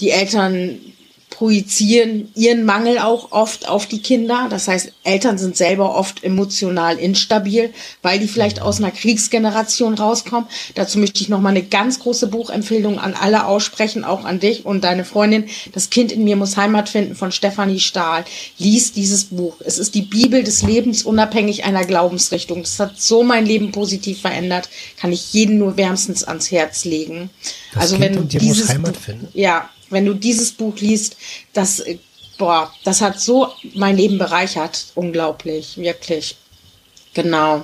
die 0.00 0.10
Eltern 0.10 0.80
projizieren 1.38 2.32
ihren 2.34 2.64
Mangel 2.64 2.98
auch 2.98 3.30
oft 3.30 3.68
auf 3.68 3.86
die 3.86 4.02
Kinder. 4.02 4.48
Das 4.50 4.66
heißt, 4.66 4.90
Eltern 5.04 5.38
sind 5.38 5.56
selber 5.56 5.94
oft 5.94 6.24
emotional 6.24 6.98
instabil, 6.98 7.72
weil 8.02 8.18
die 8.18 8.26
vielleicht 8.26 8.60
aus 8.60 8.78
einer 8.78 8.90
Kriegsgeneration 8.90 9.94
rauskommen. 9.94 10.48
Dazu 10.74 10.98
möchte 10.98 11.22
ich 11.22 11.28
noch 11.28 11.40
mal 11.40 11.50
eine 11.50 11.62
ganz 11.62 12.00
große 12.00 12.26
Buchempfehlung 12.26 12.98
an 12.98 13.14
alle 13.14 13.46
aussprechen, 13.46 14.02
auch 14.02 14.24
an 14.24 14.40
dich 14.40 14.66
und 14.66 14.82
deine 14.82 15.04
Freundin. 15.04 15.44
Das 15.72 15.90
Kind 15.90 16.10
in 16.10 16.24
mir 16.24 16.34
muss 16.34 16.56
Heimat 16.56 16.88
finden 16.88 17.14
von 17.14 17.30
Stefanie 17.30 17.78
Stahl. 17.78 18.24
Lies 18.58 18.92
dieses 18.92 19.26
Buch. 19.26 19.58
Es 19.60 19.78
ist 19.78 19.94
die 19.94 20.02
Bibel 20.02 20.42
des 20.42 20.64
Lebens 20.64 21.04
unabhängig 21.04 21.62
einer 21.62 21.84
Glaubensrichtung. 21.84 22.62
Das 22.62 22.80
hat 22.80 23.00
so 23.00 23.22
mein 23.22 23.46
Leben 23.46 23.70
positiv 23.70 24.22
verändert. 24.22 24.68
Kann 25.00 25.12
ich 25.12 25.32
jeden 25.32 25.58
nur 25.58 25.76
wärmstens 25.76 26.24
ans 26.24 26.50
Herz 26.50 26.84
legen. 26.84 27.30
Das 27.74 27.82
also 27.82 27.98
kind 27.98 28.16
wenn 28.16 28.28
dieses 28.40 28.70
Heimat 28.70 28.96
finden. 28.96 29.28
Ja, 29.34 29.70
wenn 29.90 30.04
du 30.04 30.14
dieses 30.14 30.52
Buch 30.52 30.76
liest, 30.78 31.16
das, 31.52 31.80
äh, 31.80 31.98
boah, 32.38 32.72
das 32.84 33.00
hat 33.00 33.20
so 33.20 33.48
mein 33.74 33.96
Leben 33.96 34.18
bereichert. 34.18 34.86
Unglaublich, 34.94 35.76
wirklich. 35.76 36.36
Genau. 37.14 37.62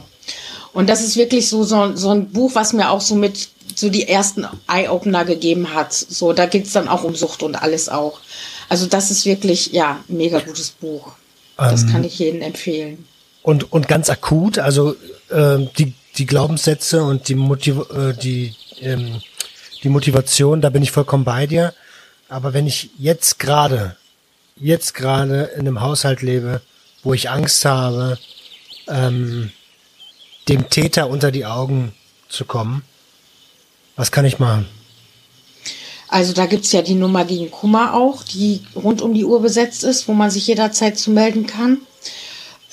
Und 0.73 0.89
das 0.89 1.03
ist 1.03 1.17
wirklich 1.17 1.49
so, 1.49 1.63
so, 1.65 1.95
so 1.95 2.11
ein 2.11 2.31
Buch, 2.31 2.53
was 2.55 2.73
mir 2.73 2.91
auch 2.91 3.01
so 3.01 3.15
mit 3.15 3.49
so 3.75 3.89
die 3.89 4.09
ersten 4.09 4.47
Eye-Opener 4.69 5.25
gegeben 5.25 5.75
hat. 5.75 5.93
So, 5.93 6.33
da 6.33 6.47
geht's 6.47 6.73
dann 6.73 6.89
auch 6.89 7.05
um 7.05 7.15
Sucht 7.15 7.43
und 7.43 7.57
alles 7.57 7.89
auch. 7.89 8.21
Also 8.69 8.87
das 8.87 9.11
ist 9.11 9.25
wirklich, 9.25 9.73
ja, 9.73 10.01
ein 10.09 10.17
mega 10.17 10.41
gutes 10.41 10.71
Buch. 10.71 11.13
Das 11.57 11.83
ähm, 11.83 11.93
kann 11.93 12.05
ich 12.05 12.19
jedem 12.19 12.43
empfehlen. 12.43 13.07
Und, 13.43 13.73
und 13.73 13.89
ganz 13.89 14.11
akut, 14.11 14.59
also 14.59 14.97
äh, 15.29 15.59
die, 15.79 15.93
die 16.17 16.27
Glaubenssätze 16.27 17.05
und 17.05 17.29
die, 17.29 17.35
Motiv 17.35 17.77
äh, 17.91 18.13
die, 18.15 18.55
ähm, 18.81 19.21
die 19.83 19.89
Motivation, 19.89 20.61
da 20.61 20.71
bin 20.71 20.83
ich 20.83 20.91
vollkommen 20.91 21.25
bei 21.25 21.47
dir. 21.47 21.75
Aber 22.35 22.53
wenn 22.53 22.67
ich 22.67 22.91
jetzt 22.99 23.39
gerade, 23.39 23.97
jetzt 24.57 24.93
gerade 24.95 25.53
in 25.55 25.61
einem 25.61 25.81
Haushalt 25.81 26.21
lebe, 26.21 26.63
wo 27.05 27.15
ich 27.15 27.31
Angst 27.31 27.65
habe, 27.65 28.19
ähm, 28.89 29.53
dem 30.49 30.69
Täter 30.69 31.09
unter 31.09 31.31
die 31.31 31.47
Augen 31.47 31.95
zu 32.29 32.45
kommen, 32.45 32.83
was 33.95 34.11
kann 34.11 34.25
ich 34.25 34.41
machen? 34.41 34.67
Also 36.09 36.33
da 36.33 36.47
gibt's 36.47 36.73
ja 36.73 36.83
die 36.83 36.97
Nummer 36.97 37.25
gegen 37.25 37.53
Kummer 37.53 37.95
auch, 37.95 38.25
die 38.25 38.63
rund 38.75 39.01
um 39.01 39.15
die 39.15 39.25
Uhr 39.25 39.41
besetzt 39.41 39.85
ist, 39.85 40.09
wo 40.09 40.13
man 40.13 40.33
sich 40.33 40.49
jederzeit 40.49 40.99
zu 40.99 41.13
melden 41.13 41.47
kann. 41.47 41.83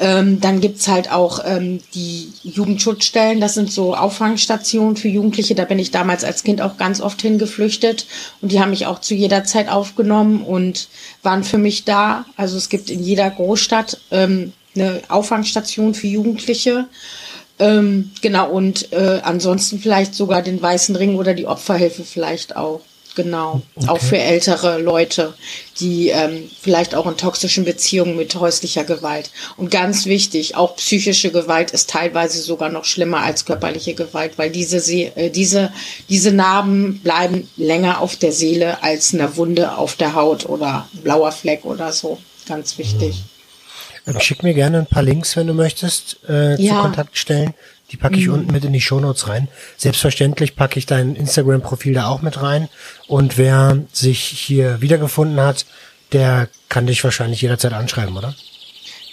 Ähm, 0.03 0.41
dann 0.41 0.61
gibt's 0.61 0.87
halt 0.87 1.11
auch 1.11 1.41
ähm, 1.45 1.79
die 1.93 2.33
Jugendschutzstellen, 2.41 3.39
das 3.39 3.53
sind 3.53 3.71
so 3.71 3.95
Auffangstationen 3.95 4.97
für 4.97 5.09
Jugendliche. 5.09 5.53
Da 5.53 5.63
bin 5.63 5.77
ich 5.77 5.91
damals 5.91 6.23
als 6.23 6.41
Kind 6.41 6.59
auch 6.59 6.77
ganz 6.77 7.01
oft 7.01 7.21
hingeflüchtet 7.21 8.07
und 8.41 8.51
die 8.51 8.59
haben 8.59 8.71
mich 8.71 8.87
auch 8.87 8.99
zu 8.99 9.13
jeder 9.13 9.43
Zeit 9.43 9.69
aufgenommen 9.69 10.41
und 10.41 10.89
waren 11.21 11.43
für 11.43 11.59
mich 11.59 11.85
da. 11.85 12.25
Also 12.35 12.57
es 12.57 12.69
gibt 12.69 12.89
in 12.89 13.03
jeder 13.03 13.29
Großstadt 13.29 13.99
ähm, 14.09 14.53
eine 14.75 15.03
Auffangstation 15.07 15.93
für 15.93 16.07
Jugendliche. 16.07 16.87
Ähm, 17.59 18.09
genau, 18.23 18.49
und 18.49 18.91
äh, 18.93 19.21
ansonsten 19.21 19.77
vielleicht 19.77 20.15
sogar 20.15 20.41
den 20.41 20.59
Weißen 20.59 20.95
Ring 20.95 21.15
oder 21.15 21.35
die 21.35 21.45
Opferhilfe 21.45 22.03
vielleicht 22.03 22.55
auch. 22.55 22.81
Genau, 23.13 23.61
okay. 23.75 23.89
auch 23.89 23.99
für 23.99 24.17
ältere 24.17 24.79
Leute, 24.79 25.33
die 25.81 26.09
ähm, 26.09 26.49
vielleicht 26.61 26.95
auch 26.95 27.05
in 27.07 27.17
toxischen 27.17 27.65
Beziehungen 27.65 28.15
mit 28.15 28.35
häuslicher 28.35 28.85
Gewalt. 28.85 29.31
Und 29.57 29.69
ganz 29.69 30.05
wichtig, 30.05 30.55
auch 30.55 30.77
psychische 30.77 31.29
Gewalt 31.29 31.71
ist 31.71 31.89
teilweise 31.89 32.41
sogar 32.41 32.69
noch 32.69 32.85
schlimmer 32.85 33.21
als 33.21 33.43
körperliche 33.43 33.95
Gewalt, 33.95 34.37
weil 34.37 34.49
diese, 34.49 34.77
äh, 34.93 35.29
diese, 35.29 35.73
diese 36.07 36.31
Narben 36.31 36.99
bleiben 36.99 37.49
länger 37.57 37.99
auf 37.99 38.15
der 38.15 38.31
Seele 38.31 38.81
als 38.81 39.13
eine 39.13 39.35
Wunde 39.35 39.77
auf 39.77 39.97
der 39.97 40.15
Haut 40.15 40.45
oder 40.45 40.87
blauer 41.03 41.33
Fleck 41.33 41.65
oder 41.65 41.91
so. 41.91 42.17
Ganz 42.47 42.77
wichtig. 42.77 43.23
Mhm. 44.05 44.19
Schick 44.19 44.41
mir 44.41 44.53
gerne 44.53 44.79
ein 44.79 44.87
paar 44.87 45.03
Links, 45.03 45.35
wenn 45.35 45.47
du 45.47 45.53
möchtest, 45.53 46.17
äh, 46.27 46.59
ja. 46.61 46.75
zu 46.75 46.81
Kontaktstellen. 46.81 47.53
Die 47.91 47.97
packe 47.97 48.17
ich 48.17 48.27
mhm. 48.27 48.33
unten 48.33 48.51
mit 48.51 48.63
in 48.63 48.73
die 48.73 48.81
Shownotes 48.81 49.27
rein. 49.27 49.47
Selbstverständlich 49.77 50.55
packe 50.55 50.79
ich 50.79 50.85
dein 50.85 51.15
Instagram-Profil 51.15 51.93
da 51.93 52.07
auch 52.07 52.21
mit 52.21 52.41
rein. 52.41 52.69
Und 53.07 53.37
wer 53.37 53.79
sich 53.91 54.21
hier 54.21 54.81
wiedergefunden 54.81 55.39
hat, 55.39 55.65
der 56.11 56.47
kann 56.69 56.87
dich 56.87 57.03
wahrscheinlich 57.03 57.41
jederzeit 57.41 57.73
anschreiben, 57.73 58.17
oder? 58.17 58.33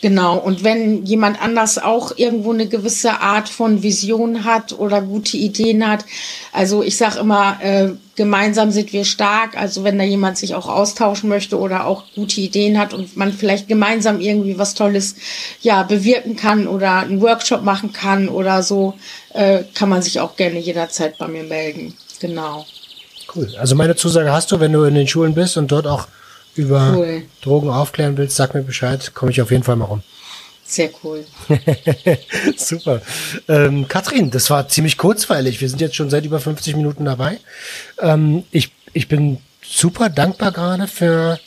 Genau, 0.01 0.39
und 0.39 0.63
wenn 0.63 1.05
jemand 1.07 1.43
anders 1.43 1.79
auch 1.79 2.17
irgendwo 2.17 2.53
eine 2.53 2.69
gewisse 2.69 3.21
Art 3.21 3.49
von 3.49 3.83
Vision 3.83 4.45
hat 4.45 4.79
oder 4.79 5.03
gute 5.03 5.37
Ideen 5.37 5.89
hat, 5.89 6.05
also 6.53 6.85
ich 6.85 6.97
sage 6.97 7.19
immer, 7.19 7.59
äh, 7.61 7.89
gemeinsam 8.15 8.71
sind 8.71 8.93
wir 8.93 9.05
stark, 9.05 9.57
also 9.57 9.83
wenn 9.83 9.99
da 9.99 10.05
jemand 10.05 10.39
sich 10.39 10.55
auch 10.55 10.69
austauschen 10.69 11.29
möchte 11.29 11.59
oder 11.59 11.87
auch 11.87 12.05
gute 12.15 12.41
Ideen 12.41 12.79
hat 12.79 12.95
und 12.95 13.17
man 13.17 13.33
vielleicht 13.33 13.67
gemeinsam 13.67 14.21
irgendwie 14.21 14.57
was 14.57 14.75
Tolles 14.75 15.17
ja 15.63 15.83
bewirken 15.83 16.37
kann 16.37 16.69
oder 16.69 16.99
einen 16.99 17.21
Workshop 17.21 17.63
machen 17.65 17.93
kann 17.93 18.29
oder 18.29 18.63
so, 18.63 18.95
äh, 19.35 19.65
kann 19.75 19.89
man 19.89 20.03
sich 20.03 20.21
auch 20.21 20.37
gerne 20.37 20.61
jederzeit 20.61 21.19
bei 21.19 21.27
mir 21.27 21.43
melden. 21.43 21.95
Genau. 22.21 22.67
Cool. 23.35 23.53
Also 23.59 23.75
meine 23.75 23.97
Zusage 23.97 24.33
hast 24.33 24.53
du, 24.53 24.61
wenn 24.61 24.73
du 24.73 24.85
in 24.85 24.95
den 24.95 25.09
Schulen 25.09 25.35
bist 25.35 25.57
und 25.57 25.73
dort 25.73 25.89
auch 25.89 26.07
über 26.59 26.95
cool. 26.97 27.23
Drogen 27.41 27.71
aufklären 27.71 28.17
willst, 28.17 28.37
sag 28.37 28.55
mir 28.55 28.63
Bescheid, 28.63 29.15
komme 29.15 29.31
ich 29.31 29.41
auf 29.41 29.51
jeden 29.51 29.65
Fall 29.65 29.77
mal 29.77 29.87
rum. 29.87 30.03
Sehr 30.65 30.91
cool. 31.03 31.25
Super. 32.57 33.01
Ähm, 33.49 33.89
Katrin, 33.89 34.31
das 34.31 34.51
war 34.51 34.69
ziemlich 34.69 34.99
kurzweilig. 34.99 35.63
Wir 35.63 35.69
sind 35.71 35.81
jetzt 35.81 35.97
schon 35.97 36.11
seit 36.11 36.27
über 36.27 36.41
50 36.41 36.77
Minuten 36.77 37.07
dabei. 37.07 37.39
Ähm, 38.01 38.45
ich, 38.51 38.73
ich 38.93 39.09
bin 39.09 39.39
super 39.63 40.11
dankbar 40.11 40.53
gerade 40.53 40.87
für, 40.87 41.41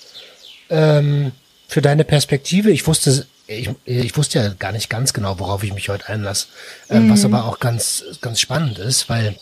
ähm, 0.72 1.34
für 1.68 1.84
deine 1.84 2.04
Perspektive. 2.04 2.72
Ich 2.72 2.88
wusste, 2.88 3.28
ich, 3.46 3.70
ich 3.86 4.18
wusste 4.18 4.40
ja 4.40 4.50
gar 4.58 4.72
nicht 4.72 4.90
ganz 4.90 5.14
genau, 5.14 5.38
worauf 5.38 5.64
ich 5.64 5.74
mich 5.74 5.90
heute 5.90 6.10
einlasse. 6.10 6.48
Ähm, 6.90 7.06
mhm. 7.06 7.12
Was 7.12 7.24
aber 7.24 7.46
auch 7.46 7.60
ganz, 7.60 8.04
ganz 8.22 8.40
spannend 8.40 8.80
ist, 8.80 9.08
weil 9.08 9.36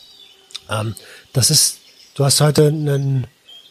ähm, 0.68 0.94
das 1.32 1.50
ist, 1.50 1.78
du 2.14 2.26
hast 2.26 2.42
heute 2.42 2.66
einen 2.66 3.26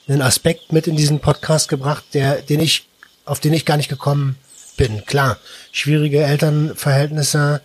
einen 0.09 0.21
Aspekt 0.21 0.71
mit 0.71 0.87
in 0.87 0.95
diesen 0.95 1.19
Podcast 1.19 1.69
gebracht, 1.69 2.03
der, 2.13 2.41
den 2.41 2.59
ich, 2.59 2.87
auf 3.25 3.39
den 3.39 3.53
ich 3.53 3.65
gar 3.65 3.77
nicht 3.77 3.89
gekommen 3.89 4.37
bin. 4.77 5.05
Klar, 5.05 5.37
schwierige 5.71 6.23
Elternverhältnisse, 6.23 7.61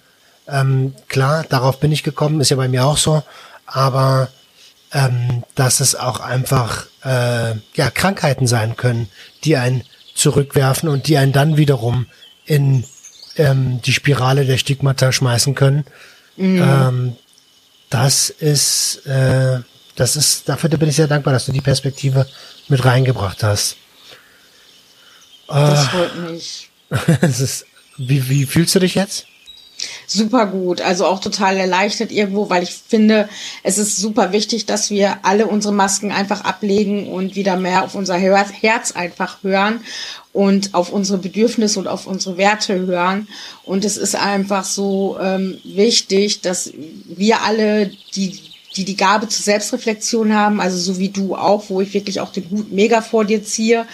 ähm, 0.47 0.95
klar, 1.09 1.45
darauf 1.49 1.81
bin 1.81 1.93
ich 1.93 2.03
gekommen, 2.03 2.41
ist 2.41 2.51
ja 2.51 2.57
bei 2.57 2.69
mir 2.69 2.85
auch 2.85 2.99
so, 2.99 3.23
aber 3.67 4.29
ähm, 4.93 5.43
dass 5.55 5.81
es 5.81 5.97
auch 5.97 6.21
einfach 6.21 6.87
äh, 7.05 7.55
ja 7.75 7.91
Krankheiten 7.93 8.47
sein 8.47 8.77
können, 8.77 9.09
die 9.45 9.57
einen 9.57 9.83
zurückwerfen 10.15 10.89
und 10.89 11.09
die 11.09 11.17
einen 11.17 11.33
dann 11.33 11.57
wiederum 11.57 12.07
in 12.45 12.85
ähm, 13.37 13.81
die 13.83 13.93
Spirale 13.93 14.45
der 14.45 14.59
Stigmata 14.59 15.11
schmeißen 15.11 15.55
können. 15.55 15.85
Mhm. 16.37 16.63
Ähm, 16.63 17.17
das 17.91 18.31
ist 18.31 19.07
äh, 19.07 19.61
das 19.97 20.17
ist, 20.17 20.49
dafür 20.49 20.71
bin 20.71 20.89
ich 20.89 20.97
sehr 20.97 21.09
dankbar, 21.09 21.33
dass 21.33 21.47
du 21.47 21.53
die 21.53 21.61
Perspektive 21.61 22.27
mit 22.69 22.85
reingebracht 22.85 23.43
hast. 23.43 23.77
Das 25.49 25.85
äh, 25.85 25.89
freut 25.89 26.31
mich. 26.31 26.71
ist, 27.23 27.67
wie, 27.97 28.29
wie 28.29 28.47
fühlst 28.47 28.75
du 28.75 28.81
dich 28.81 28.95
jetzt? 28.95 29.27
Super 30.07 30.47
gut, 30.47 30.81
also 30.81 31.05
auch 31.07 31.21
total 31.21 31.57
erleichtert 31.57 32.13
irgendwo, 32.13 32.49
weil 32.49 32.63
ich 32.63 32.71
finde, 32.71 33.29
es 33.63 33.77
ist 33.77 33.97
super 33.97 34.33
wichtig, 34.33 34.67
dass 34.67 34.91
wir 34.91 35.19
alle 35.25 35.47
unsere 35.47 35.75
Masken 35.75 36.13
einfach 36.13 36.45
ablegen 36.45 37.09
und 37.09 37.35
wieder 37.35 37.57
mehr 37.57 37.83
auf 37.83 37.95
unser 37.95 38.17
Herz 38.17 38.93
einfach 38.93 39.43
hören 39.43 39.81
und 40.33 40.75
auf 40.75 40.93
unsere 40.93 41.19
Bedürfnisse 41.19 41.79
und 41.79 41.89
auf 41.89 42.07
unsere 42.07 42.37
Werte 42.37 42.87
hören. 42.87 43.29
Und 43.65 43.85
es 43.85 43.97
ist 43.97 44.15
einfach 44.15 44.65
so 44.65 45.19
ähm, 45.21 45.59
wichtig, 45.65 46.41
dass 46.41 46.73
wir 47.07 47.43
alle 47.43 47.91
die 48.15 48.54
die 48.77 48.85
die 48.85 48.97
Gabe 48.97 49.29
zur 49.29 49.43
Selbstreflexion 49.43 50.35
haben, 50.35 50.61
also 50.61 50.79
so 50.79 50.99
wie 50.99 51.09
du 51.09 51.37
auch, 51.37 51.69
wo 51.69 51.81
ich 51.81 51.95
wirklich 51.95 52.21
auch 52.21 52.33
den 52.33 52.51
Hut 52.51 52.73
mega 52.73 53.01
vor 53.01 53.25
dir 53.25 53.45
ziehe, 53.45 53.87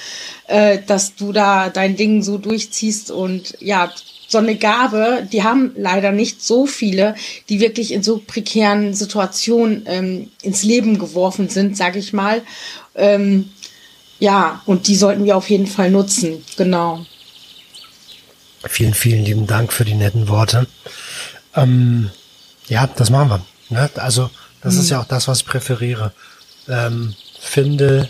äh, 0.47 0.79
dass 0.87 1.15
du 1.15 1.33
da 1.33 1.69
dein 1.69 1.97
Ding 1.97 2.23
so 2.23 2.39
durchziehst 2.39 3.11
und 3.11 3.57
ja, 3.61 3.93
so 4.31 4.39
eine 4.39 4.55
Gabe, 4.55 5.27
die 5.33 5.43
haben 5.43 5.73
leider 5.77 6.13
nicht 6.13 6.41
so 6.41 6.65
viele, 6.65 7.17
die 7.49 7.59
wirklich 7.59 7.93
in 7.93 8.05
so 8.05 8.19
prekären 8.25 8.95
Situationen 8.95 9.83
ähm, 9.87 10.31
ins 10.43 10.63
Leben 10.63 11.01
geworfen 11.01 11.49
sind, 11.49 11.77
sag 11.77 11.97
ich 11.97 12.13
mal. 12.13 12.43
Ähm, 12.95 13.51
ja, 14.21 14.63
und 14.67 14.87
die 14.87 14.95
sollten 14.95 15.25
wir 15.25 15.37
auf 15.37 15.51
jeden 15.51 15.67
Fall 15.67 15.91
nutzen, 15.91 16.45
genau. 16.57 17.05
Vielen, 18.69 18.95
vielen 18.95 19.25
lieben 19.25 19.47
Dank 19.49 19.73
für 19.73 19.85
die 19.85 19.95
netten 19.95 20.29
Worte. 20.29 20.69
Ähm, 21.57 22.11
ja, 22.69 22.87
das 22.87 23.11
machen 23.11 23.31
wir. 23.31 23.45
Ne? 23.71 23.91
Also 23.97 24.31
das 24.63 24.75
mhm. 24.75 24.81
ist 24.81 24.91
ja 24.91 25.01
auch 25.01 25.07
das, 25.07 25.29
was 25.29 25.41
ich 25.41 25.47
präferiere. 25.47 26.13
Ähm, 26.69 27.15
finde, 27.41 28.09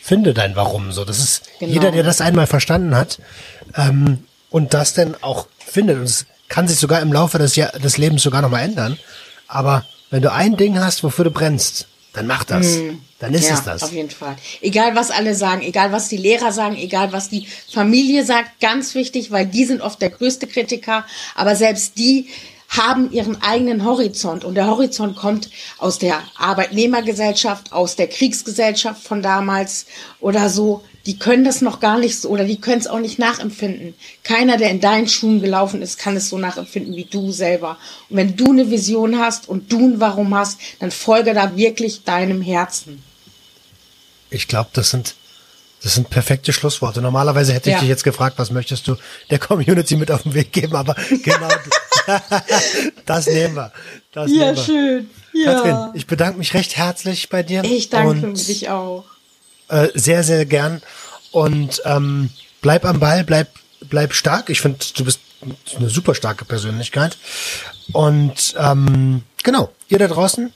finde 0.00 0.34
dein 0.34 0.56
Warum. 0.56 0.92
So, 0.92 1.04
das 1.04 1.18
ist 1.18 1.42
genau. 1.58 1.72
jeder, 1.72 1.90
der 1.90 2.02
das 2.02 2.20
einmal 2.20 2.46
verstanden 2.46 2.94
hat 2.96 3.18
ähm, 3.76 4.24
und 4.50 4.74
das 4.74 4.94
denn 4.94 5.14
auch 5.20 5.46
findet. 5.58 5.98
Und 5.98 6.04
es 6.04 6.26
kann 6.48 6.68
sich 6.68 6.78
sogar 6.78 7.00
im 7.00 7.12
Laufe 7.12 7.38
des, 7.38 7.56
Jahr, 7.56 7.72
des 7.72 7.98
Lebens 7.98 8.22
sogar 8.22 8.42
noch 8.42 8.50
mal 8.50 8.60
ändern. 8.60 8.98
Aber 9.48 9.84
wenn 10.10 10.22
du 10.22 10.32
ein 10.32 10.56
Ding 10.56 10.78
hast, 10.78 11.02
wofür 11.02 11.24
du 11.24 11.30
brennst, 11.30 11.86
dann 12.12 12.26
mach 12.26 12.44
das. 12.44 12.76
Mhm. 12.76 13.00
Dann 13.18 13.34
ist 13.34 13.48
ja, 13.48 13.54
es 13.54 13.64
das. 13.64 13.82
Auf 13.82 13.92
jeden 13.92 14.10
Fall. 14.10 14.36
Egal 14.60 14.94
was 14.94 15.10
alle 15.10 15.34
sagen, 15.34 15.62
egal 15.62 15.92
was 15.92 16.08
die 16.08 16.16
Lehrer 16.16 16.52
sagen, 16.52 16.76
egal 16.76 17.12
was 17.12 17.28
die 17.28 17.46
Familie 17.72 18.24
sagt, 18.24 18.60
ganz 18.60 18.94
wichtig, 18.94 19.30
weil 19.30 19.46
die 19.46 19.64
sind 19.64 19.80
oft 19.80 20.00
der 20.00 20.10
größte 20.10 20.46
Kritiker. 20.46 21.04
Aber 21.34 21.56
selbst 21.56 21.98
die 21.98 22.28
haben 22.76 23.12
ihren 23.12 23.40
eigenen 23.42 23.84
Horizont 23.84 24.44
und 24.44 24.54
der 24.54 24.66
Horizont 24.66 25.16
kommt 25.16 25.50
aus 25.78 25.98
der 25.98 26.22
Arbeitnehmergesellschaft, 26.36 27.72
aus 27.72 27.96
der 27.96 28.08
Kriegsgesellschaft 28.08 29.02
von 29.02 29.22
damals 29.22 29.86
oder 30.20 30.48
so. 30.48 30.82
Die 31.06 31.18
können 31.18 31.44
das 31.44 31.60
noch 31.60 31.80
gar 31.80 31.98
nicht 31.98 32.18
so 32.18 32.30
oder 32.30 32.44
die 32.44 32.60
können 32.60 32.80
es 32.80 32.86
auch 32.86 32.98
nicht 32.98 33.18
nachempfinden. 33.18 33.94
Keiner, 34.22 34.56
der 34.56 34.70
in 34.70 34.80
deinen 34.80 35.06
Schuhen 35.06 35.42
gelaufen 35.42 35.82
ist, 35.82 35.98
kann 35.98 36.16
es 36.16 36.30
so 36.30 36.38
nachempfinden 36.38 36.96
wie 36.96 37.04
du 37.04 37.30
selber. 37.30 37.76
Und 38.08 38.16
wenn 38.16 38.36
du 38.36 38.50
eine 38.50 38.70
Vision 38.70 39.18
hast 39.18 39.48
und 39.48 39.70
du 39.70 39.80
ein 39.80 40.00
Warum 40.00 40.34
hast, 40.34 40.58
dann 40.80 40.90
folge 40.90 41.34
da 41.34 41.56
wirklich 41.56 42.04
deinem 42.04 42.40
Herzen. 42.40 43.02
Ich 44.30 44.48
glaube, 44.48 44.70
das 44.72 44.90
sind 44.90 45.14
das 45.84 45.94
sind 45.94 46.08
perfekte 46.08 46.54
Schlussworte. 46.54 47.02
Normalerweise 47.02 47.52
hätte 47.52 47.68
ich 47.68 47.74
ja. 47.74 47.80
dich 47.80 47.90
jetzt 47.90 48.04
gefragt, 48.04 48.38
was 48.38 48.50
möchtest 48.50 48.88
du 48.88 48.96
der 49.28 49.38
Community 49.38 49.96
mit 49.96 50.10
auf 50.10 50.22
den 50.22 50.32
Weg 50.32 50.50
geben, 50.50 50.74
aber 50.76 50.96
genau 51.22 51.48
das 53.06 53.26
nehmen 53.26 53.54
wir. 53.54 53.70
Das 54.12 54.30
ja, 54.30 54.46
nehmen 54.46 54.56
wir. 54.56 54.64
schön. 54.64 55.10
Ja. 55.34 55.52
Katrin, 55.52 55.90
ich 55.92 56.06
bedanke 56.06 56.38
mich 56.38 56.54
recht 56.54 56.78
herzlich 56.78 57.28
bei 57.28 57.42
dir. 57.42 57.62
Ich 57.64 57.90
danke 57.90 58.32
dich 58.32 58.70
auch. 58.70 59.04
Äh, 59.68 59.88
sehr, 59.92 60.24
sehr 60.24 60.46
gern. 60.46 60.80
Und 61.32 61.82
ähm, 61.84 62.30
bleib 62.62 62.86
am 62.86 62.98
Ball, 62.98 63.22
bleib, 63.22 63.48
bleib 63.82 64.14
stark. 64.14 64.48
Ich 64.48 64.62
finde, 64.62 64.78
du 64.96 65.04
bist 65.04 65.20
eine 65.76 65.90
super 65.90 66.14
starke 66.14 66.46
Persönlichkeit. 66.46 67.18
Und 67.92 68.54
ähm, 68.58 69.22
genau, 69.42 69.70
ihr 69.88 69.98
da 69.98 70.08
draußen, 70.08 70.50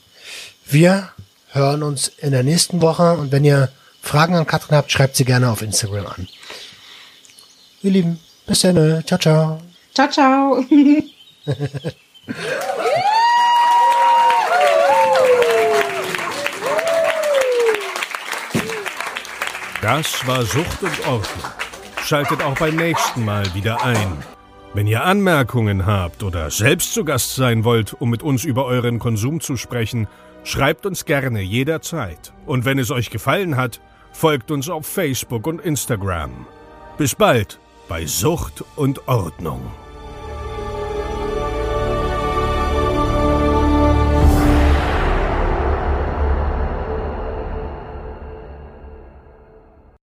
wir 0.65 1.09
hören 1.49 1.83
uns 1.83 2.07
in 2.17 2.31
der 2.31 2.41
nächsten 2.41 2.81
Woche. 2.81 3.13
Und 3.13 3.31
wenn 3.31 3.45
ihr 3.45 3.69
Fragen 4.01 4.35
an 4.35 4.47
Katrin 4.47 4.77
habt, 4.77 4.91
schreibt 4.91 5.15
sie 5.15 5.25
gerne 5.25 5.49
auf 5.49 5.61
Instagram 5.61 6.07
an. 6.07 6.27
Ihr 7.81 7.91
Lieben, 7.91 8.19
bis 8.45 8.61
dann. 8.61 9.03
Ciao, 9.05 9.19
ciao. 9.19 9.61
Ciao, 9.93 10.09
ciao. 10.09 10.65
Das 19.81 20.27
war 20.27 20.43
Sucht 20.43 20.83
und 20.83 21.07
Ordnung. 21.07 21.51
Schaltet 22.03 22.43
auch 22.43 22.57
beim 22.59 22.75
nächsten 22.75 23.23
Mal 23.23 23.55
wieder 23.55 23.83
ein. 23.83 24.17
Wenn 24.73 24.87
ihr 24.87 25.03
Anmerkungen 25.03 25.85
habt 25.85 26.21
oder 26.21 26.51
selbst 26.51 26.93
zu 26.93 27.05
Gast 27.05 27.35
sein 27.35 27.63
wollt, 27.63 27.93
um 27.93 28.09
mit 28.09 28.21
uns 28.21 28.43
über 28.43 28.65
euren 28.65 28.99
Konsum 28.99 29.39
zu 29.39 29.55
sprechen, 29.55 30.07
schreibt 30.43 30.85
uns 30.85 31.05
gerne 31.05 31.41
jederzeit. 31.41 32.33
Und 32.45 32.65
wenn 32.65 32.77
es 32.77 32.91
euch 32.91 33.09
gefallen 33.09 33.55
hat, 33.55 33.79
folgt 34.11 34.51
uns 34.51 34.69
auf 34.69 34.85
Facebook 34.85 35.47
und 35.47 35.61
Instagram. 35.61 36.47
Bis 36.97 37.15
bald 37.15 37.59
bei 37.87 38.05
Sucht 38.05 38.63
und 38.75 39.07
Ordnung. 39.07 39.61